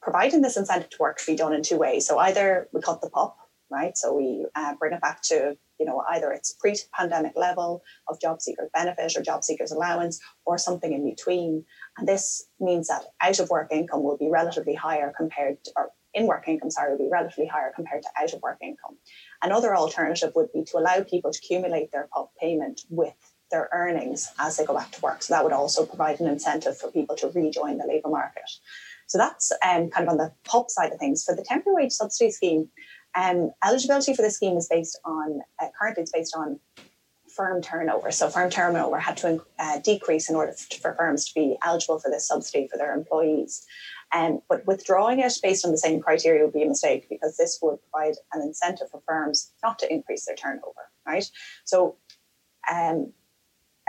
providing 0.00 0.42
this 0.42 0.56
incentive 0.56 0.90
to 0.90 0.96
work 1.00 1.18
can 1.18 1.34
be 1.34 1.38
done 1.38 1.52
in 1.52 1.62
two 1.62 1.78
ways. 1.78 2.06
So 2.06 2.18
either 2.18 2.68
we 2.72 2.80
cut 2.80 3.00
the 3.00 3.10
PUP, 3.10 3.36
right? 3.72 3.96
So 3.96 4.14
we 4.14 4.46
uh, 4.54 4.74
bring 4.78 4.92
it 4.92 5.00
back 5.00 5.22
to 5.22 5.56
you 5.82 5.86
know, 5.86 6.04
either 6.12 6.30
it's 6.30 6.52
pre-pandemic 6.52 7.32
level 7.34 7.82
of 8.08 8.20
job 8.20 8.40
seekers 8.40 8.70
benefit 8.72 9.16
or 9.16 9.20
job 9.22 9.42
seekers 9.42 9.72
allowance 9.72 10.20
or 10.46 10.56
something 10.56 10.92
in 10.92 11.04
between. 11.04 11.64
And 11.98 12.06
this 12.06 12.46
means 12.60 12.86
that 12.86 13.02
out 13.20 13.40
of 13.40 13.50
work 13.50 13.72
income 13.72 14.04
will 14.04 14.16
be 14.16 14.30
relatively 14.30 14.74
higher 14.74 15.12
compared 15.16 15.56
to, 15.64 15.72
or 15.74 15.90
in 16.14 16.28
work 16.28 16.46
income, 16.46 16.70
sorry, 16.70 16.92
will 16.92 17.04
be 17.04 17.10
relatively 17.10 17.46
higher 17.46 17.72
compared 17.74 18.04
to 18.04 18.08
out 18.16 18.32
of 18.32 18.40
work 18.42 18.58
income. 18.62 18.96
Another 19.42 19.74
alternative 19.74 20.30
would 20.36 20.52
be 20.52 20.62
to 20.62 20.78
allow 20.78 21.02
people 21.02 21.32
to 21.32 21.40
accumulate 21.42 21.90
their 21.90 22.08
payment 22.40 22.82
with 22.88 23.14
their 23.50 23.68
earnings 23.72 24.28
as 24.38 24.56
they 24.56 24.64
go 24.64 24.74
back 24.74 24.92
to 24.92 25.00
work. 25.00 25.24
So 25.24 25.34
that 25.34 25.42
would 25.42 25.52
also 25.52 25.84
provide 25.84 26.20
an 26.20 26.28
incentive 26.28 26.78
for 26.78 26.92
people 26.92 27.16
to 27.16 27.28
rejoin 27.34 27.78
the 27.78 27.88
labour 27.88 28.08
market. 28.08 28.48
So 29.08 29.18
that's 29.18 29.50
um, 29.64 29.90
kind 29.90 30.06
of 30.06 30.12
on 30.12 30.16
the 30.16 30.32
PUP 30.44 30.70
side 30.70 30.92
of 30.92 30.98
things. 30.98 31.24
For 31.24 31.34
the 31.34 31.44
temporary 31.44 31.84
wage 31.84 31.92
subsidy 31.92 32.30
scheme, 32.30 32.68
um, 33.14 33.52
eligibility 33.64 34.14
for 34.14 34.22
the 34.22 34.30
scheme 34.30 34.56
is 34.56 34.68
based 34.68 34.98
on, 35.04 35.40
uh, 35.60 35.66
currently 35.78 36.02
it's 36.02 36.12
based 36.12 36.34
on 36.36 36.58
firm 37.28 37.62
turnover. 37.62 38.10
So 38.10 38.28
firm 38.28 38.50
turnover 38.50 38.98
had 38.98 39.16
to 39.18 39.42
uh, 39.58 39.78
decrease 39.80 40.28
in 40.28 40.36
order 40.36 40.52
for 40.80 40.94
firms 40.94 41.28
to 41.28 41.34
be 41.34 41.56
eligible 41.62 41.98
for 41.98 42.10
this 42.10 42.26
subsidy 42.26 42.68
for 42.68 42.76
their 42.76 42.94
employees. 42.94 43.64
Um, 44.14 44.42
but 44.48 44.66
withdrawing 44.66 45.20
it 45.20 45.32
based 45.42 45.64
on 45.64 45.72
the 45.72 45.78
same 45.78 46.00
criteria 46.00 46.44
would 46.44 46.52
be 46.52 46.62
a 46.62 46.68
mistake 46.68 47.08
because 47.08 47.36
this 47.36 47.58
would 47.62 47.78
provide 47.90 48.14
an 48.34 48.42
incentive 48.42 48.90
for 48.90 49.02
firms 49.06 49.52
not 49.62 49.78
to 49.78 49.92
increase 49.92 50.26
their 50.26 50.36
turnover, 50.36 50.90
right? 51.06 51.24
So, 51.64 51.96
um, 52.70 53.12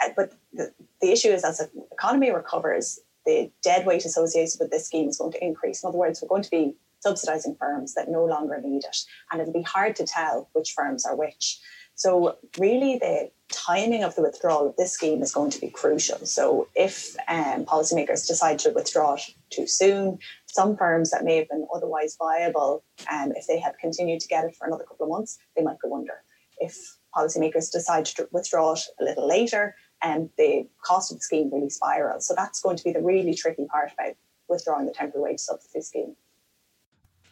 uh, 0.02 0.10
but 0.16 0.34
the, 0.54 0.74
the 1.02 1.12
issue 1.12 1.28
is 1.30 1.44
as 1.44 1.58
the 1.58 1.70
economy 1.92 2.32
recovers, 2.32 3.00
the 3.26 3.52
dead 3.62 3.86
weight 3.86 4.06
associated 4.06 4.56
with 4.60 4.72
this 4.72 4.86
scheme 4.86 5.10
is 5.10 5.18
going 5.18 5.34
to 5.34 5.44
increase. 5.44 5.84
In 5.84 5.90
other 5.90 5.98
words, 5.98 6.22
we're 6.22 6.30
going 6.30 6.44
to 6.44 6.52
be 6.52 6.78
subsidising 7.06 7.58
firms 7.58 7.94
that 7.94 8.10
no 8.10 8.26
longer 8.26 8.60
need 8.62 8.84
it. 8.86 8.98
And 9.32 9.42
it'll 9.42 9.54
be 9.54 9.62
hard 9.62 9.96
to 9.98 10.06
tell 10.06 10.50
which 10.54 10.74
firms 10.76 11.06
are 11.06 11.16
which. 11.16 11.60
So, 11.96 12.38
really, 12.58 12.98
the 12.98 13.30
timing 13.52 14.04
of 14.04 14.16
the 14.16 14.24
withdrawal 14.24 14.70
of 14.70 14.76
this 14.78 14.92
scheme 14.92 15.22
is 15.22 15.32
going 15.32 15.52
to 15.52 15.62
be 15.62 15.70
crucial. 15.70 16.26
So, 16.26 16.68
if 16.76 17.16
um, 17.28 17.66
policymakers 17.66 18.28
decide 18.28 18.60
to 18.60 18.72
withdraw 18.72 19.14
it 19.14 19.22
too 19.52 19.68
soon, 19.68 20.18
some 20.48 20.76
firms 20.76 21.12
that 21.12 21.24
may 21.24 21.38
have 21.38 21.50
been 21.50 21.68
otherwise 21.74 22.16
viable, 22.18 22.84
um, 23.12 23.32
if 23.36 23.46
they 23.48 23.60
had 23.60 23.78
continued 23.80 24.22
to 24.22 24.28
get 24.28 24.46
it 24.46 24.56
for 24.56 24.66
another 24.66 24.86
couple 24.86 25.06
of 25.06 25.12
months, 25.12 25.38
they 25.56 25.62
might 25.62 25.78
go 25.84 25.96
under. 25.96 26.24
If 26.58 26.98
policymakers 27.16 27.72
decide 27.72 28.06
to 28.06 28.28
withdraw 28.32 28.74
it 28.74 28.82
a 29.00 29.04
little 29.04 29.28
later, 29.28 29.76
and 30.02 30.24
um, 30.24 30.30
the 30.38 30.68
cost 30.84 31.12
of 31.12 31.20
the 31.20 31.22
scheme 31.22 31.52
really 31.54 31.70
spirals. 31.70 32.26
So, 32.26 32.34
that's 32.36 32.60
going 32.60 32.78
to 32.78 32.84
be 32.84 32.92
the 32.92 33.04
really 33.04 33.36
tricky 33.36 33.66
part 33.66 33.92
about 33.94 34.16
withdrawing 34.50 34.88
the 34.88 34.94
temporary 34.94 35.34
wage 35.34 35.40
subsidy 35.40 35.82
scheme 35.82 36.16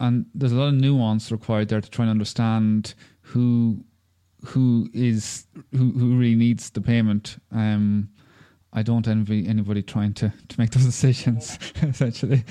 and 0.00 0.26
there's 0.34 0.52
a 0.52 0.56
lot 0.56 0.68
of 0.68 0.74
nuance 0.74 1.30
required 1.30 1.68
there 1.68 1.80
to 1.80 1.90
try 1.90 2.04
and 2.04 2.10
understand 2.10 2.94
who 3.20 3.84
who 4.44 4.88
is 4.92 5.46
who, 5.72 5.92
who 5.92 6.16
really 6.16 6.34
needs 6.34 6.70
the 6.70 6.80
payment. 6.80 7.36
Um, 7.52 8.08
I 8.72 8.82
don't 8.82 9.06
envy 9.06 9.46
anybody 9.46 9.82
trying 9.82 10.14
to, 10.14 10.32
to 10.48 10.60
make 10.60 10.70
those 10.70 10.84
decisions. 10.92 11.58
essentially, 11.82 12.44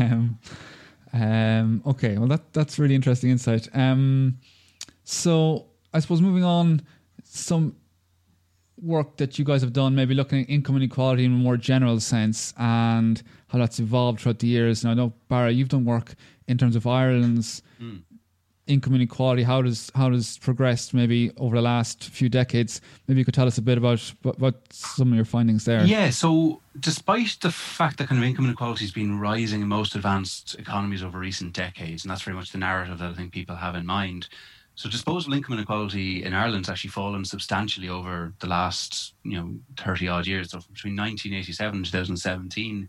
um, 0.00 0.38
um, 1.12 1.82
okay. 1.86 2.18
Well, 2.18 2.28
that 2.28 2.52
that's 2.52 2.78
really 2.78 2.94
interesting 2.94 3.30
insight. 3.30 3.68
Um, 3.74 4.38
so 5.04 5.66
I 5.94 6.00
suppose 6.00 6.20
moving 6.20 6.44
on, 6.44 6.82
some 7.24 7.76
work 8.82 9.16
that 9.16 9.38
you 9.38 9.44
guys 9.44 9.62
have 9.62 9.72
done, 9.72 9.94
maybe 9.94 10.14
looking 10.14 10.42
at 10.42 10.50
income 10.50 10.76
inequality 10.76 11.24
in 11.24 11.32
a 11.32 11.36
more 11.36 11.56
general 11.56 12.00
sense 12.00 12.52
and 12.58 13.22
how 13.48 13.58
that's 13.58 13.78
evolved 13.78 14.20
throughout 14.20 14.40
the 14.40 14.48
years. 14.48 14.82
And 14.82 14.90
I 14.90 14.94
know, 14.94 15.12
Barra, 15.28 15.52
you've 15.52 15.68
done 15.68 15.84
work 15.84 16.14
in 16.48 16.58
terms 16.58 16.76
of 16.76 16.86
Ireland's 16.86 17.62
mm. 17.80 18.02
income 18.66 18.94
inequality, 18.94 19.42
how 19.42 19.62
does 19.62 19.90
how 19.94 20.10
does 20.10 20.38
progressed 20.38 20.94
maybe 20.94 21.30
over 21.36 21.56
the 21.56 21.62
last 21.62 22.04
few 22.04 22.28
decades? 22.28 22.80
Maybe 23.06 23.20
you 23.20 23.24
could 23.24 23.34
tell 23.34 23.46
us 23.46 23.58
a 23.58 23.62
bit 23.62 23.78
about 23.78 24.00
what, 24.22 24.54
some 24.70 25.12
of 25.12 25.16
your 25.16 25.24
findings 25.24 25.64
there. 25.64 25.84
Yeah, 25.84 26.10
so 26.10 26.60
despite 26.80 27.38
the 27.40 27.50
fact 27.50 27.98
that 27.98 28.08
kind 28.08 28.22
of 28.22 28.28
income 28.28 28.46
inequality 28.46 28.84
has 28.84 28.92
been 28.92 29.18
rising 29.18 29.62
in 29.62 29.68
most 29.68 29.94
advanced 29.94 30.56
economies 30.58 31.02
over 31.02 31.18
recent 31.18 31.52
decades, 31.52 32.04
and 32.04 32.10
that's 32.10 32.22
very 32.22 32.36
much 32.36 32.52
the 32.52 32.58
narrative 32.58 32.98
that 32.98 33.10
I 33.10 33.14
think 33.14 33.32
people 33.32 33.56
have 33.56 33.74
in 33.74 33.86
mind. 33.86 34.28
So 34.74 34.88
disposable 34.88 35.34
income 35.34 35.54
inequality 35.54 36.24
in 36.24 36.32
Ireland 36.32 36.66
has 36.66 36.72
actually 36.72 36.90
fallen 36.90 37.24
substantially 37.24 37.88
over 37.90 38.32
the 38.40 38.46
last, 38.46 39.14
you 39.22 39.36
know, 39.36 39.54
30 39.76 40.08
odd 40.08 40.26
years. 40.26 40.50
So 40.50 40.58
between 40.58 40.96
1987 40.96 41.76
and 41.76 41.84
2017, 41.84 42.88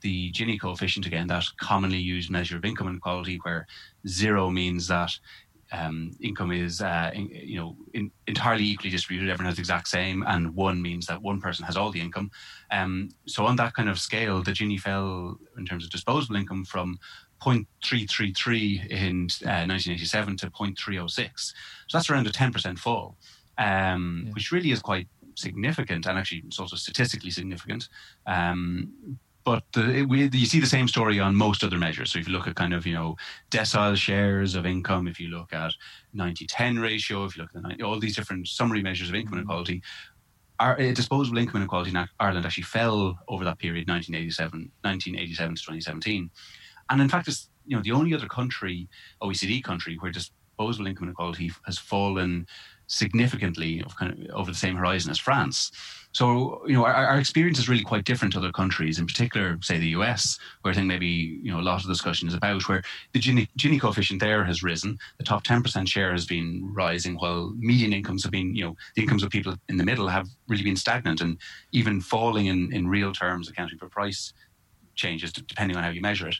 the 0.00 0.32
Gini 0.32 0.60
coefficient 0.60 1.06
again, 1.06 1.26
that 1.28 1.44
commonly 1.58 1.98
used 1.98 2.30
measure 2.30 2.56
of 2.56 2.64
income 2.64 2.88
inequality, 2.88 3.38
where 3.42 3.66
zero 4.06 4.50
means 4.50 4.86
that 4.88 5.12
um, 5.72 6.12
income 6.20 6.50
is 6.50 6.80
uh, 6.80 7.10
in, 7.14 7.28
you 7.28 7.58
know 7.58 7.76
in, 7.94 8.10
entirely 8.26 8.64
equally 8.64 8.90
distributed. 8.90 9.30
Everyone 9.30 9.46
has 9.46 9.56
the 9.56 9.62
exact 9.62 9.88
same, 9.88 10.24
and 10.26 10.54
one 10.54 10.82
means 10.82 11.06
that 11.06 11.22
one 11.22 11.40
person 11.40 11.64
has 11.64 11.76
all 11.76 11.90
the 11.90 12.00
income. 12.00 12.30
Um, 12.70 13.10
so 13.26 13.46
on 13.46 13.56
that 13.56 13.74
kind 13.74 13.88
of 13.88 13.98
scale, 13.98 14.42
the 14.42 14.52
Gini 14.52 14.80
fell 14.80 15.38
in 15.56 15.66
terms 15.66 15.84
of 15.84 15.90
disposable 15.90 16.36
income 16.36 16.64
from 16.64 16.98
0.333 17.40 18.86
in 18.90 19.28
uh, 19.46 19.64
1987 19.66 20.36
to 20.38 20.50
0.306. 20.50 21.30
So 21.38 21.52
that's 21.92 22.10
around 22.10 22.26
a 22.26 22.30
10% 22.30 22.78
fall, 22.78 23.16
um, 23.58 24.24
yeah. 24.26 24.32
which 24.32 24.52
really 24.52 24.72
is 24.72 24.80
quite 24.80 25.08
significant 25.36 26.06
and 26.06 26.18
actually 26.18 26.42
it's 26.46 26.58
also 26.58 26.76
statistically 26.76 27.30
significant. 27.30 27.88
But 29.50 29.64
the, 29.72 30.04
we, 30.04 30.30
you 30.32 30.46
see 30.46 30.60
the 30.60 30.66
same 30.66 30.86
story 30.86 31.18
on 31.18 31.34
most 31.34 31.64
other 31.64 31.76
measures. 31.76 32.12
So 32.12 32.20
if 32.20 32.28
you 32.28 32.32
look 32.32 32.46
at 32.46 32.54
kind 32.54 32.72
of, 32.72 32.86
you 32.86 32.94
know, 32.94 33.16
decile 33.50 33.96
shares 33.96 34.54
of 34.54 34.64
income, 34.64 35.08
if 35.08 35.18
you 35.18 35.26
look 35.26 35.52
at 35.52 35.72
90-10 36.14 36.80
ratio, 36.80 37.24
if 37.24 37.36
you 37.36 37.42
look 37.42 37.50
at 37.56 37.60
the 37.60 37.68
90, 37.68 37.82
all 37.82 37.98
these 37.98 38.14
different 38.14 38.46
summary 38.46 38.80
measures 38.80 39.08
of 39.08 39.16
income 39.16 39.38
inequality, 39.38 39.82
our 40.60 40.80
uh, 40.80 40.92
disposable 40.92 41.38
income 41.38 41.62
inequality 41.62 41.90
in 41.90 42.08
Ireland 42.20 42.46
actually 42.46 42.62
fell 42.62 43.18
over 43.26 43.42
that 43.42 43.58
period, 43.58 43.88
1987, 43.88 44.70
1987 44.82 45.56
to 45.56 45.62
2017. 45.62 46.30
And 46.88 47.00
in 47.00 47.08
fact, 47.08 47.26
it's, 47.26 47.48
you 47.66 47.74
know, 47.74 47.82
the 47.82 47.90
only 47.90 48.14
other 48.14 48.28
country, 48.28 48.88
OECD 49.20 49.64
country, 49.64 49.96
where 49.98 50.12
disposable 50.12 50.86
income 50.86 51.08
inequality 51.08 51.50
has 51.66 51.76
fallen 51.76 52.46
significantly 52.90 53.82
of 53.82 53.96
kind 53.96 54.12
of 54.12 54.34
over 54.34 54.50
the 54.50 54.56
same 54.56 54.76
horizon 54.76 55.10
as 55.10 55.18
France. 55.18 55.70
So, 56.12 56.60
you 56.66 56.74
know, 56.74 56.84
our, 56.84 56.92
our, 56.92 57.20
experience 57.20 57.60
is 57.60 57.68
really 57.68 57.84
quite 57.84 58.04
different 58.04 58.32
to 58.32 58.40
other 58.40 58.50
countries, 58.50 58.98
in 58.98 59.06
particular, 59.06 59.56
say 59.62 59.78
the 59.78 59.94
US, 60.00 60.40
where 60.62 60.72
I 60.72 60.74
think 60.74 60.88
maybe, 60.88 61.38
you 61.40 61.52
know, 61.52 61.60
a 61.60 61.62
lot 61.62 61.80
of 61.80 61.86
discussion 61.88 62.26
is 62.26 62.34
about, 62.34 62.68
where 62.68 62.82
the 63.12 63.20
Gini, 63.20 63.46
Gini 63.56 63.80
coefficient 63.80 64.20
there 64.20 64.44
has 64.44 64.64
risen. 64.64 64.98
The 65.18 65.24
top 65.24 65.44
10% 65.44 65.86
share 65.86 66.10
has 66.10 66.26
been 66.26 66.68
rising, 66.74 67.14
while 67.14 67.54
median 67.56 67.92
incomes 67.92 68.24
have 68.24 68.32
been, 68.32 68.56
you 68.56 68.64
know, 68.64 68.76
the 68.96 69.02
incomes 69.02 69.22
of 69.22 69.30
people 69.30 69.54
in 69.68 69.76
the 69.76 69.84
middle 69.84 70.08
have 70.08 70.28
really 70.48 70.64
been 70.64 70.76
stagnant 70.76 71.20
and 71.20 71.38
even 71.70 72.00
falling 72.00 72.46
in, 72.46 72.72
in 72.72 72.88
real 72.88 73.12
terms, 73.12 73.48
accounting 73.48 73.78
for 73.78 73.88
price 73.88 74.32
changes 75.00 75.32
depending 75.32 75.76
on 75.76 75.82
how 75.82 75.90
you 75.90 76.00
measure 76.00 76.28
it. 76.28 76.36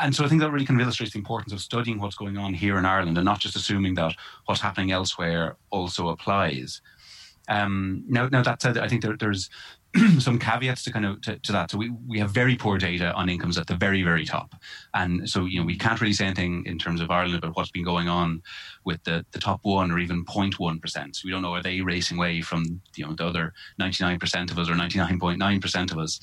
And 0.00 0.14
so 0.14 0.24
I 0.24 0.28
think 0.28 0.40
that 0.40 0.50
really 0.50 0.66
kind 0.66 0.80
of 0.80 0.84
illustrates 0.84 1.12
the 1.12 1.18
importance 1.18 1.52
of 1.52 1.60
studying 1.60 1.98
what's 2.00 2.16
going 2.16 2.38
on 2.38 2.54
here 2.54 2.78
in 2.78 2.86
Ireland 2.86 3.18
and 3.18 3.24
not 3.24 3.40
just 3.40 3.56
assuming 3.56 3.94
that 3.94 4.14
what's 4.46 4.60
happening 4.60 4.92
elsewhere 4.92 5.56
also 5.70 6.08
applies. 6.08 6.80
Um, 7.48 8.04
now, 8.06 8.28
now 8.28 8.42
that 8.42 8.60
said, 8.60 8.76
I 8.78 8.88
think 8.88 9.02
there, 9.02 9.16
there's 9.16 9.48
some 10.18 10.38
caveats 10.38 10.84
to 10.84 10.92
kind 10.92 11.06
of 11.06 11.20
to, 11.22 11.38
to, 11.38 11.52
that. 11.52 11.70
So 11.70 11.78
we, 11.78 11.90
we 12.06 12.18
have 12.18 12.30
very 12.30 12.56
poor 12.56 12.76
data 12.76 13.12
on 13.14 13.28
incomes 13.28 13.56
at 13.56 13.66
the 13.66 13.74
very 13.74 14.02
very 14.02 14.24
top, 14.24 14.54
and 14.92 15.28
so 15.28 15.46
you 15.46 15.58
know 15.58 15.66
we 15.66 15.78
can't 15.78 16.00
really 16.00 16.12
say 16.12 16.26
anything 16.26 16.64
in 16.66 16.78
terms 16.78 17.00
of 17.00 17.10
Ireland 17.10 17.36
about 17.36 17.56
what's 17.56 17.70
been 17.70 17.84
going 17.84 18.08
on 18.08 18.42
with 18.84 19.02
the, 19.04 19.24
the 19.32 19.38
top 19.38 19.60
one 19.62 19.90
or 19.90 19.98
even 19.98 20.24
0.1 20.26 20.80
percent. 20.80 21.16
So 21.16 21.22
we 21.24 21.30
don't 21.30 21.40
know 21.40 21.54
are 21.54 21.62
they 21.62 21.80
racing 21.80 22.18
away 22.18 22.42
from 22.42 22.82
you 22.96 23.06
know 23.06 23.14
the 23.14 23.24
other 23.24 23.54
99 23.78 24.18
percent 24.18 24.50
of 24.50 24.58
us 24.58 24.68
or 24.68 24.74
99.9 24.74 25.62
percent 25.62 25.90
of 25.90 25.98
us. 25.98 26.20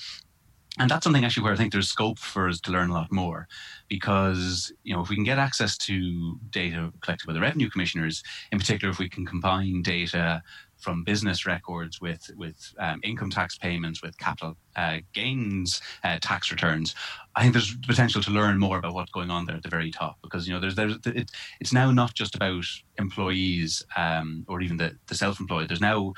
And 0.80 0.90
that's 0.90 1.04
something 1.04 1.24
actually 1.24 1.44
where 1.44 1.54
I 1.54 1.56
think 1.56 1.72
there's 1.72 1.90
scope 1.90 2.20
for 2.20 2.50
us 2.50 2.60
to 2.62 2.72
learn 2.72 2.90
a 2.90 2.94
lot 2.94 3.12
more, 3.12 3.48
because 3.88 4.74
you 4.84 4.94
know 4.94 5.02
if 5.02 5.10
we 5.10 5.16
can 5.16 5.24
get 5.24 5.40
access 5.40 5.78
to 5.78 6.38
data 6.50 6.92
collected 7.02 7.28
by 7.28 7.34
the 7.34 7.42
revenue 7.42 7.70
commissioners, 7.70 8.24
in 8.52 8.60
particular 8.60 8.92
if 8.92 9.00
we 9.00 9.10
can 9.10 9.26
combine 9.26 9.82
data 9.82 10.42
from 10.78 11.04
business 11.04 11.46
records 11.46 12.02
with 12.02 12.30
with 12.36 12.74
um, 12.80 13.00
income 13.04 13.30
tax 13.30 13.58
payments, 13.58 14.04
with 14.04 14.18
capital 14.18 14.58
uh, 14.76 14.98
gains 15.14 15.82
uh, 16.04 16.20
tax 16.22 16.52
returns, 16.52 16.94
I 17.36 17.42
think 17.42 17.54
there's 17.54 17.76
potential 17.88 18.22
to 18.22 18.32
learn 18.32 18.60
more 18.60 18.78
about 18.78 18.94
what's 18.94 19.12
going 19.12 19.32
on 19.32 19.46
there 19.46 19.56
at 19.56 19.64
the 19.64 19.70
very 19.70 19.92
top. 19.92 20.18
Because 20.22 20.46
you 20.48 20.54
know 20.54 20.60
there's 20.60 20.76
there's 20.76 20.98
it, 21.06 21.32
it's 21.62 21.74
now 21.74 21.92
not 21.92 22.14
just 22.14 22.36
about 22.36 22.66
employees 23.00 23.82
um, 23.96 24.46
or 24.50 24.62
even 24.62 24.78
the 24.78 24.98
the 25.08 25.16
self-employed. 25.16 25.70
There's 25.70 25.82
now 25.82 26.14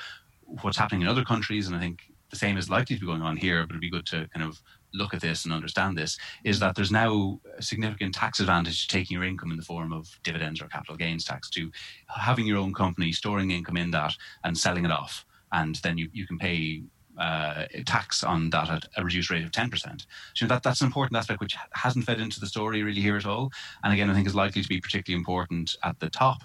what's 0.62 0.78
happening 0.78 1.02
in 1.02 1.08
other 1.08 1.24
countries, 1.24 1.66
and 1.66 1.76
I 1.76 1.80
think 1.80 2.07
the 2.30 2.36
same 2.36 2.56
is 2.56 2.70
likely 2.70 2.96
to 2.96 3.00
be 3.00 3.06
going 3.06 3.22
on 3.22 3.36
here, 3.36 3.62
but 3.62 3.72
it'd 3.72 3.80
be 3.80 3.90
good 3.90 4.06
to 4.06 4.28
kind 4.28 4.46
of 4.46 4.60
look 4.94 5.14
at 5.14 5.20
this 5.20 5.44
and 5.44 5.52
understand 5.52 5.96
this, 5.96 6.18
is 6.44 6.60
that 6.60 6.74
there's 6.74 6.90
now 6.90 7.40
a 7.56 7.62
significant 7.62 8.14
tax 8.14 8.40
advantage 8.40 8.86
to 8.86 8.96
taking 8.96 9.14
your 9.14 9.24
income 9.24 9.50
in 9.50 9.56
the 9.56 9.62
form 9.62 9.92
of 9.92 10.18
dividends 10.22 10.60
or 10.62 10.66
capital 10.66 10.96
gains 10.96 11.24
tax 11.24 11.50
to 11.50 11.70
having 12.08 12.46
your 12.46 12.58
own 12.58 12.72
company, 12.72 13.12
storing 13.12 13.50
income 13.50 13.76
in 13.76 13.90
that 13.90 14.14
and 14.44 14.56
selling 14.56 14.84
it 14.84 14.90
off. 14.90 15.24
And 15.52 15.76
then 15.76 15.98
you, 15.98 16.08
you 16.12 16.26
can 16.26 16.38
pay 16.38 16.82
uh, 17.18 17.64
tax 17.84 18.22
on 18.22 18.48
that 18.50 18.70
at 18.70 18.86
a 18.96 19.04
reduced 19.04 19.30
rate 19.30 19.44
of 19.44 19.50
10%. 19.50 20.06
So 20.34 20.46
that, 20.46 20.62
that's 20.62 20.80
an 20.80 20.86
important 20.86 21.16
aspect 21.16 21.40
which 21.40 21.56
hasn't 21.72 22.04
fed 22.04 22.20
into 22.20 22.40
the 22.40 22.46
story 22.46 22.82
really 22.82 23.00
here 23.00 23.16
at 23.16 23.26
all. 23.26 23.50
And 23.82 23.92
again, 23.92 24.08
I 24.08 24.14
think 24.14 24.26
is 24.26 24.34
likely 24.34 24.62
to 24.62 24.68
be 24.68 24.80
particularly 24.80 25.18
important 25.18 25.76
at 25.82 25.98
the 26.00 26.10
top. 26.10 26.42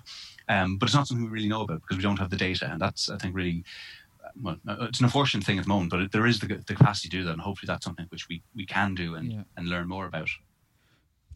Um, 0.50 0.78
but 0.78 0.88
it's 0.88 0.96
not 0.96 1.08
something 1.08 1.26
we 1.26 1.32
really 1.32 1.48
know 1.48 1.62
about 1.62 1.82
because 1.82 1.98
we 1.98 2.04
don't 2.04 2.20
have 2.20 2.30
the 2.30 2.36
data. 2.36 2.70
And 2.70 2.82
that's, 2.82 3.10
I 3.10 3.18
think, 3.18 3.36
really 3.36 3.64
well, 4.42 4.58
uh, 4.68 4.78
it's 4.82 5.00
an 5.00 5.06
unfortunate 5.06 5.46
thing 5.46 5.58
at 5.58 5.66
the 5.66 5.70
moment, 5.70 5.92
but 5.92 6.12
there 6.12 6.26
is 6.26 6.40
the, 6.40 6.48
the 6.48 6.76
capacity 6.76 7.10
to 7.10 7.18
do 7.18 7.24
that, 7.24 7.32
and 7.32 7.42
hopefully 7.42 7.68
that's 7.68 7.86
something 7.86 8.06
which 8.10 8.28
we, 8.30 8.44
we 8.56 8.66
can 8.66 8.96
do 8.96 9.16
and, 9.16 9.32
yeah. 9.32 9.42
and 9.58 9.68
learn 9.68 9.88
more 9.88 10.06
about. 10.06 10.30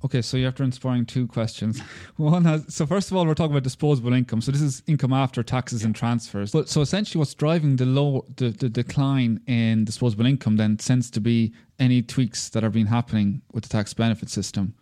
Okay, 0.05 0.21
so 0.21 0.37
you 0.37 0.47
are 0.47 0.63
inspiring 0.63 1.05
two 1.05 1.27
questions. 1.27 1.79
One 2.17 2.45
has 2.45 2.73
so 2.73 2.85
first 2.85 3.09
of 3.09 3.17
all, 3.17 3.25
we're 3.25 3.33
talking 3.33 3.53
about 3.53 3.63
disposable 3.63 4.13
income. 4.13 4.41
So 4.41 4.51
this 4.51 4.61
is 4.61 4.83
income 4.85 5.11
after 5.11 5.41
taxes 5.41 5.81
yeah. 5.81 5.87
and 5.87 5.95
transfers. 5.95 6.51
But 6.51 6.69
so 6.69 6.81
essentially, 6.81 7.17
what's 7.17 7.33
driving 7.33 7.77
the 7.77 7.85
low 7.85 8.25
the, 8.35 8.49
the 8.49 8.69
decline 8.69 9.41
in 9.47 9.85
disposable 9.85 10.27
income 10.27 10.57
then 10.57 10.77
tends 10.77 11.09
to 11.11 11.19
be 11.19 11.51
any 11.79 12.03
tweaks 12.03 12.49
that 12.49 12.61
have 12.61 12.73
been 12.73 12.85
happening 12.85 13.41
with 13.53 13.63
the 13.63 13.69
tax 13.69 13.93
benefit 13.93 14.29
system. 14.29 14.75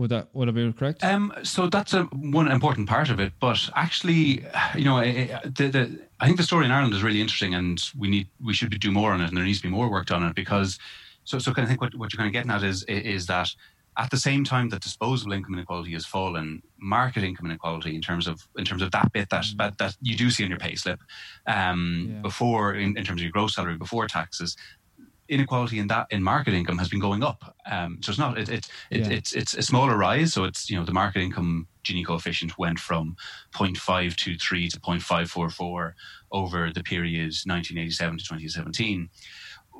Would 0.00 0.08
that 0.12 0.28
would 0.32 0.48
I 0.48 0.52
be 0.52 0.72
correct? 0.72 1.04
Um, 1.04 1.30
so 1.42 1.66
that's 1.66 1.92
a 1.92 2.04
one 2.04 2.50
important 2.50 2.88
part 2.88 3.10
of 3.10 3.20
it. 3.20 3.34
But 3.38 3.68
actually, 3.76 4.42
you 4.74 4.84
know, 4.84 4.98
the, 4.98 5.68
the, 5.68 6.00
I 6.18 6.24
think 6.24 6.38
the 6.38 6.42
story 6.42 6.64
in 6.64 6.70
Ireland 6.70 6.94
is 6.94 7.02
really 7.02 7.20
interesting, 7.20 7.54
and 7.54 7.78
we 7.98 8.08
need 8.08 8.28
we 8.42 8.54
should 8.54 8.80
do 8.80 8.90
more 8.90 9.12
on 9.12 9.20
it, 9.20 9.28
and 9.28 9.36
there 9.36 9.44
needs 9.44 9.58
to 9.58 9.68
be 9.68 9.70
more 9.70 9.90
work 9.90 10.06
done 10.06 10.22
on 10.22 10.30
it 10.30 10.34
because. 10.34 10.78
So, 11.24 11.38
so 11.38 11.52
kind 11.52 11.64
of 11.64 11.68
think 11.68 11.82
what, 11.82 11.94
what 11.94 12.12
you're 12.12 12.16
kind 12.16 12.28
of 12.28 12.32
getting 12.32 12.50
at 12.50 12.64
is 12.64 12.82
is 12.84 13.26
that 13.26 13.54
at 13.98 14.10
the 14.10 14.16
same 14.16 14.42
time 14.42 14.70
that 14.70 14.80
disposable 14.80 15.32
income 15.32 15.52
inequality 15.52 15.92
has 15.92 16.06
fallen, 16.06 16.62
market 16.78 17.22
income 17.22 17.46
inequality 17.46 17.94
in 17.94 18.00
terms 18.00 18.26
of 18.26 18.48
in 18.56 18.64
terms 18.64 18.80
of 18.80 18.90
that 18.92 19.12
bit 19.12 19.28
that 19.28 19.44
mm. 19.44 19.56
that, 19.58 19.76
that 19.76 19.96
you 20.00 20.16
do 20.16 20.30
see 20.30 20.42
on 20.42 20.48
your 20.48 20.58
pay 20.58 20.74
slip 20.74 21.00
um, 21.46 22.08
yeah. 22.10 22.20
before 22.22 22.74
in, 22.74 22.96
in 22.96 23.04
terms 23.04 23.20
of 23.20 23.24
your 23.24 23.32
gross 23.32 23.54
salary 23.54 23.76
before 23.76 24.08
taxes, 24.08 24.56
inequality 25.30 25.78
in 25.78 25.86
that 25.86 26.08
in 26.10 26.22
market 26.22 26.52
income 26.52 26.76
has 26.78 26.88
been 26.88 27.00
going 27.00 27.22
up. 27.22 27.56
Um, 27.70 27.98
so 28.02 28.10
it's 28.10 28.18
not 28.18 28.36
it, 28.36 28.48
it, 28.48 28.68
it 28.90 29.00
yeah. 29.00 29.08
it's 29.08 29.32
it's 29.32 29.54
a 29.54 29.62
smaller 29.62 29.96
rise. 29.96 30.34
So 30.34 30.44
it's 30.44 30.68
you 30.68 30.78
know 30.78 30.84
the 30.84 30.92
market 30.92 31.22
income 31.22 31.68
Gini 31.84 32.04
coefficient 32.04 32.58
went 32.58 32.78
from 32.78 33.16
0.523 33.54 34.70
to 34.70 34.80
0.544 34.80 35.92
over 36.32 36.70
the 36.72 36.82
period 36.82 37.32
1987 37.46 38.18
to 38.18 38.24
2017 38.24 39.08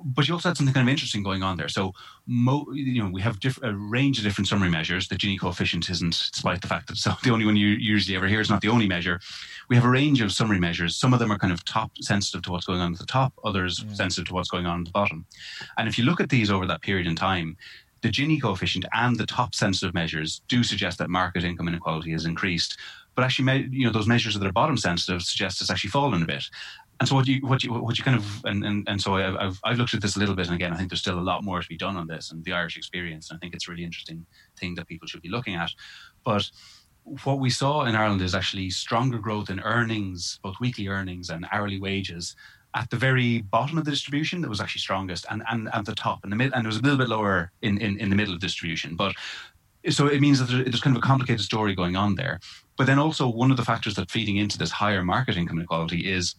but 0.05 0.27
you 0.27 0.35
also 0.35 0.49
had 0.49 0.57
something 0.57 0.75
kind 0.75 0.89
of 0.89 0.91
interesting 0.91 1.23
going 1.23 1.43
on 1.43 1.57
there. 1.57 1.69
So, 1.69 1.93
mo, 2.27 2.67
you 2.73 3.03
know, 3.03 3.11
we 3.11 3.23
have 3.23 3.41
diff- 3.41 3.63
a 3.63 3.75
range 3.75 4.19
of 4.19 4.25
different 4.25 4.49
summary 4.49 4.71
measures. 4.71 5.09
The 5.09 5.17
Gini 5.17 5.39
coefficient 5.39 5.89
isn't, 5.91 6.31
despite 6.33 6.61
the 6.61 6.69
fact 6.69 6.87
that 6.87 6.95
it's 6.95 7.05
the 7.23 7.31
only 7.31 7.45
one 7.45 7.57
you 7.57 7.69
usually 7.69 8.17
ever 8.17 8.27
hear, 8.27 8.41
is 8.41 8.51
not 8.51 8.61
the 8.61 8.69
only 8.69 8.87
measure. 8.87 9.21
We 9.69 9.77
have 9.77 9.85
a 9.85 9.91
range 9.91 10.21
of 10.21 10.33
summary 10.33 10.59
measures. 10.61 10.97
Some 10.97 11.13
of 11.13 11.19
them 11.19 11.31
are 11.31 11.39
kind 11.39 11.53
of 11.53 11.65
top 11.65 11.93
sensitive 12.01 12.43
to 12.43 12.51
what's 12.51 12.67
going 12.67 12.81
on 12.81 12.93
at 12.93 12.99
the 12.99 13.07
top, 13.07 13.33
others 13.45 13.85
yeah. 13.87 13.95
sensitive 13.95 14.29
to 14.29 14.35
what's 14.35 14.51
going 14.51 14.67
on 14.67 14.81
at 14.81 14.87
the 14.87 14.93
bottom. 14.93 15.27
And 15.77 15.89
if 15.89 15.99
you 15.99 16.05
look 16.05 16.21
at 16.21 16.29
these 16.29 16.51
over 16.51 16.67
that 16.67 16.83
period 16.83 17.07
in 17.07 17.17
time, 17.17 17.57
the 18.03 18.09
Gini 18.09 18.41
coefficient 18.41 18.87
and 18.95 19.17
the 19.17 19.27
top 19.27 19.55
sensitive 19.55 19.95
measures 19.95 20.41
do 20.49 20.63
suggest 20.63 20.99
that 20.99 21.11
market 21.11 21.45
income 21.45 21.69
inequality 21.69 22.13
has 22.13 22.25
increased. 22.25 22.79
But 23.15 23.25
actually, 23.25 23.69
you 23.71 23.85
know, 23.85 23.93
those 23.93 24.07
measures 24.07 24.35
that 24.35 24.47
are 24.47 24.53
bottom 24.53 24.77
sensitive 24.77 25.23
suggest 25.23 25.61
it's 25.61 25.71
actually 25.71 25.91
fallen 25.91 26.23
a 26.23 26.27
bit 26.27 26.45
and 27.01 27.09
so 27.09 27.15
what 27.15 27.27
you 27.27 27.41
what 27.47 27.65
you 27.65 27.73
what 27.73 27.97
you 27.97 28.05
kind 28.05 28.19
of 28.19 28.45
and 28.45 28.63
and, 28.63 28.87
and 28.87 29.01
so 29.01 29.17
I've 29.17 29.59
I've 29.65 29.79
looked 29.79 29.95
at 29.95 30.03
this 30.03 30.17
a 30.17 30.19
little 30.19 30.35
bit, 30.35 30.47
and 30.47 30.55
again, 30.55 30.73
I 30.73 30.77
think 30.77 30.91
there's 30.91 31.01
still 31.01 31.19
a 31.19 31.21
lot 31.21 31.43
more 31.43 31.63
to 31.63 31.69
be 31.69 31.79
done 31.79 31.97
on 31.97 32.07
this 32.07 32.31
and 32.31 32.45
the 32.45 32.53
Irish 32.53 32.77
experience. 32.77 33.31
And 33.31 33.39
I 33.39 33.41
think 33.41 33.55
it's 33.55 33.67
a 33.67 33.71
really 33.71 33.85
interesting 33.85 34.27
thing 34.59 34.75
that 34.75 34.87
people 34.87 35.09
should 35.09 35.23
be 35.23 35.31
looking 35.31 35.55
at. 35.55 35.71
But 36.27 36.51
what 37.25 37.41
we 37.41 37.49
saw 37.49 37.85
in 37.87 37.97
Ireland 37.97 38.21
is 38.21 38.35
actually 38.35 38.69
stronger 38.69 39.19
growth 39.19 39.49
in 39.49 39.61
earnings, 39.61 40.39
both 40.43 40.57
weekly 40.61 40.89
earnings 40.89 41.31
and 41.31 41.47
hourly 41.51 41.81
wages, 41.81 42.37
at 42.75 42.91
the 42.91 42.97
very 42.97 43.41
bottom 43.41 43.79
of 43.79 43.87
the 43.87 43.91
distribution 43.91 44.43
that 44.43 44.51
was 44.51 44.61
actually 44.61 44.81
strongest, 44.81 45.25
and 45.31 45.43
and 45.51 45.71
at 45.73 45.87
the 45.87 45.95
top, 45.95 46.21
and 46.23 46.31
the 46.31 46.37
mid, 46.37 46.53
and 46.53 46.67
it 46.67 46.69
was 46.69 46.77
a 46.77 46.83
little 46.83 46.99
bit 46.99 47.09
lower 47.09 47.51
in 47.63 47.79
in, 47.79 47.99
in 47.99 48.11
the 48.11 48.17
middle 48.17 48.35
of 48.35 48.41
distribution, 48.41 48.95
but. 48.95 49.15
So 49.89 50.09
it 50.09 50.21
means 50.21 50.39
that 50.41 50.53
there's 50.53 50.83
kind 50.83 50.95
of 50.95 51.03
a 51.03 51.07
complicated 51.07 51.41
story 51.41 51.75
going 51.75 51.97
on 51.97 52.15
there. 52.15 52.39
But 52.77 52.87
then 52.87 52.99
also 52.99 53.27
one 53.27 53.51
of 53.51 53.57
the 53.57 53.65
factors 53.65 53.95
that 53.95 54.11
feeding 54.11 54.37
into 54.37 54.59
this 54.59 54.71
higher 54.71 55.03
market 55.03 55.39
income 55.39 55.57
inequality 55.57 56.01
is 56.07 56.35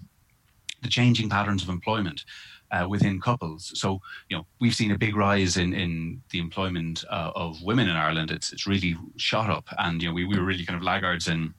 the 0.82 0.90
changing 0.90 1.30
patterns 1.30 1.64
of 1.64 1.70
employment 1.70 2.26
uh, 2.72 2.88
within 2.88 3.20
couples. 3.20 3.72
So, 3.76 4.02
you 4.30 4.38
know, 4.38 4.46
we've 4.60 4.76
seen 4.76 4.92
a 4.92 4.98
big 4.98 5.16
rise 5.16 5.58
in, 5.58 5.74
in 5.74 6.22
the 6.32 6.40
employment 6.40 7.04
uh, 7.10 7.32
of 7.36 7.62
women 7.62 7.90
in 7.90 7.96
Ireland. 7.96 8.32
It's, 8.32 8.52
it's 8.54 8.68
really 8.68 8.96
shot 9.18 9.50
up. 9.50 9.68
And, 9.78 10.02
you 10.02 10.10
know, 10.10 10.14
we, 10.14 10.26
we 10.26 10.38
were 10.38 10.46
really 10.46 10.66
kind 10.66 10.78
of 10.78 10.84
laggards 10.84 11.28
in, 11.28 11.54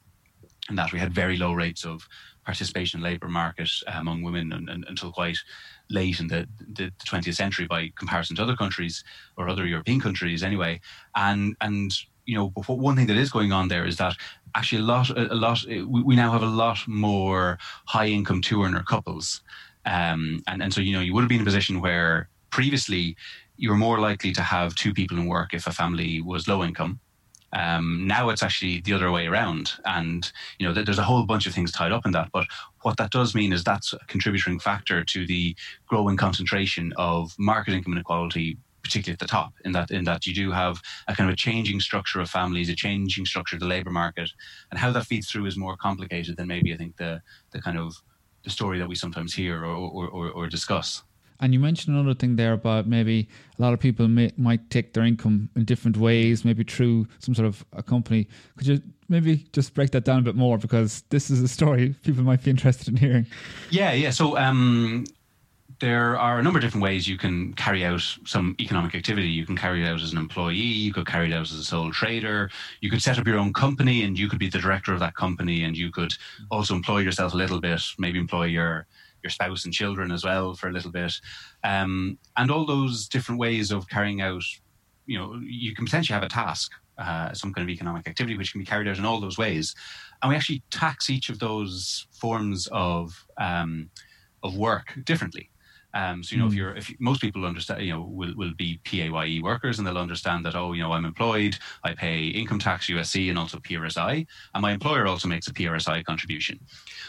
in 0.68 0.76
that 0.76 0.92
we 0.92 0.98
had 0.98 1.12
very 1.12 1.36
low 1.36 1.52
rates 1.52 1.84
of 1.84 2.08
participation 2.44 2.98
in 2.98 3.02
the 3.02 3.10
labour 3.10 3.28
market 3.28 3.70
uh, 3.86 3.92
among 3.96 4.22
women 4.22 4.52
and, 4.52 4.68
and, 4.68 4.84
until 4.88 5.12
quite 5.12 5.38
late 5.90 6.18
in 6.18 6.26
the, 6.26 6.48
the, 6.72 6.90
20th 7.06 7.34
century 7.34 7.66
by 7.66 7.92
comparison 7.94 8.34
to 8.34 8.42
other 8.42 8.56
countries 8.56 9.04
or 9.36 9.48
other 9.48 9.66
European 9.66 10.00
countries 10.00 10.42
anyway. 10.42 10.80
And, 11.14 11.54
and 11.60 11.96
you 12.24 12.36
know, 12.36 12.50
but 12.50 12.78
one 12.78 12.96
thing 12.96 13.06
that 13.06 13.16
is 13.16 13.30
going 13.30 13.52
on 13.52 13.68
there 13.68 13.84
is 13.84 13.96
that 13.96 14.16
actually 14.54 14.82
a 14.82 14.84
lot, 14.84 15.10
a 15.10 15.34
lot, 15.34 15.64
we 15.86 16.16
now 16.16 16.32
have 16.32 16.42
a 16.42 16.46
lot 16.46 16.78
more 16.86 17.58
high 17.86 18.06
income 18.06 18.42
two 18.42 18.62
earner 18.62 18.82
couples. 18.82 19.42
Um, 19.84 20.42
and, 20.46 20.62
and 20.62 20.72
so, 20.72 20.80
you 20.80 20.92
know, 20.92 21.00
you 21.00 21.14
would 21.14 21.22
have 21.22 21.28
been 21.28 21.38
in 21.38 21.42
a 21.42 21.44
position 21.44 21.80
where 21.80 22.28
previously 22.50 23.16
you 23.56 23.70
were 23.70 23.76
more 23.76 23.98
likely 23.98 24.32
to 24.32 24.42
have 24.42 24.74
two 24.74 24.92
people 24.92 25.18
in 25.18 25.26
work 25.26 25.54
if 25.54 25.66
a 25.66 25.72
family 25.72 26.20
was 26.20 26.48
low 26.48 26.62
income. 26.62 27.00
Um, 27.54 28.06
now 28.06 28.30
it's 28.30 28.42
actually 28.42 28.80
the 28.80 28.94
other 28.94 29.10
way 29.10 29.26
around, 29.26 29.72
and 29.84 30.30
you 30.58 30.66
know 30.66 30.72
there's 30.72 30.98
a 30.98 31.02
whole 31.02 31.26
bunch 31.26 31.46
of 31.46 31.52
things 31.52 31.70
tied 31.70 31.92
up 31.92 32.06
in 32.06 32.12
that. 32.12 32.30
But 32.32 32.46
what 32.80 32.96
that 32.96 33.10
does 33.10 33.34
mean 33.34 33.52
is 33.52 33.62
that's 33.62 33.92
a 33.92 33.98
contributing 34.06 34.58
factor 34.58 35.04
to 35.04 35.26
the 35.26 35.54
growing 35.86 36.16
concentration 36.16 36.94
of 36.96 37.34
market 37.38 37.74
income 37.74 37.92
inequality 37.92 38.56
particularly 38.82 39.14
at 39.14 39.18
the 39.18 39.26
top, 39.26 39.52
in 39.64 39.72
that 39.72 39.90
in 39.90 40.04
that 40.04 40.26
you 40.26 40.34
do 40.34 40.50
have 40.50 40.80
a 41.08 41.14
kind 41.14 41.28
of 41.28 41.34
a 41.34 41.36
changing 41.36 41.80
structure 41.80 42.20
of 42.20 42.30
families, 42.30 42.68
a 42.68 42.74
changing 42.74 43.26
structure 43.26 43.56
of 43.56 43.60
the 43.60 43.66
labour 43.66 43.90
market, 43.90 44.30
and 44.70 44.78
how 44.78 44.90
that 44.92 45.06
feeds 45.06 45.30
through 45.30 45.46
is 45.46 45.56
more 45.56 45.76
complicated 45.76 46.36
than 46.36 46.48
maybe 46.48 46.72
I 46.72 46.76
think 46.76 46.96
the 46.96 47.20
the 47.52 47.60
kind 47.60 47.78
of 47.78 47.94
the 48.44 48.50
story 48.50 48.78
that 48.78 48.88
we 48.88 48.94
sometimes 48.94 49.34
hear 49.34 49.64
or 49.64 49.74
or, 49.74 50.08
or, 50.08 50.30
or 50.30 50.48
discuss. 50.48 51.02
And 51.42 51.52
you 51.52 51.58
mentioned 51.58 51.96
another 51.96 52.14
thing 52.14 52.36
there 52.36 52.52
about 52.52 52.86
maybe 52.86 53.28
a 53.58 53.62
lot 53.62 53.72
of 53.72 53.80
people 53.80 54.06
may, 54.06 54.30
might 54.36 54.70
take 54.70 54.92
their 54.92 55.02
income 55.02 55.50
in 55.56 55.64
different 55.64 55.96
ways, 55.96 56.44
maybe 56.44 56.62
through 56.62 57.08
some 57.18 57.34
sort 57.34 57.48
of 57.48 57.64
a 57.72 57.82
company. 57.82 58.28
Could 58.56 58.68
you 58.68 58.82
maybe 59.08 59.48
just 59.52 59.74
break 59.74 59.90
that 59.90 60.04
down 60.04 60.20
a 60.20 60.22
bit 60.22 60.36
more 60.36 60.56
because 60.56 61.02
this 61.10 61.30
is 61.30 61.42
a 61.42 61.48
story 61.48 61.96
people 62.04 62.22
might 62.22 62.44
be 62.44 62.50
interested 62.50 62.86
in 62.86 62.96
hearing? 62.96 63.26
Yeah, 63.70 63.92
yeah. 63.92 64.10
So 64.10 64.38
um, 64.38 65.04
there 65.82 66.16
are 66.16 66.38
a 66.38 66.42
number 66.44 66.60
of 66.60 66.62
different 66.62 66.84
ways 66.84 67.08
you 67.08 67.18
can 67.18 67.52
carry 67.54 67.84
out 67.84 68.02
some 68.24 68.54
economic 68.60 68.94
activity. 68.94 69.26
You 69.26 69.44
can 69.44 69.56
carry 69.56 69.82
it 69.82 69.88
out 69.88 70.00
as 70.00 70.12
an 70.12 70.18
employee, 70.18 70.54
you 70.54 70.92
could 70.92 71.08
carry 71.08 71.28
it 71.28 71.34
out 71.34 71.50
as 71.50 71.52
a 71.54 71.64
sole 71.64 71.90
trader, 71.90 72.48
you 72.80 72.88
could 72.88 73.02
set 73.02 73.18
up 73.18 73.26
your 73.26 73.36
own 73.36 73.52
company 73.52 74.04
and 74.04 74.16
you 74.16 74.28
could 74.28 74.38
be 74.38 74.48
the 74.48 74.60
director 74.60 74.94
of 74.94 75.00
that 75.00 75.16
company 75.16 75.64
and 75.64 75.76
you 75.76 75.90
could 75.90 76.14
also 76.52 76.76
employ 76.76 76.98
yourself 76.98 77.34
a 77.34 77.36
little 77.36 77.60
bit, 77.60 77.82
maybe 77.98 78.20
employ 78.20 78.44
your 78.44 78.86
your 79.24 79.30
spouse 79.30 79.64
and 79.64 79.74
children 79.74 80.12
as 80.12 80.24
well 80.24 80.54
for 80.54 80.68
a 80.68 80.72
little 80.72 80.92
bit. 80.92 81.14
Um, 81.64 82.16
and 82.36 82.48
all 82.48 82.64
those 82.64 83.08
different 83.08 83.40
ways 83.40 83.72
of 83.72 83.88
carrying 83.88 84.20
out, 84.20 84.44
you 85.06 85.18
know, 85.18 85.40
you 85.42 85.74
can 85.74 85.84
potentially 85.84 86.14
have 86.14 86.22
a 86.22 86.28
task, 86.28 86.70
uh, 86.96 87.32
some 87.32 87.52
kind 87.52 87.68
of 87.68 87.70
economic 87.70 88.06
activity 88.06 88.36
which 88.36 88.52
can 88.52 88.60
be 88.60 88.64
carried 88.64 88.86
out 88.86 88.98
in 88.98 89.04
all 89.04 89.20
those 89.20 89.38
ways. 89.38 89.74
And 90.22 90.30
we 90.30 90.36
actually 90.36 90.62
tax 90.70 91.10
each 91.10 91.28
of 91.28 91.40
those 91.40 92.06
forms 92.12 92.68
of 92.70 93.26
um, 93.36 93.90
of 94.44 94.56
work 94.56 94.94
differently. 95.04 95.48
Um, 95.94 96.22
so 96.22 96.34
you 96.34 96.40
know, 96.40 96.46
mm. 96.46 96.48
if 96.48 96.52
hmm. 96.52 96.58
you're, 96.58 96.76
if 96.76 96.94
most 97.00 97.20
people 97.20 97.44
understand, 97.44 97.82
you 97.82 97.92
know, 97.92 98.02
will 98.02 98.34
will 98.36 98.54
be 98.56 98.80
PAYE 98.84 99.40
workers, 99.42 99.78
and 99.78 99.86
they'll 99.86 99.98
understand 99.98 100.44
that 100.46 100.54
oh, 100.54 100.72
you 100.72 100.82
know, 100.82 100.92
I'm 100.92 101.04
employed, 101.04 101.56
I 101.84 101.94
pay 101.94 102.26
income 102.28 102.58
tax, 102.58 102.86
USC, 102.88 103.28
and 103.28 103.38
also 103.38 103.58
PRSI, 103.58 104.26
and 104.54 104.62
my 104.62 104.72
employer 104.72 105.06
also 105.06 105.28
makes 105.28 105.48
a 105.48 105.52
PRSI 105.52 106.04
contribution. 106.04 106.58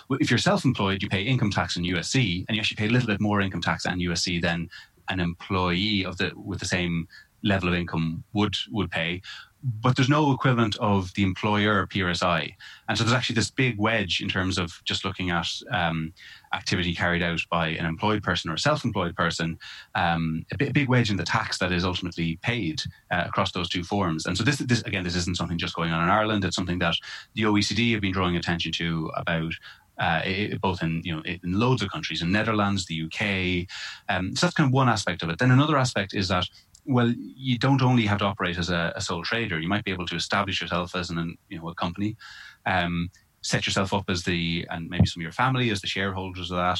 If 0.09 0.29
you're 0.29 0.37
self-employed, 0.37 1.01
you 1.01 1.09
pay 1.09 1.23
income 1.23 1.51
tax 1.51 1.75
and 1.75 1.85
USC, 1.85 2.45
and 2.47 2.55
you 2.55 2.61
actually 2.61 2.77
pay 2.77 2.87
a 2.87 2.91
little 2.91 3.07
bit 3.07 3.21
more 3.21 3.41
income 3.41 3.61
tax 3.61 3.85
and 3.85 4.01
USC 4.01 4.41
than 4.41 4.69
an 5.09 5.19
employee 5.19 6.05
of 6.05 6.17
the 6.17 6.31
with 6.35 6.59
the 6.59 6.65
same 6.65 7.07
level 7.43 7.67
of 7.67 7.75
income 7.75 8.23
would 8.33 8.55
would 8.71 8.89
pay 8.89 9.21
but 9.63 9.95
there's 9.95 10.09
no 10.09 10.31
equivalent 10.31 10.75
of 10.77 11.13
the 11.13 11.23
employer 11.23 11.87
PRSI. 11.87 12.53
And 12.89 12.97
so 12.97 13.03
there's 13.03 13.15
actually 13.15 13.35
this 13.35 13.49
big 13.49 13.79
wedge 13.79 14.21
in 14.21 14.27
terms 14.27 14.57
of 14.57 14.81
just 14.83 15.05
looking 15.05 15.29
at 15.29 15.47
um, 15.71 16.13
activity 16.53 16.93
carried 16.93 17.23
out 17.23 17.41
by 17.49 17.69
an 17.69 17.85
employed 17.85 18.23
person 18.23 18.49
or 18.49 18.53
a 18.53 18.59
self 18.59 18.85
employed 18.85 19.15
person, 19.15 19.57
um, 19.95 20.45
a 20.51 20.57
big, 20.57 20.73
big, 20.73 20.89
wedge 20.89 21.09
in 21.09 21.17
the 21.17 21.23
tax 21.23 21.57
that 21.57 21.71
is 21.71 21.83
ultimately 21.83 22.37
paid 22.41 22.81
uh, 23.11 23.23
across 23.25 23.51
those 23.51 23.69
two 23.69 23.83
forms. 23.83 24.25
And 24.25 24.37
so 24.37 24.43
this, 24.43 24.57
this, 24.57 24.81
again, 24.83 25.03
this 25.03 25.15
isn't 25.15 25.37
something 25.37 25.57
just 25.57 25.75
going 25.75 25.91
on 25.91 26.03
in 26.03 26.09
Ireland. 26.09 26.45
It's 26.45 26.55
something 26.55 26.79
that 26.79 26.95
the 27.33 27.43
OECD 27.43 27.93
have 27.93 28.01
been 28.01 28.13
drawing 28.13 28.35
attention 28.35 28.71
to 28.73 29.11
about 29.15 29.53
uh, 29.99 30.21
it, 30.25 30.59
both 30.59 30.81
in 30.81 31.01
you 31.03 31.15
know 31.15 31.21
in 31.21 31.39
loads 31.43 31.81
of 31.81 31.91
countries, 31.91 32.21
in 32.21 32.31
Netherlands, 32.31 32.85
the 32.85 33.03
UK. 33.03 33.67
Um, 34.09 34.35
so 34.35 34.45
that's 34.45 34.55
kind 34.55 34.67
of 34.67 34.73
one 34.73 34.89
aspect 34.89 35.23
of 35.23 35.29
it. 35.29 35.37
Then 35.37 35.51
another 35.51 35.77
aspect 35.77 36.13
is 36.13 36.27
that 36.29 36.47
well, 36.85 37.13
you 37.17 37.57
don't 37.57 37.81
only 37.81 38.05
have 38.05 38.17
to 38.17 38.25
operate 38.25 38.57
as 38.57 38.69
a, 38.69 38.91
a, 38.95 39.01
sole 39.01 39.23
trader. 39.23 39.57
You 39.57 39.69
might 39.69 39.85
be 39.85 39.91
able 39.91 40.05
to 40.07 40.15
establish 40.15 40.61
yourself 40.61 40.95
as 40.95 41.09
an 41.09 41.37
you 41.49 41.59
know 41.59 41.69
a 41.69 41.75
company, 41.75 42.17
um, 42.65 43.09
set 43.43 43.65
yourself 43.67 43.93
up 43.93 44.05
as 44.09 44.23
the 44.23 44.65
and 44.69 44.89
maybe 44.89 45.05
some 45.05 45.21
of 45.21 45.23
your 45.23 45.31
family 45.31 45.69
as 45.69 45.81
the 45.81 45.87
shareholders 45.87 46.49
of 46.49 46.57
that. 46.57 46.79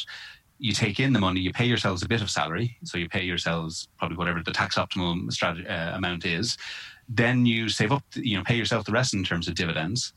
You 0.59 0.74
take 0.74 0.99
in 0.99 1.14
the 1.14 1.20
money, 1.20 1.41
you 1.41 1.51
pay 1.51 1.66
yourselves 1.66 2.03
a 2.03 2.07
bit 2.07 2.22
of 2.22 2.30
salary, 2.30 2.78
so 2.84 2.97
you 2.97 3.09
pay 3.09 3.24
yourselves 3.24 3.89
probably 3.97 4.18
whatever 4.18 4.41
the 4.43 4.51
tax 4.51 4.78
optimum 4.78 5.30
strategy, 5.30 5.68
uh, 5.68 5.95
amount 5.95 6.26
is. 6.26 6.57
Then 7.09 7.45
you 7.45 7.70
save 7.70 7.91
up, 7.91 8.03
you 8.16 8.38
know, 8.38 8.43
pay 8.43 8.55
yourself 8.55 8.86
the 8.86 8.93
rest 8.93 9.14
in 9.14 9.24
terms 9.24 9.47
of 9.47 9.55
dividends 9.55 10.14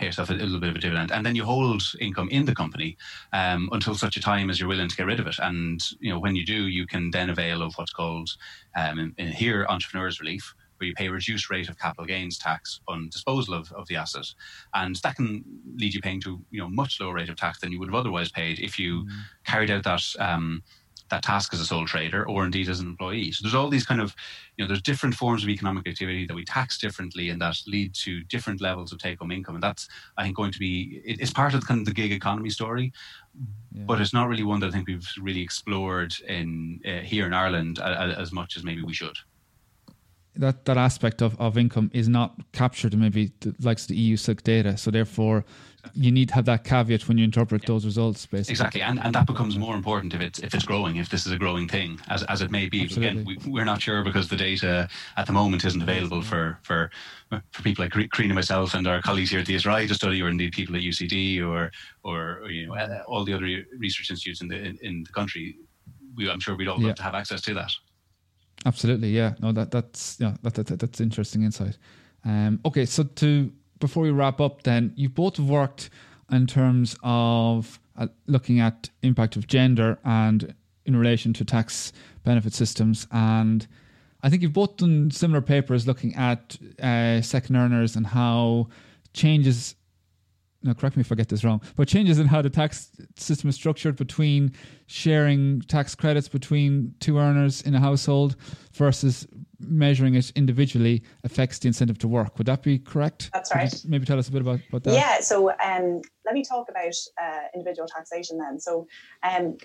pay 0.00 0.06
yourself 0.06 0.30
a, 0.30 0.32
little 0.32 0.58
bit 0.58 0.70
of 0.70 0.76
a 0.76 0.80
dividend, 0.80 1.12
and 1.12 1.24
then 1.24 1.36
you 1.36 1.44
hold 1.44 1.82
income 2.00 2.28
in 2.30 2.46
the 2.46 2.54
company 2.54 2.96
um, 3.32 3.68
until 3.72 3.94
such 3.94 4.16
a 4.16 4.20
time 4.20 4.48
as 4.48 4.58
you're 4.58 4.68
willing 4.68 4.88
to 4.88 4.96
get 4.96 5.06
rid 5.06 5.20
of 5.20 5.26
it. 5.26 5.36
And 5.38 5.80
you 6.00 6.10
know, 6.10 6.18
when 6.18 6.34
you 6.34 6.44
do, 6.44 6.66
you 6.66 6.86
can 6.86 7.10
then 7.10 7.30
avail 7.30 7.62
of 7.62 7.74
what's 7.74 7.92
called 7.92 8.30
um, 8.76 8.98
in, 8.98 9.14
in 9.18 9.28
here 9.28 9.66
entrepreneurs 9.68 10.18
relief, 10.20 10.54
where 10.80 10.88
you 10.88 10.94
pay 10.94 11.06
a 11.06 11.12
reduced 11.12 11.50
rate 11.50 11.68
of 11.68 11.78
capital 11.78 12.06
gains 12.06 12.38
tax 12.38 12.80
on 12.88 13.08
disposal 13.10 13.54
of, 13.54 13.70
of 13.72 13.86
the 13.88 13.96
asset. 13.96 14.26
And 14.74 14.96
that 14.96 15.16
can 15.16 15.44
lead 15.76 15.94
you 15.94 16.00
paying 16.00 16.20
to 16.22 16.40
you 16.50 16.60
know 16.60 16.68
much 16.68 17.00
lower 17.00 17.14
rate 17.14 17.28
of 17.28 17.36
tax 17.36 17.60
than 17.60 17.70
you 17.70 17.78
would 17.78 17.88
have 17.88 17.94
otherwise 17.94 18.30
paid 18.30 18.58
if 18.58 18.78
you 18.78 19.04
mm. 19.04 19.10
carried 19.44 19.70
out 19.70 19.84
that 19.84 20.02
um, 20.18 20.62
that 21.10 21.22
task 21.22 21.52
as 21.52 21.60
a 21.60 21.66
sole 21.66 21.86
trader 21.86 22.26
or 22.26 22.44
indeed 22.44 22.68
as 22.68 22.80
an 22.80 22.86
employee. 22.86 23.32
So 23.32 23.42
there's 23.42 23.54
all 23.54 23.68
these 23.68 23.86
kind 23.86 24.00
of, 24.00 24.14
you 24.56 24.64
know, 24.64 24.68
there's 24.68 24.80
different 24.80 25.14
forms 25.14 25.42
of 25.42 25.48
economic 25.48 25.86
activity 25.86 26.26
that 26.26 26.34
we 26.34 26.44
tax 26.44 26.78
differently 26.78 27.28
and 27.28 27.40
that 27.42 27.56
lead 27.66 27.94
to 27.96 28.22
different 28.24 28.60
levels 28.60 28.92
of 28.92 28.98
take 28.98 29.18
home 29.18 29.32
income. 29.32 29.56
And 29.56 29.62
that's, 29.62 29.88
I 30.16 30.22
think, 30.22 30.36
going 30.36 30.52
to 30.52 30.58
be, 30.58 31.02
it's 31.04 31.32
part 31.32 31.52
of 31.52 31.60
the, 31.60 31.66
kind 31.66 31.80
of 31.80 31.86
the 31.86 31.94
gig 31.94 32.12
economy 32.12 32.50
story, 32.50 32.92
yeah. 33.72 33.84
but 33.86 34.00
it's 34.00 34.14
not 34.14 34.28
really 34.28 34.44
one 34.44 34.60
that 34.60 34.68
I 34.68 34.70
think 34.70 34.86
we've 34.86 35.08
really 35.20 35.42
explored 35.42 36.14
in 36.26 36.80
uh, 36.86 37.00
here 37.00 37.26
in 37.26 37.34
Ireland 37.34 37.80
as, 37.80 38.16
as 38.16 38.32
much 38.32 38.56
as 38.56 38.64
maybe 38.64 38.82
we 38.82 38.94
should 38.94 39.16
that 40.36 40.64
that 40.64 40.76
aspect 40.76 41.22
of, 41.22 41.38
of 41.40 41.58
income 41.58 41.90
is 41.92 42.08
not 42.08 42.34
captured 42.52 42.94
in 42.94 43.00
maybe 43.00 43.32
the 43.40 43.54
likes 43.60 43.82
of 43.82 43.88
the 43.88 43.96
EU 43.96 44.16
SILC 44.16 44.42
data. 44.42 44.76
So 44.76 44.90
therefore, 44.90 45.44
you 45.94 46.12
need 46.12 46.28
to 46.28 46.34
have 46.34 46.44
that 46.44 46.64
caveat 46.64 47.08
when 47.08 47.18
you 47.18 47.24
interpret 47.24 47.62
yeah. 47.62 47.68
those 47.68 47.84
results, 47.84 48.26
basically. 48.26 48.52
Exactly, 48.52 48.82
and 48.82 49.00
and 49.00 49.14
that 49.14 49.26
becomes 49.26 49.58
more 49.58 49.74
important 49.74 50.14
if 50.14 50.20
it's 50.20 50.38
if 50.38 50.54
it's 50.54 50.64
growing, 50.64 50.96
if 50.96 51.08
this 51.08 51.26
is 51.26 51.32
a 51.32 51.38
growing 51.38 51.66
thing, 51.68 52.00
as 52.08 52.22
as 52.24 52.42
it 52.42 52.50
may 52.50 52.68
be. 52.68 52.84
Again, 52.84 53.24
we, 53.24 53.38
we're 53.46 53.64
not 53.64 53.80
sure 53.80 54.04
because 54.04 54.28
the 54.28 54.36
data 54.36 54.88
at 55.16 55.26
the 55.26 55.32
moment 55.32 55.64
isn't 55.64 55.82
available 55.82 56.22
for 56.22 56.58
for 56.62 56.90
for 57.50 57.62
people 57.62 57.84
like 57.84 58.10
Karina, 58.12 58.34
myself, 58.34 58.74
and 58.74 58.86
our 58.86 59.00
colleagues 59.02 59.30
here 59.30 59.40
at 59.40 59.46
the 59.46 59.58
to 59.58 59.94
study, 59.94 60.22
or 60.22 60.28
indeed 60.28 60.52
people 60.52 60.76
at 60.76 60.82
UCD, 60.82 61.44
or 61.44 61.70
or 62.04 62.48
you 62.48 62.66
know 62.66 63.02
all 63.06 63.24
the 63.24 63.32
other 63.32 63.46
research 63.78 64.10
institutes 64.10 64.42
in 64.42 64.48
the 64.48 64.56
in, 64.56 64.78
in 64.82 65.02
the 65.02 65.12
country. 65.12 65.56
We, 66.16 66.28
I'm 66.28 66.40
sure 66.40 66.56
we'd 66.56 66.68
all 66.68 66.80
love 66.80 66.96
to 66.96 67.02
have 67.02 67.14
access 67.14 67.40
to 67.42 67.54
that. 67.54 67.72
Absolutely, 68.66 69.10
yeah. 69.10 69.34
No, 69.40 69.52
that 69.52 69.70
that's 69.70 70.18
yeah, 70.20 70.34
that, 70.42 70.54
that, 70.54 70.66
that 70.66 70.78
that's 70.78 71.00
interesting 71.00 71.42
insight. 71.42 71.78
Um, 72.24 72.60
okay, 72.64 72.84
so 72.84 73.04
to 73.04 73.50
before 73.78 74.02
we 74.02 74.10
wrap 74.10 74.40
up, 74.40 74.62
then 74.62 74.92
you 74.96 75.08
both 75.08 75.38
worked 75.38 75.90
in 76.30 76.46
terms 76.46 76.96
of 77.02 77.80
uh, 77.96 78.08
looking 78.26 78.60
at 78.60 78.90
impact 79.02 79.36
of 79.36 79.46
gender 79.46 79.98
and 80.04 80.54
in 80.84 80.94
relation 80.96 81.32
to 81.34 81.44
tax 81.44 81.92
benefit 82.24 82.52
systems, 82.52 83.06
and 83.10 83.66
I 84.22 84.28
think 84.28 84.42
you've 84.42 84.52
both 84.52 84.76
done 84.76 85.10
similar 85.10 85.40
papers 85.40 85.86
looking 85.86 86.14
at 86.14 86.58
uh, 86.82 87.22
second 87.22 87.56
earners 87.56 87.96
and 87.96 88.06
how 88.06 88.68
changes 89.14 89.74
now 90.62 90.74
correct 90.74 90.96
me 90.96 91.00
if 91.00 91.10
I 91.10 91.14
get 91.14 91.28
this 91.28 91.42
wrong, 91.42 91.60
but 91.76 91.88
changes 91.88 92.18
in 92.18 92.26
how 92.26 92.42
the 92.42 92.50
tax 92.50 92.90
system 93.16 93.48
is 93.48 93.54
structured 93.54 93.96
between 93.96 94.52
sharing 94.86 95.62
tax 95.62 95.94
credits 95.94 96.28
between 96.28 96.94
two 97.00 97.18
earners 97.18 97.62
in 97.62 97.74
a 97.74 97.80
household 97.80 98.36
versus 98.72 99.26
measuring 99.58 100.14
it 100.14 100.30
individually 100.36 101.02
affects 101.24 101.58
the 101.58 101.68
incentive 101.68 101.98
to 101.98 102.08
work. 102.08 102.36
Would 102.38 102.46
that 102.46 102.62
be 102.62 102.78
correct? 102.78 103.30
That's 103.32 103.54
right. 103.54 103.74
Maybe 103.86 104.04
tell 104.04 104.18
us 104.18 104.28
a 104.28 104.32
bit 104.32 104.42
about, 104.42 104.60
about 104.68 104.84
that. 104.84 104.94
Yeah, 104.94 105.20
so 105.20 105.50
um, 105.50 106.02
let 106.24 106.34
me 106.34 106.44
talk 106.44 106.68
about 106.68 106.94
uh, 107.22 107.40
individual 107.54 107.88
taxation 107.88 108.38
then. 108.38 108.60
So 108.60 108.86
um, 109.22 109.56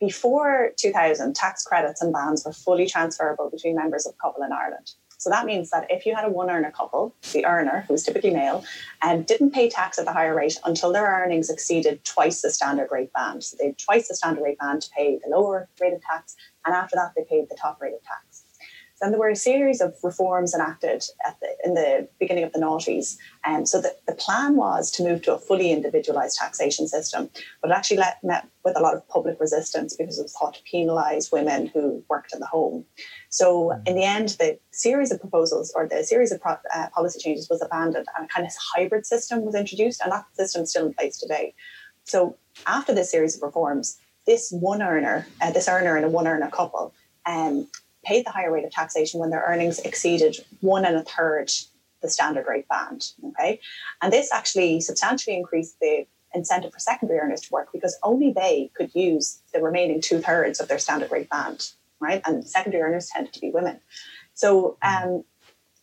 before 0.00 0.72
2000, 0.76 1.34
tax 1.36 1.64
credits 1.64 2.02
and 2.02 2.12
bands 2.12 2.44
were 2.44 2.52
fully 2.52 2.86
transferable 2.86 3.50
between 3.50 3.76
members 3.76 4.06
of 4.06 4.14
a 4.14 4.22
couple 4.22 4.42
in 4.42 4.52
Ireland. 4.52 4.92
So 5.20 5.28
that 5.28 5.44
means 5.44 5.68
that 5.68 5.86
if 5.90 6.06
you 6.06 6.14
had 6.14 6.24
a 6.24 6.30
one 6.30 6.50
earner 6.50 6.70
couple, 6.70 7.14
the 7.32 7.44
earner, 7.44 7.84
who's 7.86 8.02
typically 8.04 8.30
male, 8.30 8.64
and 9.02 9.26
didn't 9.26 9.50
pay 9.50 9.68
tax 9.68 9.98
at 9.98 10.06
the 10.06 10.14
higher 10.14 10.34
rate 10.34 10.58
until 10.64 10.94
their 10.94 11.04
earnings 11.04 11.50
exceeded 11.50 12.02
twice 12.06 12.40
the 12.40 12.50
standard 12.50 12.88
rate 12.90 13.12
band. 13.12 13.44
So 13.44 13.58
they 13.60 13.66
had 13.66 13.78
twice 13.78 14.08
the 14.08 14.14
standard 14.14 14.42
rate 14.42 14.58
band 14.58 14.80
to 14.80 14.90
pay 14.96 15.20
the 15.22 15.28
lower 15.28 15.68
rate 15.78 15.92
of 15.92 16.00
tax, 16.00 16.36
and 16.64 16.74
after 16.74 16.96
that 16.96 17.12
they 17.14 17.24
paid 17.28 17.50
the 17.50 17.54
top 17.54 17.82
rate 17.82 17.92
of 17.92 18.02
tax. 18.02 18.44
Then 19.00 19.10
there 19.10 19.20
were 19.20 19.30
a 19.30 19.36
series 19.36 19.80
of 19.80 19.94
reforms 20.02 20.54
enacted 20.54 21.04
the, 21.40 21.48
in 21.64 21.74
the 21.74 22.08
beginning 22.18 22.44
of 22.44 22.52
the 22.52 22.58
noughties. 22.58 23.16
Um, 23.46 23.64
so 23.64 23.80
the, 23.80 23.94
the 24.06 24.14
plan 24.14 24.56
was 24.56 24.90
to 24.92 25.02
move 25.02 25.22
to 25.22 25.34
a 25.34 25.38
fully 25.38 25.72
individualised 25.72 26.36
taxation 26.38 26.86
system, 26.86 27.30
but 27.62 27.70
it 27.70 27.74
actually 27.74 27.96
let, 27.96 28.22
met 28.22 28.46
with 28.64 28.76
a 28.76 28.80
lot 28.80 28.94
of 28.94 29.08
public 29.08 29.40
resistance 29.40 29.96
because 29.96 30.18
it 30.18 30.22
was 30.22 30.34
thought 30.34 30.54
to 30.54 30.62
penalise 30.70 31.32
women 31.32 31.66
who 31.66 32.04
worked 32.08 32.34
in 32.34 32.40
the 32.40 32.46
home. 32.46 32.84
So 33.30 33.72
in 33.86 33.94
the 33.94 34.04
end, 34.04 34.30
the 34.30 34.58
series 34.70 35.10
of 35.10 35.20
proposals 35.20 35.72
or 35.74 35.88
the 35.88 36.04
series 36.04 36.32
of 36.32 36.40
pro, 36.40 36.56
uh, 36.74 36.88
policy 36.94 37.18
changes 37.20 37.48
was 37.48 37.62
abandoned 37.62 38.06
and 38.16 38.26
a 38.26 38.28
kind 38.28 38.46
of 38.46 38.52
hybrid 38.74 39.06
system 39.06 39.44
was 39.44 39.54
introduced, 39.54 40.02
and 40.02 40.12
that 40.12 40.26
system 40.34 40.62
is 40.62 40.70
still 40.70 40.86
in 40.86 40.94
place 40.94 41.18
today. 41.18 41.54
So 42.04 42.36
after 42.66 42.94
this 42.94 43.10
series 43.10 43.36
of 43.36 43.42
reforms, 43.42 43.98
this 44.26 44.50
one 44.50 44.82
earner, 44.82 45.26
uh, 45.40 45.50
this 45.52 45.68
earner 45.68 45.96
and 45.96 46.04
a 46.04 46.08
one 46.08 46.26
earner 46.26 46.50
couple, 46.50 46.92
um, 47.26 47.68
paid 48.04 48.24
the 48.26 48.30
higher 48.30 48.52
rate 48.52 48.64
of 48.64 48.70
taxation 48.70 49.20
when 49.20 49.30
their 49.30 49.44
earnings 49.46 49.78
exceeded 49.80 50.36
one 50.60 50.84
and 50.84 50.96
a 50.96 51.02
third 51.02 51.50
the 52.02 52.08
standard 52.08 52.46
rate 52.46 52.68
band. 52.68 53.12
Okay, 53.28 53.60
and 54.02 54.12
this 54.12 54.32
actually 54.32 54.80
substantially 54.80 55.36
increased 55.36 55.78
the 55.80 56.06
incentive 56.34 56.72
for 56.72 56.78
secondary 56.78 57.18
earners 57.18 57.42
to 57.42 57.52
work 57.52 57.68
because 57.72 57.98
only 58.02 58.32
they 58.32 58.70
could 58.74 58.94
use 58.94 59.40
the 59.52 59.60
remaining 59.60 60.00
two 60.00 60.20
thirds 60.20 60.60
of 60.60 60.68
their 60.68 60.78
standard 60.78 61.10
rate 61.10 61.28
band, 61.28 61.70
right? 61.98 62.22
And 62.24 62.46
secondary 62.46 62.82
earners 62.82 63.08
tended 63.08 63.32
to 63.32 63.40
be 63.40 63.50
women. 63.50 63.80
So, 64.34 64.78
um, 64.82 65.24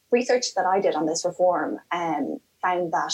research 0.09 0.55
that 0.55 0.65
I 0.65 0.79
did 0.79 0.95
on 0.95 1.05
this 1.05 1.25
reform 1.25 1.79
um, 1.91 2.39
found 2.61 2.93
that 2.93 3.13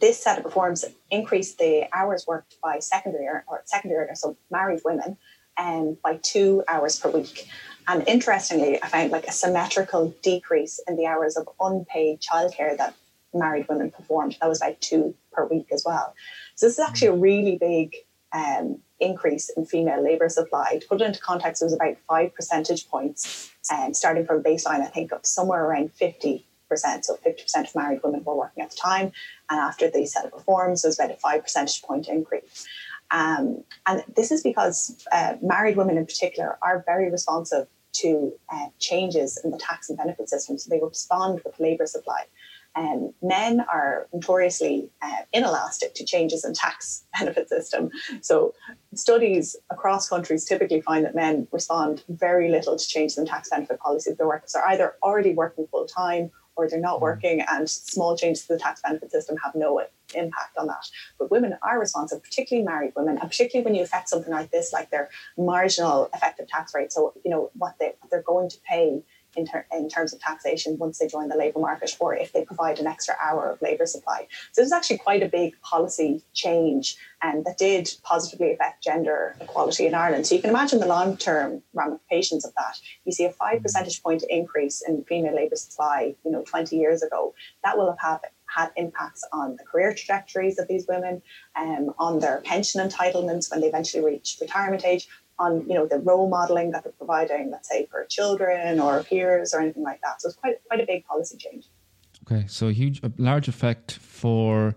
this 0.00 0.22
set 0.22 0.38
of 0.38 0.44
reforms 0.44 0.84
increased 1.10 1.58
the 1.58 1.86
hours 1.92 2.26
worked 2.26 2.56
by 2.62 2.78
secondary 2.80 3.26
or 3.26 3.62
secondary 3.64 4.04
earners, 4.04 4.20
so 4.20 4.36
married 4.50 4.80
women, 4.84 5.16
um, 5.56 5.96
by 6.02 6.18
two 6.22 6.62
hours 6.68 6.98
per 6.98 7.10
week. 7.10 7.48
And 7.86 8.06
interestingly, 8.08 8.82
I 8.82 8.88
found 8.88 9.12
like 9.12 9.26
a 9.26 9.32
symmetrical 9.32 10.14
decrease 10.22 10.80
in 10.88 10.96
the 10.96 11.06
hours 11.06 11.36
of 11.36 11.48
unpaid 11.60 12.20
childcare 12.20 12.76
that 12.76 12.94
married 13.34 13.66
women 13.68 13.90
performed. 13.90 14.36
That 14.40 14.48
was 14.48 14.60
like 14.60 14.80
two 14.80 15.14
per 15.32 15.46
week 15.46 15.68
as 15.72 15.84
well. 15.84 16.14
So 16.54 16.66
this 16.66 16.78
is 16.78 16.84
actually 16.86 17.08
a 17.08 17.14
really 17.14 17.56
big 17.58 17.94
um, 18.32 18.78
increase 19.00 19.50
in 19.50 19.66
female 19.66 20.02
labour 20.02 20.28
supply. 20.28 20.78
To 20.80 20.86
put 20.86 21.00
it 21.00 21.04
into 21.04 21.20
context, 21.20 21.62
it 21.62 21.66
was 21.66 21.74
about 21.74 21.96
five 22.08 22.34
percentage 22.34 22.88
points, 22.88 23.50
um, 23.70 23.92
starting 23.94 24.24
from 24.24 24.42
baseline, 24.42 24.80
I 24.80 24.86
think, 24.86 25.12
of 25.12 25.26
somewhere 25.26 25.64
around 25.64 25.90
50%. 25.94 26.44
So 27.02 27.16
50% 27.24 27.68
of 27.68 27.74
married 27.74 28.00
women 28.02 28.24
were 28.24 28.34
working 28.34 28.64
at 28.64 28.70
the 28.70 28.76
time. 28.76 29.12
And 29.50 29.60
after 29.60 29.90
the 29.90 30.06
set 30.06 30.24
of 30.24 30.32
reforms, 30.32 30.84
it 30.84 30.88
was 30.88 30.98
about 30.98 31.12
a 31.12 31.16
five 31.16 31.42
percentage 31.42 31.82
point 31.82 32.08
increase. 32.08 32.66
Um, 33.14 33.62
and 33.86 34.02
this 34.16 34.32
is 34.32 34.42
because 34.42 35.06
uh, 35.12 35.36
married 35.40 35.76
women 35.76 35.96
in 35.96 36.04
particular 36.04 36.58
are 36.62 36.82
very 36.84 37.10
responsive 37.10 37.68
to 37.92 38.32
uh, 38.52 38.66
changes 38.80 39.40
in 39.44 39.52
the 39.52 39.58
tax 39.58 39.88
and 39.88 39.96
benefit 39.96 40.28
system. 40.28 40.58
So 40.58 40.68
they 40.68 40.80
respond 40.82 41.40
with 41.44 41.58
labour 41.60 41.86
supply. 41.86 42.24
Um, 42.74 43.14
men 43.22 43.64
are 43.72 44.08
notoriously 44.12 44.90
uh, 45.00 45.22
inelastic 45.32 45.94
to 45.94 46.04
changes 46.04 46.44
in 46.44 46.54
tax 46.54 47.04
benefit 47.18 47.48
system. 47.48 47.90
So 48.20 48.52
studies 48.94 49.54
across 49.70 50.08
countries 50.08 50.44
typically 50.44 50.80
find 50.80 51.04
that 51.04 51.14
men 51.14 51.46
respond 51.52 52.02
very 52.08 52.50
little 52.50 52.76
to 52.76 52.84
changes 52.84 53.16
in 53.16 53.26
tax 53.26 53.48
benefit 53.48 53.78
policies. 53.78 54.16
Their 54.16 54.26
workers 54.26 54.56
are 54.56 54.66
either 54.66 54.94
already 55.04 55.34
working 55.34 55.68
full 55.68 55.86
time 55.86 56.32
or 56.56 56.68
they're 56.68 56.80
not 56.80 56.98
mm. 56.98 57.02
working, 57.02 57.44
and 57.48 57.68
small 57.68 58.16
changes 58.16 58.46
to 58.46 58.54
the 58.54 58.58
tax 58.58 58.80
benefit 58.82 59.10
system 59.10 59.36
have 59.44 59.54
no 59.54 59.82
impact 60.14 60.56
on 60.58 60.66
that. 60.66 60.88
But 61.18 61.30
women 61.30 61.56
are 61.62 61.78
responsive, 61.78 62.22
particularly 62.22 62.64
married 62.64 62.92
women, 62.96 63.18
and 63.18 63.28
particularly 63.28 63.64
when 63.64 63.74
you 63.74 63.82
affect 63.82 64.08
something 64.08 64.32
like 64.32 64.50
this, 64.50 64.72
like 64.72 64.90
their 64.90 65.10
marginal 65.36 66.08
effective 66.14 66.48
tax 66.48 66.74
rate. 66.74 66.92
So, 66.92 67.14
you 67.24 67.30
know, 67.30 67.50
what, 67.54 67.74
they, 67.78 67.92
what 68.00 68.10
they're 68.10 68.22
going 68.22 68.48
to 68.50 68.58
pay 68.68 69.02
in, 69.36 69.46
ter- 69.46 69.66
in, 69.72 69.88
terms 69.88 70.12
of 70.12 70.20
taxation 70.20 70.78
once 70.78 70.98
they 70.98 71.06
join 71.06 71.28
the 71.28 71.36
labour 71.36 71.60
market 71.60 71.96
or 71.98 72.14
if 72.14 72.32
they 72.32 72.44
provide 72.44 72.78
an 72.78 72.86
extra 72.86 73.14
hour 73.22 73.50
of 73.50 73.60
labour 73.62 73.86
supply. 73.86 74.26
So 74.52 74.62
this 74.62 74.66
is 74.66 74.72
actually 74.72 74.98
quite 74.98 75.22
a 75.22 75.28
big 75.28 75.60
policy 75.60 76.22
change 76.34 76.96
and 77.22 77.38
um, 77.38 77.44
that 77.44 77.58
did 77.58 77.90
positively 78.02 78.52
affect 78.52 78.82
gender 78.82 79.34
equality 79.40 79.86
in 79.86 79.94
Ireland. 79.94 80.26
So 80.26 80.34
you 80.34 80.40
can 80.40 80.50
imagine 80.50 80.80
the 80.80 80.86
long 80.86 81.16
term 81.16 81.62
ramifications 81.72 82.44
of 82.44 82.52
that. 82.56 82.78
You 83.04 83.12
see 83.12 83.24
a 83.24 83.32
five 83.32 83.62
percentage 83.62 84.02
point 84.02 84.24
increase 84.28 84.82
in 84.86 85.04
female 85.04 85.34
labour 85.34 85.56
supply, 85.56 86.14
you 86.24 86.30
know, 86.30 86.42
20 86.42 86.76
years 86.76 87.02
ago. 87.02 87.34
That 87.62 87.78
will 87.78 87.96
have 88.00 88.20
had 88.54 88.70
impacts 88.76 89.24
on 89.32 89.56
the 89.56 89.64
career 89.64 89.94
trajectories 89.94 90.58
of 90.58 90.68
these 90.68 90.86
women, 90.88 91.22
um, 91.56 91.94
on 91.98 92.20
their 92.20 92.40
pension 92.44 92.86
entitlements 92.86 93.50
when 93.50 93.60
they 93.60 93.68
eventually 93.68 94.04
reach 94.04 94.38
retirement 94.40 94.84
age, 94.84 95.08
on 95.38 95.66
you 95.68 95.74
know 95.74 95.86
the 95.86 95.98
role 95.98 96.28
modeling 96.28 96.70
that 96.70 96.84
they're 96.84 96.92
providing, 96.92 97.50
let's 97.50 97.68
say 97.68 97.86
for 97.90 98.04
children 98.04 98.80
or 98.80 99.02
peers 99.02 99.52
or 99.52 99.60
anything 99.60 99.82
like 99.82 100.00
that. 100.02 100.20
So 100.20 100.28
it's 100.28 100.36
quite 100.36 100.56
quite 100.68 100.80
a 100.80 100.86
big 100.86 101.04
policy 101.04 101.36
change. 101.36 101.66
Okay, 102.22 102.46
so 102.46 102.68
a 102.68 102.72
huge, 102.72 103.02
a 103.02 103.12
large 103.18 103.48
effect 103.48 103.92
for 103.92 104.74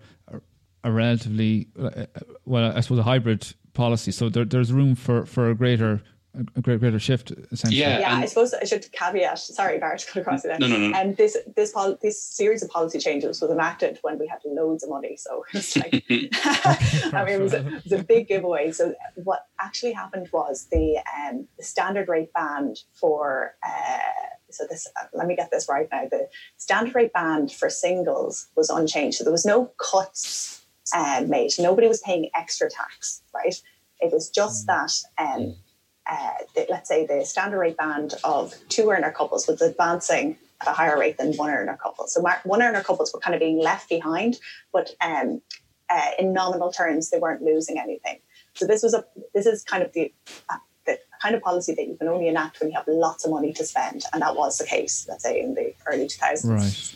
a, 0.83 0.91
relatively, 0.91 1.69
uh, 1.79 2.05
well, 2.45 2.73
I 2.75 2.81
suppose 2.81 2.99
a 2.99 3.03
hybrid 3.03 3.53
policy. 3.73 4.11
So 4.11 4.27
there, 4.27 4.43
there's 4.43 4.73
room 4.73 4.95
for 4.95 5.25
for 5.25 5.49
a 5.49 5.55
greater 5.55 6.01
a 6.55 6.61
great 6.61 6.79
greater 6.79 6.99
shift 6.99 7.31
essentially. 7.51 7.79
Yeah, 7.79 7.99
yeah. 7.99 8.15
I 8.15 8.25
suppose 8.25 8.53
I 8.53 8.63
should 8.65 8.91
caveat. 8.91 9.39
Sorry, 9.39 9.79
Bart, 9.79 10.05
cut 10.07 10.21
across 10.21 10.45
it. 10.45 10.59
No, 10.59 10.67
no, 10.67 10.77
no. 10.77 10.97
And 10.97 11.17
this 11.17 11.37
this 11.55 11.71
pol- 11.71 11.97
this 12.01 12.21
series 12.21 12.63
of 12.63 12.69
policy 12.69 12.99
changes 12.99 13.41
was 13.41 13.51
enacted 13.51 13.99
when 14.01 14.19
we 14.19 14.27
had 14.27 14.39
loads 14.45 14.83
of 14.83 14.89
money, 14.89 15.17
so 15.17 15.45
it's 15.53 15.75
like 15.75 16.03
I 16.09 17.23
mean, 17.25 17.35
it 17.35 17.41
was, 17.41 17.53
a, 17.53 17.67
it 17.67 17.83
was 17.83 17.93
a 17.93 18.03
big 18.03 18.27
giveaway. 18.27 18.71
So 18.71 18.93
what 19.15 19.47
actually 19.59 19.93
happened 19.93 20.29
was 20.31 20.67
the 20.71 20.99
um, 21.17 21.47
the 21.57 21.63
standard 21.63 22.07
rate 22.07 22.33
band 22.33 22.79
for. 22.93 23.55
Uh, 23.65 23.99
so 24.49 24.65
this 24.69 24.87
uh, 24.99 25.05
let 25.13 25.27
me 25.27 25.35
get 25.35 25.51
this 25.51 25.67
right 25.67 25.87
now. 25.91 26.07
The 26.09 26.29
standard 26.55 26.95
rate 26.95 27.13
band 27.13 27.51
for 27.51 27.69
singles 27.69 28.47
was 28.55 28.69
unchanged, 28.69 29.17
so 29.17 29.23
there 29.23 29.33
was 29.33 29.45
no 29.45 29.71
cuts 29.77 30.65
uh, 30.93 31.23
made. 31.27 31.51
Nobody 31.59 31.87
was 31.87 32.01
paying 32.01 32.29
extra 32.35 32.69
tax, 32.69 33.21
right? 33.33 33.55
It 33.99 34.13
was 34.13 34.29
just 34.29 34.67
mm. 34.67 35.03
that 35.17 35.23
um, 35.23 35.55
uh, 36.09 36.31
let's 36.69 36.87
say 36.89 37.05
the 37.05 37.25
standard 37.25 37.59
rate 37.59 37.77
band 37.77 38.15
of 38.23 38.53
two 38.69 38.89
earner 38.89 39.11
couples 39.11 39.47
was 39.47 39.61
advancing 39.61 40.37
at 40.61 40.67
a 40.67 40.71
higher 40.71 40.97
rate 40.97 41.17
than 41.17 41.33
one 41.33 41.49
earner 41.49 41.77
couples. 41.77 42.13
So 42.13 42.25
one 42.43 42.61
earner 42.61 42.81
couples 42.81 43.13
were 43.13 43.19
kind 43.19 43.35
of 43.35 43.39
being 43.39 43.59
left 43.59 43.89
behind, 43.89 44.39
but 44.71 44.91
um, 45.01 45.41
uh, 45.89 46.11
in 46.19 46.33
nominal 46.33 46.71
terms, 46.71 47.09
they 47.09 47.19
weren't 47.19 47.41
losing 47.41 47.79
anything. 47.79 48.19
So 48.53 48.65
this 48.65 48.83
was 48.83 48.93
a 48.93 49.05
this 49.33 49.45
is 49.45 49.63
kind 49.63 49.83
of 49.83 49.93
the, 49.93 50.11
uh, 50.49 50.57
the 50.85 50.99
kind 51.21 51.35
of 51.35 51.41
policy 51.41 51.73
that 51.75 51.87
you 51.87 51.95
can 51.95 52.07
only 52.07 52.27
enact 52.27 52.59
when 52.59 52.69
you 52.69 52.75
have 52.75 52.87
lots 52.87 53.23
of 53.23 53.31
money 53.31 53.53
to 53.53 53.65
spend, 53.65 54.03
and 54.13 54.21
that 54.21 54.35
was 54.35 54.57
the 54.57 54.65
case, 54.65 55.05
let's 55.07 55.23
say, 55.23 55.39
in 55.39 55.53
the 55.53 55.73
early 55.85 56.07
2000s. 56.07 56.45
Right. 56.45 56.95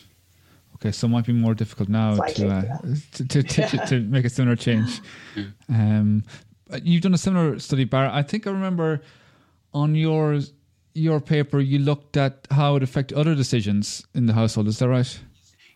Okay, 0.76 0.91
so 0.91 1.05
it 1.05 1.12
might 1.12 1.26
be 1.26 1.34
more 1.34 1.53
difficult 1.53 1.89
now 1.89 2.16
to, 2.16 2.49
uh, 2.49 2.78
to, 3.14 3.26
to, 3.28 3.43
to, 3.43 3.86
to, 3.86 3.99
make 3.99 4.26
a 4.26 4.30
similar 4.30 4.55
change. 4.55 5.01
Um, 5.70 6.26
Uh, 6.72 6.80
you've 6.84 7.01
done 7.01 7.13
a 7.13 7.17
similar 7.17 7.59
study, 7.59 7.84
Barra. 7.84 8.11
I 8.13 8.24
think 8.24 8.47
I 8.47 8.51
remember 8.51 9.01
on 9.74 9.95
your 9.95 10.39
your 10.93 11.22
paper 11.22 11.59
you 11.59 11.80
looked 11.80 12.17
at 12.17 12.47
how 12.51 12.76
it 12.76 12.84
affected 12.84 13.17
other 13.17 13.34
decisions 13.36 14.05
in 14.13 14.26
the 14.26 14.34
household. 14.34 14.67
Is 14.67 14.80
that 14.80 14.89
right? 14.89 15.19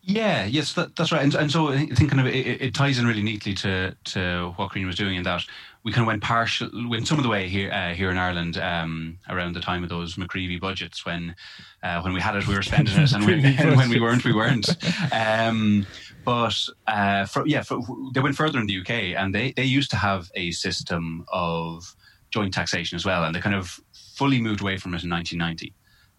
Yeah, 0.07 0.45
yes, 0.45 0.73
that, 0.73 0.95
that's 0.95 1.11
right. 1.11 1.23
And, 1.23 1.33
and, 1.33 1.51
so 1.51 1.69
I 1.69 1.87
think 1.87 2.11
kind 2.11 2.19
of 2.19 2.27
it, 2.27 2.61
it, 2.61 2.75
ties 2.75 2.99
in 2.99 3.07
really 3.07 3.23
neatly 3.23 3.55
to 3.55 3.95
to 4.03 4.53
what 4.55 4.71
Karina 4.71 4.85
was 4.85 4.97
doing 4.97 5.15
in 5.15 5.23
that 5.23 5.43
we 5.85 5.91
kind 5.91 6.01
of 6.01 6.07
went 6.07 6.23
partial, 6.23 6.69
went 6.89 7.07
some 7.07 7.19
of 7.19 7.23
the 7.23 7.29
way 7.29 7.47
here 7.47 7.71
uh, 7.71 7.93
here 7.93 8.09
in 8.09 8.17
Ireland 8.17 8.57
um, 8.57 9.19
around 9.29 9.53
the 9.53 9.61
time 9.61 9.83
of 9.83 9.89
those 9.89 10.15
McCreevy 10.15 10.59
budgets 10.59 11.05
when 11.05 11.35
uh, 11.83 12.01
when 12.01 12.11
we 12.11 12.19
had 12.19 12.35
it 12.35 12.47
we 12.47 12.55
were 12.55 12.63
spending 12.63 12.99
it 12.99 13.13
and, 13.13 13.23
when, 13.23 13.45
and 13.59 13.77
when 13.77 13.89
we 13.89 13.99
weren't 13.99 14.25
we 14.25 14.33
weren't. 14.33 14.67
Um, 15.13 15.85
but 16.25 16.59
uh, 16.87 17.25
for, 17.25 17.45
yeah, 17.47 17.61
for, 17.61 17.79
they 18.13 18.19
went 18.19 18.35
further 18.35 18.59
in 18.59 18.65
the 18.65 18.79
UK, 18.79 18.89
and 19.15 19.33
they 19.33 19.51
they 19.51 19.63
used 19.63 19.91
to 19.91 19.97
have 19.97 20.29
a 20.33 20.51
system 20.51 21.23
of 21.31 21.95
joint 22.31 22.53
taxation 22.53 22.95
as 22.95 23.05
well, 23.05 23.23
and 23.23 23.35
they 23.35 23.39
kind 23.39 23.55
of 23.55 23.79
fully 23.93 24.41
moved 24.41 24.61
away 24.61 24.77
from 24.77 24.95
it 24.95 25.03
in 25.03 25.09
1990, 25.11 25.73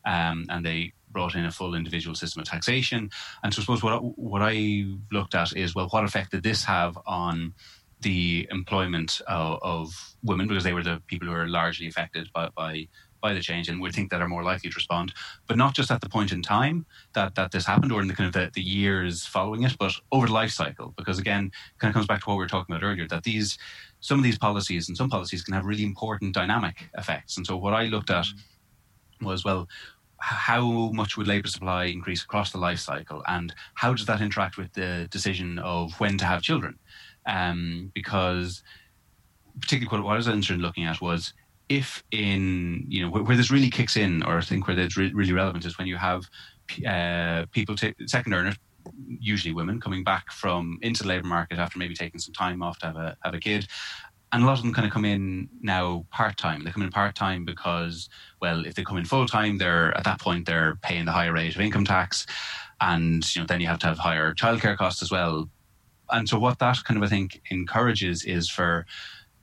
um, 0.05 0.47
and 0.49 0.65
they 0.65 0.93
brought 1.17 1.35
in 1.35 1.47
a 1.47 1.51
full 1.51 1.75
individual 1.75 2.15
system 2.15 2.43
of 2.43 2.47
taxation. 2.47 3.09
And 3.43 3.55
so 3.55 3.61
I 3.61 3.63
suppose 3.63 3.83
what 3.83 4.19
what 4.19 4.43
I 4.43 4.85
looked 5.11 5.35
at 5.35 5.57
is 5.57 5.75
well, 5.75 5.89
what 5.89 6.05
effect 6.05 6.33
did 6.33 6.43
this 6.43 6.63
have 6.65 6.99
on 7.07 7.55
the 8.03 8.47
employment 8.51 9.23
of, 9.27 9.59
of 9.63 10.17
women 10.23 10.47
because 10.47 10.65
they 10.65 10.75
were 10.75 10.83
the 10.83 11.01
people 11.07 11.27
who 11.27 11.33
were 11.33 11.49
largely 11.49 11.87
affected 11.87 12.31
by, 12.35 12.51
by 12.55 12.89
by 13.23 13.33
the 13.33 13.41
change 13.41 13.67
and 13.69 13.81
would 13.81 13.95
think 13.95 14.11
that 14.11 14.21
are 14.21 14.29
more 14.29 14.45
likely 14.45 14.69
to 14.69 14.75
respond, 14.75 15.13
but 15.49 15.57
not 15.57 15.75
just 15.75 15.91
at 15.91 16.03
the 16.03 16.09
point 16.17 16.33
in 16.33 16.43
time 16.43 16.85
that, 17.15 17.35
that 17.35 17.51
this 17.51 17.67
happened 17.67 17.91
or 17.91 18.03
in 18.03 18.09
the 18.09 18.15
kind 18.15 18.29
of 18.29 18.35
the, 18.35 18.51
the 18.53 18.61
years 18.61 19.25
following 19.25 19.63
it, 19.63 19.75
but 19.79 19.93
over 20.13 20.27
the 20.27 20.33
life 20.33 20.51
cycle. 20.51 20.93
Because 20.99 21.19
again, 21.19 21.51
kind 21.79 21.91
of 21.91 21.95
comes 21.95 22.07
back 22.07 22.21
to 22.21 22.27
what 22.29 22.37
we 22.37 22.45
were 22.45 22.49
talking 22.49 22.75
about 22.75 22.87
earlier, 22.87 23.09
that 23.09 23.25
these 23.25 23.59
some 24.01 24.19
of 24.19 24.25
these 24.25 24.39
policies 24.39 24.87
and 24.87 24.97
some 24.97 25.09
policies 25.09 25.43
can 25.43 25.55
have 25.55 25.65
really 25.65 25.83
important 25.83 26.35
dynamic 26.35 26.91
effects. 26.97 27.39
And 27.39 27.47
so 27.47 27.57
what 27.57 27.73
I 27.73 27.85
looked 27.85 28.11
at 28.11 28.27
was 29.21 29.45
well, 29.45 29.69
how 30.19 30.91
much 30.93 31.17
would 31.17 31.27
labour 31.27 31.49
supply 31.49 31.85
increase 31.85 32.23
across 32.23 32.53
the 32.53 32.59
life 32.59 32.79
cycle, 32.79 33.23
and 33.27 33.55
how 33.75 33.93
does 33.93 34.07
that 34.07 34.21
interact 34.21 34.57
with 34.57 34.73
the 34.73 35.09
decision 35.11 35.59
of 35.59 35.93
when 36.01 36.19
to 36.19 36.25
have 36.25 36.43
children? 36.43 36.79
Um, 37.27 37.91
because 37.95 38.63
particularly 39.61 40.05
what 40.05 40.13
I 40.13 40.17
was 40.17 40.29
interested 40.29 40.55
in 40.55 40.61
looking 40.61 40.85
at 40.85 41.01
was 41.01 41.33
if 41.69 42.05
in 42.13 42.85
you 42.89 43.03
know 43.03 43.11
where, 43.11 43.23
where, 43.23 43.37
this 43.37 43.51
really 43.51 43.71
kicks 43.71 43.97
in, 43.97 44.23
or 44.23 44.39
I 44.39 44.41
think 44.41 44.67
where 44.67 44.79
it's 44.79 44.97
re- 44.97 45.13
really 45.13 45.33
relevant 45.33 45.65
is 45.65 45.79
when 45.79 45.87
you 45.87 45.97
have 45.97 46.25
uh, 46.87 47.47
people 47.53 47.75
t- 47.75 47.95
second 48.07 48.35
earners, 48.35 48.57
usually 49.19 49.55
women, 49.55 49.81
coming 49.81 50.05
back 50.05 50.31
from 50.31 50.79
into 50.83 51.03
the 51.03 51.09
labour 51.09 51.27
market 51.27 51.59
after 51.59 51.79
maybe 51.79 51.95
taking 51.95 52.21
some 52.21 52.35
time 52.35 52.63
off 52.63 52.79
to 52.79 52.87
have 52.87 52.97
a 52.97 53.17
have 53.25 53.35
a 53.35 53.41
kid, 53.41 53.67
and 54.37 54.45
a 54.45 54.47
lot 54.47 54.59
of 54.59 54.65
them 54.65 54.75
kind 54.75 54.87
of 54.87 54.93
come 54.93 55.07
in 55.07 55.49
now 55.63 56.05
part 56.11 56.37
time. 56.37 56.63
They 56.63 56.71
come 56.71 56.83
in 56.83 56.91
part 56.91 57.15
time 57.15 57.47
because, 57.47 58.11
well, 58.43 58.67
if 58.67 58.75
they 58.75 58.85
come 58.85 58.99
in 58.99 59.07
full 59.07 59.27
time, 59.27 59.57
they're 59.57 59.97
at 59.97 60.05
that 60.05 60.21
point 60.21 60.45
they're 60.45 60.77
paying 60.83 61.07
the 61.07 61.13
higher 61.13 61.33
rate 61.33 61.55
of 61.55 61.61
income 61.63 61.87
tax, 61.87 62.27
and 62.83 63.25
you 63.35 63.41
know 63.41 63.47
then 63.47 63.63
you 63.63 63.67
have 63.67 63.79
to 63.79 63.87
have 63.87 63.97
higher 63.97 64.35
childcare 64.35 64.77
costs 64.77 65.01
as 65.01 65.11
well. 65.11 65.49
And 66.11 66.29
so 66.29 66.39
what 66.39 66.59
that 66.59 66.77
kind 66.85 66.99
of 66.99 67.03
I 67.03 67.09
think 67.09 67.41
encourages 67.51 68.25
is 68.25 68.51
for 68.51 68.85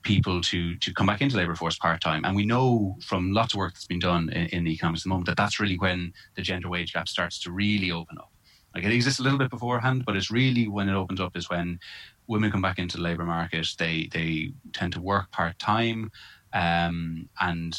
people 0.04 0.40
to 0.42 0.76
to 0.76 0.94
come 0.94 1.06
back 1.06 1.20
into 1.20 1.36
labour 1.36 1.56
force 1.56 1.76
part 1.76 2.00
time. 2.00 2.24
And 2.24 2.36
we 2.36 2.46
know 2.46 2.96
from 3.04 3.32
lots 3.32 3.52
of 3.52 3.58
work 3.58 3.72
that's 3.72 3.88
been 3.88 3.98
done 3.98 4.28
in, 4.28 4.46
in 4.46 4.62
the 4.62 4.74
economics 4.74 5.00
at 5.00 5.04
the 5.04 5.08
moment 5.08 5.26
that 5.26 5.36
that's 5.36 5.58
really 5.58 5.76
when 5.76 6.12
the 6.36 6.42
gender 6.42 6.68
wage 6.68 6.92
gap 6.92 7.08
starts 7.08 7.40
to 7.40 7.50
really 7.50 7.90
open 7.90 8.16
up. 8.16 8.30
Like 8.76 8.84
it 8.84 8.92
exists 8.92 9.18
a 9.18 9.24
little 9.24 9.38
bit 9.38 9.50
beforehand, 9.50 10.04
but 10.04 10.16
it's 10.16 10.30
really 10.30 10.68
when 10.68 10.88
it 10.88 10.94
opens 10.94 11.20
up 11.20 11.36
is 11.36 11.50
when 11.50 11.80
women 12.26 12.50
come 12.50 12.62
back 12.62 12.78
into 12.78 12.96
the 12.96 13.02
labour 13.02 13.24
market. 13.24 13.68
They 13.78 14.08
they 14.12 14.52
tend 14.72 14.92
to 14.94 15.00
work 15.00 15.30
part 15.30 15.58
time, 15.58 16.10
um, 16.52 17.28
and 17.40 17.78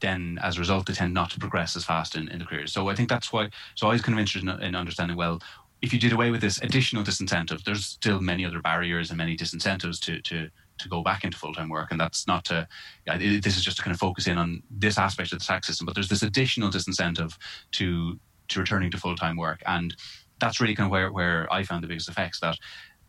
then 0.00 0.38
as 0.42 0.56
a 0.56 0.60
result 0.60 0.86
they 0.86 0.92
tend 0.92 1.14
not 1.14 1.30
to 1.30 1.38
progress 1.38 1.74
as 1.74 1.84
fast 1.84 2.16
in, 2.16 2.28
in 2.28 2.38
the 2.38 2.44
career. 2.44 2.66
So 2.66 2.88
I 2.88 2.94
think 2.94 3.08
that's 3.08 3.32
why. 3.32 3.50
So 3.74 3.88
I 3.88 3.92
was 3.92 4.02
kind 4.02 4.14
of 4.14 4.20
interested 4.20 4.48
in, 4.48 4.62
in 4.62 4.74
understanding 4.74 5.16
well 5.16 5.40
if 5.82 5.92
you 5.92 5.98
did 5.98 6.12
away 6.12 6.30
with 6.30 6.40
this 6.40 6.60
additional 6.62 7.04
disincentive, 7.04 7.62
there's 7.64 7.84
still 7.84 8.20
many 8.20 8.44
other 8.44 8.60
barriers 8.60 9.10
and 9.10 9.18
many 9.18 9.36
disincentives 9.36 10.00
to 10.00 10.20
to 10.22 10.48
to 10.78 10.88
go 10.90 11.02
back 11.02 11.24
into 11.24 11.38
full 11.38 11.54
time 11.54 11.68
work, 11.68 11.90
and 11.90 12.00
that's 12.00 12.26
not 12.26 12.44
to. 12.46 12.66
This 13.06 13.56
is 13.56 13.64
just 13.64 13.78
to 13.78 13.82
kind 13.82 13.94
of 13.94 14.00
focus 14.00 14.26
in 14.26 14.38
on 14.38 14.62
this 14.70 14.98
aspect 14.98 15.32
of 15.32 15.38
the 15.38 15.44
tax 15.44 15.66
system, 15.66 15.86
but 15.86 15.94
there's 15.94 16.08
this 16.08 16.22
additional 16.22 16.70
disincentive 16.70 17.36
to 17.72 18.18
to 18.48 18.60
returning 18.60 18.90
to 18.90 18.98
full 18.98 19.16
time 19.16 19.36
work, 19.36 19.62
and 19.66 19.94
that's 20.40 20.60
really 20.60 20.74
kind 20.74 20.86
of 20.86 20.90
where 20.90 21.12
where 21.12 21.52
I 21.52 21.62
found 21.62 21.82
the 21.84 21.88
biggest 21.88 22.08
effects. 22.08 22.40
That 22.40 22.56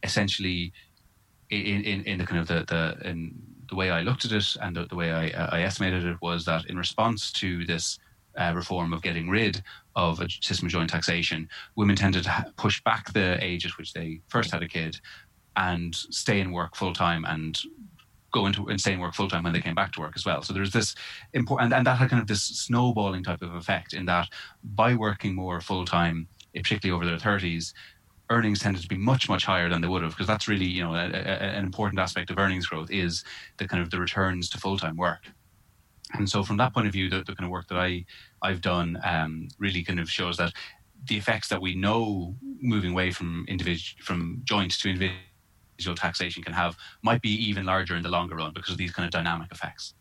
essentially, 0.03 0.73
in 1.49 1.83
in, 1.83 2.03
in 2.03 2.17
the 2.17 2.25
kind 2.25 2.39
of 2.39 2.47
the 2.47 2.65
the 2.67 3.09
in 3.09 3.33
the 3.69 3.75
way 3.75 3.91
I 3.91 4.01
looked 4.01 4.25
at 4.25 4.31
it 4.31 4.55
and 4.61 4.75
the, 4.75 4.85
the 4.85 4.95
way 4.95 5.11
I, 5.11 5.57
I 5.57 5.61
estimated 5.63 6.05
it 6.05 6.17
was 6.21 6.45
that 6.45 6.65
in 6.67 6.77
response 6.77 7.31
to 7.33 7.65
this 7.65 7.99
uh, 8.37 8.53
reform 8.55 8.93
of 8.93 9.01
getting 9.01 9.29
rid 9.29 9.61
of 9.95 10.21
a 10.21 10.29
system 10.29 10.67
of 10.67 10.71
joint 10.71 10.89
taxation, 10.89 11.49
women 11.75 11.95
tended 11.95 12.23
to 12.23 12.29
ha- 12.29 12.45
push 12.55 12.81
back 12.83 13.11
the 13.13 13.43
age 13.43 13.65
at 13.65 13.77
which 13.77 13.93
they 13.93 14.21
first 14.29 14.51
had 14.51 14.63
a 14.63 14.67
kid 14.67 14.99
and 15.55 15.95
stay 15.95 16.39
in 16.39 16.51
work 16.51 16.75
full 16.75 16.93
time 16.93 17.25
and 17.25 17.59
go 18.31 18.45
into 18.45 18.67
and 18.67 18.79
stay 18.79 18.93
in 18.93 18.99
work 18.99 19.15
full 19.15 19.27
time 19.27 19.43
when 19.43 19.53
they 19.53 19.61
came 19.61 19.75
back 19.75 19.91
to 19.93 19.99
work 19.99 20.13
as 20.15 20.25
well. 20.25 20.41
So 20.43 20.53
there's 20.53 20.71
this 20.71 20.95
important, 21.33 21.67
and, 21.67 21.79
and 21.79 21.87
that 21.87 21.97
had 21.97 22.09
kind 22.09 22.21
of 22.21 22.27
this 22.27 22.43
snowballing 22.43 23.23
type 23.23 23.41
of 23.41 23.55
effect 23.55 23.93
in 23.93 24.05
that 24.05 24.29
by 24.63 24.93
working 24.93 25.33
more 25.33 25.59
full 25.61 25.85
time, 25.85 26.27
particularly 26.53 26.95
over 26.95 27.05
their 27.05 27.17
30s, 27.17 27.73
earnings 28.29 28.59
tended 28.59 28.81
to 28.81 28.87
be 28.87 28.97
much 28.97 29.29
much 29.29 29.45
higher 29.45 29.69
than 29.69 29.81
they 29.81 29.87
would 29.87 30.03
have 30.03 30.11
because 30.11 30.27
that's 30.27 30.47
really 30.47 30.65
you 30.65 30.83
know 30.83 30.93
a, 30.93 31.05
a, 31.05 31.57
an 31.57 31.63
important 31.63 31.99
aspect 31.99 32.29
of 32.29 32.37
earnings 32.37 32.67
growth 32.67 32.91
is 32.91 33.23
the 33.57 33.67
kind 33.67 33.81
of 33.81 33.89
the 33.89 33.99
returns 33.99 34.49
to 34.49 34.57
full 34.57 34.77
time 34.77 34.97
work. 34.97 35.25
And 36.13 36.29
so 36.29 36.41
from 36.41 36.55
that 36.57 36.73
point 36.73 36.87
of 36.87 36.93
view, 36.93 37.09
the, 37.09 37.17
the 37.17 37.35
kind 37.35 37.43
of 37.45 37.49
work 37.49 37.67
that 37.67 37.77
I 37.77 38.05
I've 38.41 38.61
done 38.61 38.97
um, 39.03 39.49
really 39.59 39.83
kind 39.83 39.99
of 39.99 40.09
shows 40.09 40.37
that 40.37 40.53
the 41.05 41.17
effects 41.17 41.47
that 41.49 41.61
we 41.61 41.75
know 41.75 42.35
moving 42.61 42.91
away 42.91 43.11
from 43.11 43.45
individual 43.47 44.03
from 44.03 44.41
joint 44.43 44.71
to 44.79 44.89
individual 44.89 45.17
individual 45.77 45.95
taxation 45.95 46.43
can 46.43 46.53
have 46.53 46.75
might 47.03 47.21
be 47.21 47.29
even 47.29 47.65
larger 47.65 47.95
in 47.95 48.03
the 48.03 48.09
longer 48.09 48.35
run 48.35 48.51
because 48.53 48.71
of 48.71 48.77
these 48.77 48.91
kind 48.91 49.05
of 49.05 49.11
dynamic 49.11 49.51
effects. 49.51 49.93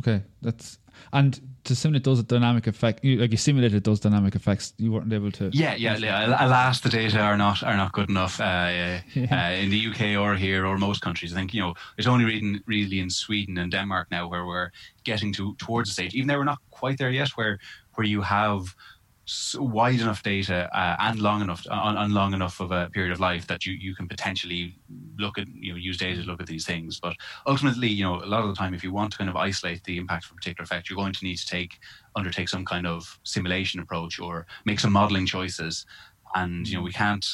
Okay, 0.00 0.22
that's 0.40 0.78
and 1.12 1.40
to 1.64 1.76
simulate 1.76 2.04
those 2.04 2.22
dynamic 2.24 2.66
effect, 2.66 3.04
you, 3.04 3.18
like 3.18 3.30
you 3.30 3.36
simulated 3.36 3.84
those 3.84 4.00
dynamic 4.00 4.34
effects, 4.34 4.74
you 4.78 4.90
weren't 4.90 5.12
able 5.12 5.30
to. 5.30 5.50
Yeah, 5.52 5.74
yeah. 5.74 5.96
yeah. 5.96 6.44
Alas, 6.44 6.80
the 6.80 6.88
data 6.88 7.20
are 7.20 7.36
not 7.36 7.62
are 7.62 7.76
not 7.76 7.92
good 7.92 8.10
enough 8.10 8.40
uh, 8.40 8.44
yeah. 9.14 9.48
uh, 9.48 9.50
in 9.52 9.70
the 9.70 9.86
UK 9.88 10.20
or 10.20 10.34
here 10.34 10.66
or 10.66 10.76
most 10.78 11.02
countries. 11.02 11.32
I 11.32 11.36
think 11.36 11.54
you 11.54 11.60
know 11.60 11.74
it's 11.98 12.08
only 12.08 12.24
really, 12.24 12.60
really 12.66 12.98
in 12.98 13.10
Sweden 13.10 13.58
and 13.58 13.70
Denmark 13.70 14.08
now 14.10 14.28
where 14.28 14.44
we're 14.44 14.70
getting 15.04 15.32
to 15.34 15.54
towards 15.56 15.90
the 15.90 15.94
stage, 15.94 16.14
even 16.14 16.28
though 16.28 16.38
we're 16.38 16.44
not 16.44 16.60
quite 16.70 16.98
there 16.98 17.10
yet, 17.10 17.28
where 17.30 17.58
where 17.94 18.06
you 18.06 18.22
have 18.22 18.74
wide 19.56 20.00
enough 20.00 20.22
data 20.22 20.68
uh, 20.76 20.96
and 20.98 21.20
long 21.20 21.42
enough 21.42 21.64
on, 21.70 21.96
on, 21.96 22.12
long 22.12 22.34
enough 22.34 22.58
of 22.58 22.72
a 22.72 22.90
period 22.90 23.12
of 23.12 23.20
life 23.20 23.46
that 23.46 23.64
you, 23.64 23.72
you 23.72 23.94
can 23.94 24.08
potentially 24.08 24.76
look 25.16 25.38
at 25.38 25.46
you 25.54 25.72
know 25.72 25.78
use 25.78 25.96
data 25.96 26.22
to 26.22 26.26
look 26.26 26.40
at 26.40 26.46
these 26.46 26.66
things. 26.66 26.98
But 27.00 27.14
ultimately 27.46 27.88
you 27.88 28.04
know 28.04 28.16
a 28.16 28.26
lot 28.26 28.42
of 28.42 28.48
the 28.48 28.54
time 28.54 28.74
if 28.74 28.82
you 28.82 28.92
want 28.92 29.12
to 29.12 29.18
kind 29.18 29.30
of 29.30 29.36
isolate 29.36 29.84
the 29.84 29.96
impact 29.96 30.24
of 30.24 30.32
a 30.32 30.34
particular 30.34 30.64
effect 30.64 30.90
you're 30.90 30.96
going 30.96 31.12
to 31.12 31.24
need 31.24 31.36
to 31.36 31.46
take 31.46 31.78
undertake 32.16 32.48
some 32.48 32.64
kind 32.64 32.86
of 32.86 33.18
simulation 33.22 33.80
approach 33.80 34.18
or 34.18 34.46
make 34.64 34.80
some 34.80 34.92
modeling 34.92 35.26
choices. 35.26 35.86
And 36.34 36.66
you 36.66 36.76
know 36.76 36.82
we 36.82 36.92
can't 36.92 37.26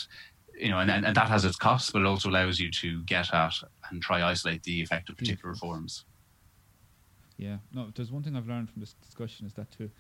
you 0.59 0.71
know 0.71 0.79
and, 0.81 0.91
and, 0.91 1.07
and 1.07 1.17
that 1.17 1.29
has 1.29 1.45
its 1.45 1.57
costs 1.57 1.91
but 1.91 2.03
it 2.03 2.07
also 2.07 2.29
allows 2.29 2.59
you 2.59 2.71
to 2.71 3.03
get 3.05 3.33
at 3.33 3.55
and 3.91 4.03
try 4.03 4.29
isolate 4.29 4.63
the 4.65 4.83
effect 4.83 5.09
of 5.09 5.17
particular 5.17 5.53
reforms 5.53 6.05
yeah. 7.37 7.59
No 7.73 7.87
there's 7.95 8.11
one 8.11 8.25
thing 8.25 8.35
i've 8.37 8.49
learned 8.49 8.69
from 8.69 8.81
this 8.81 8.95
discussion 8.95 9.47
is 9.47 9.55
that 9.55 9.71
too 9.71 9.91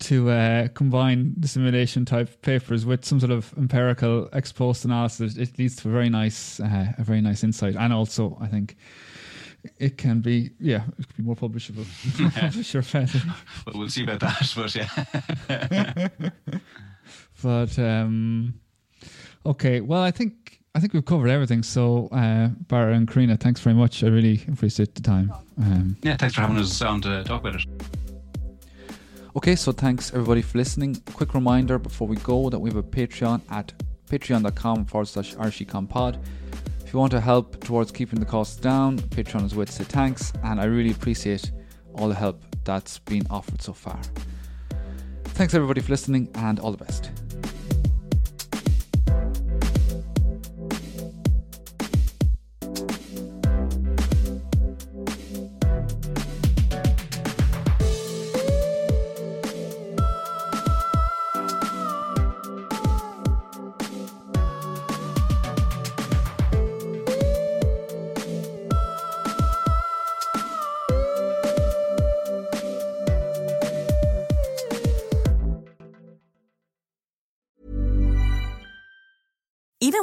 to 0.00 0.30
uh, 0.30 0.68
combine 0.68 1.34
the 1.36 1.48
simulation 1.48 2.04
type 2.04 2.40
papers 2.42 2.86
with 2.86 3.04
some 3.04 3.18
sort 3.18 3.32
of 3.32 3.52
empirical 3.56 4.28
ex 4.32 4.52
post 4.52 4.84
analysis, 4.84 5.36
it 5.36 5.58
leads 5.58 5.76
to 5.76 5.88
a 5.88 5.92
very 5.92 6.08
nice, 6.08 6.60
uh, 6.60 6.92
a 6.96 7.02
very 7.02 7.20
nice 7.20 7.42
insight, 7.42 7.74
and 7.76 7.92
also 7.92 8.38
I 8.40 8.46
think 8.46 8.76
it 9.78 9.98
can 9.98 10.20
be, 10.20 10.50
yeah, 10.60 10.84
it 10.98 11.06
could 11.08 11.16
be 11.16 11.22
more 11.22 11.34
publishable. 11.34 11.84
Friendly. 12.84 13.20
Well, 13.66 13.74
we'll 13.78 13.88
see 13.88 14.04
about 14.04 14.20
that, 14.20 14.52
but 14.54 14.74
yeah. 14.74 16.30
but 17.42 17.78
um, 17.78 18.54
okay, 19.44 19.80
well, 19.80 20.02
I 20.02 20.10
think 20.10 20.60
I 20.74 20.80
think 20.80 20.92
we've 20.92 21.04
covered 21.04 21.28
everything. 21.28 21.62
So, 21.64 22.08
uh, 22.12 22.48
Barra 22.68 22.94
and 22.94 23.08
Karina, 23.08 23.36
thanks 23.36 23.60
very 23.60 23.74
much. 23.74 24.04
I 24.04 24.08
really 24.08 24.44
appreciate 24.50 24.94
the 24.94 25.02
time. 25.02 25.32
Um, 25.60 25.96
yeah, 26.02 26.16
thanks 26.16 26.36
for 26.36 26.42
having 26.42 26.58
us 26.58 26.80
on 26.82 27.00
to 27.02 27.24
talk 27.24 27.40
about 27.40 27.56
it. 27.56 27.66
Okay, 29.38 29.54
so 29.54 29.70
thanks 29.70 30.12
everybody 30.12 30.42
for 30.42 30.58
listening. 30.58 30.96
Quick 31.14 31.32
reminder 31.32 31.78
before 31.78 32.08
we 32.08 32.16
go 32.16 32.50
that 32.50 32.58
we 32.58 32.70
have 32.70 32.76
a 32.76 32.82
Patreon 32.82 33.40
at 33.52 33.72
patreon.com 34.10 34.86
forward 34.86 35.06
slash 35.06 35.36
pod. 35.88 36.18
If 36.84 36.92
you 36.92 36.98
want 36.98 37.12
to 37.12 37.20
help 37.20 37.62
towards 37.62 37.92
keeping 37.92 38.18
the 38.18 38.26
costs 38.26 38.56
down, 38.56 38.98
Patreon 38.98 39.44
is 39.44 39.54
with 39.54 39.70
say 39.70 39.84
thanks, 39.84 40.32
and 40.42 40.60
I 40.60 40.64
really 40.64 40.90
appreciate 40.90 41.52
all 41.94 42.08
the 42.08 42.16
help 42.16 42.42
that's 42.64 42.98
been 42.98 43.28
offered 43.30 43.62
so 43.62 43.72
far. 43.72 44.00
Thanks 45.22 45.54
everybody 45.54 45.82
for 45.82 45.92
listening, 45.92 46.28
and 46.34 46.58
all 46.58 46.72
the 46.72 46.84
best. 46.84 47.12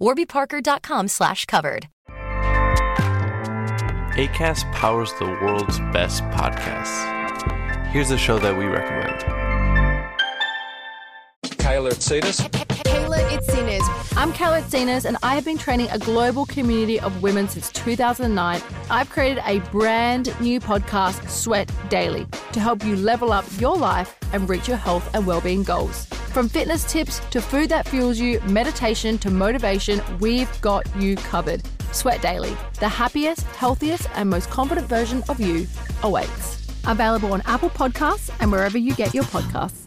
warbyparker.com 0.00 1.08
slash 1.08 1.44
covered. 1.46 1.88
ACAST 4.16 4.72
powers 4.72 5.12
the 5.18 5.26
world's 5.26 5.78
best 5.92 6.22
podcasts. 6.24 7.14
Here's 7.88 8.10
a 8.10 8.18
show 8.18 8.38
that 8.38 8.56
we 8.56 8.64
recommend. 8.64 9.35
Kayla 11.66 11.90
Itsines. 11.90 12.48
Kayla 12.84 13.28
Itsines. 13.28 14.16
I'm 14.16 14.32
Kayla 14.32 14.62
Itsines, 14.62 15.04
and 15.04 15.16
I 15.24 15.34
have 15.34 15.44
been 15.44 15.58
training 15.58 15.88
a 15.90 15.98
global 15.98 16.46
community 16.46 17.00
of 17.00 17.24
women 17.24 17.48
since 17.48 17.72
2009. 17.72 18.62
I've 18.88 19.10
created 19.10 19.42
a 19.44 19.58
brand 19.70 20.32
new 20.40 20.60
podcast, 20.60 21.28
Sweat 21.28 21.68
Daily, 21.88 22.24
to 22.52 22.60
help 22.60 22.84
you 22.84 22.94
level 22.94 23.32
up 23.32 23.44
your 23.58 23.76
life 23.76 24.16
and 24.32 24.48
reach 24.48 24.68
your 24.68 24.76
health 24.76 25.12
and 25.12 25.26
well-being 25.26 25.64
goals. 25.64 26.06
From 26.32 26.48
fitness 26.48 26.84
tips 26.84 27.18
to 27.30 27.42
food 27.42 27.68
that 27.70 27.88
fuels 27.88 28.20
you, 28.20 28.38
meditation 28.42 29.18
to 29.18 29.30
motivation, 29.32 30.00
we've 30.20 30.60
got 30.60 30.86
you 30.94 31.16
covered. 31.16 31.62
Sweat 31.90 32.22
Daily, 32.22 32.56
the 32.78 32.88
happiest, 32.88 33.42
healthiest, 33.42 34.08
and 34.14 34.30
most 34.30 34.50
confident 34.50 34.86
version 34.86 35.24
of 35.28 35.40
you 35.40 35.66
awaits. 36.04 36.64
Available 36.86 37.32
on 37.32 37.42
Apple 37.44 37.70
Podcasts 37.70 38.30
and 38.38 38.52
wherever 38.52 38.78
you 38.78 38.94
get 38.94 39.12
your 39.14 39.24
podcasts. 39.24 39.86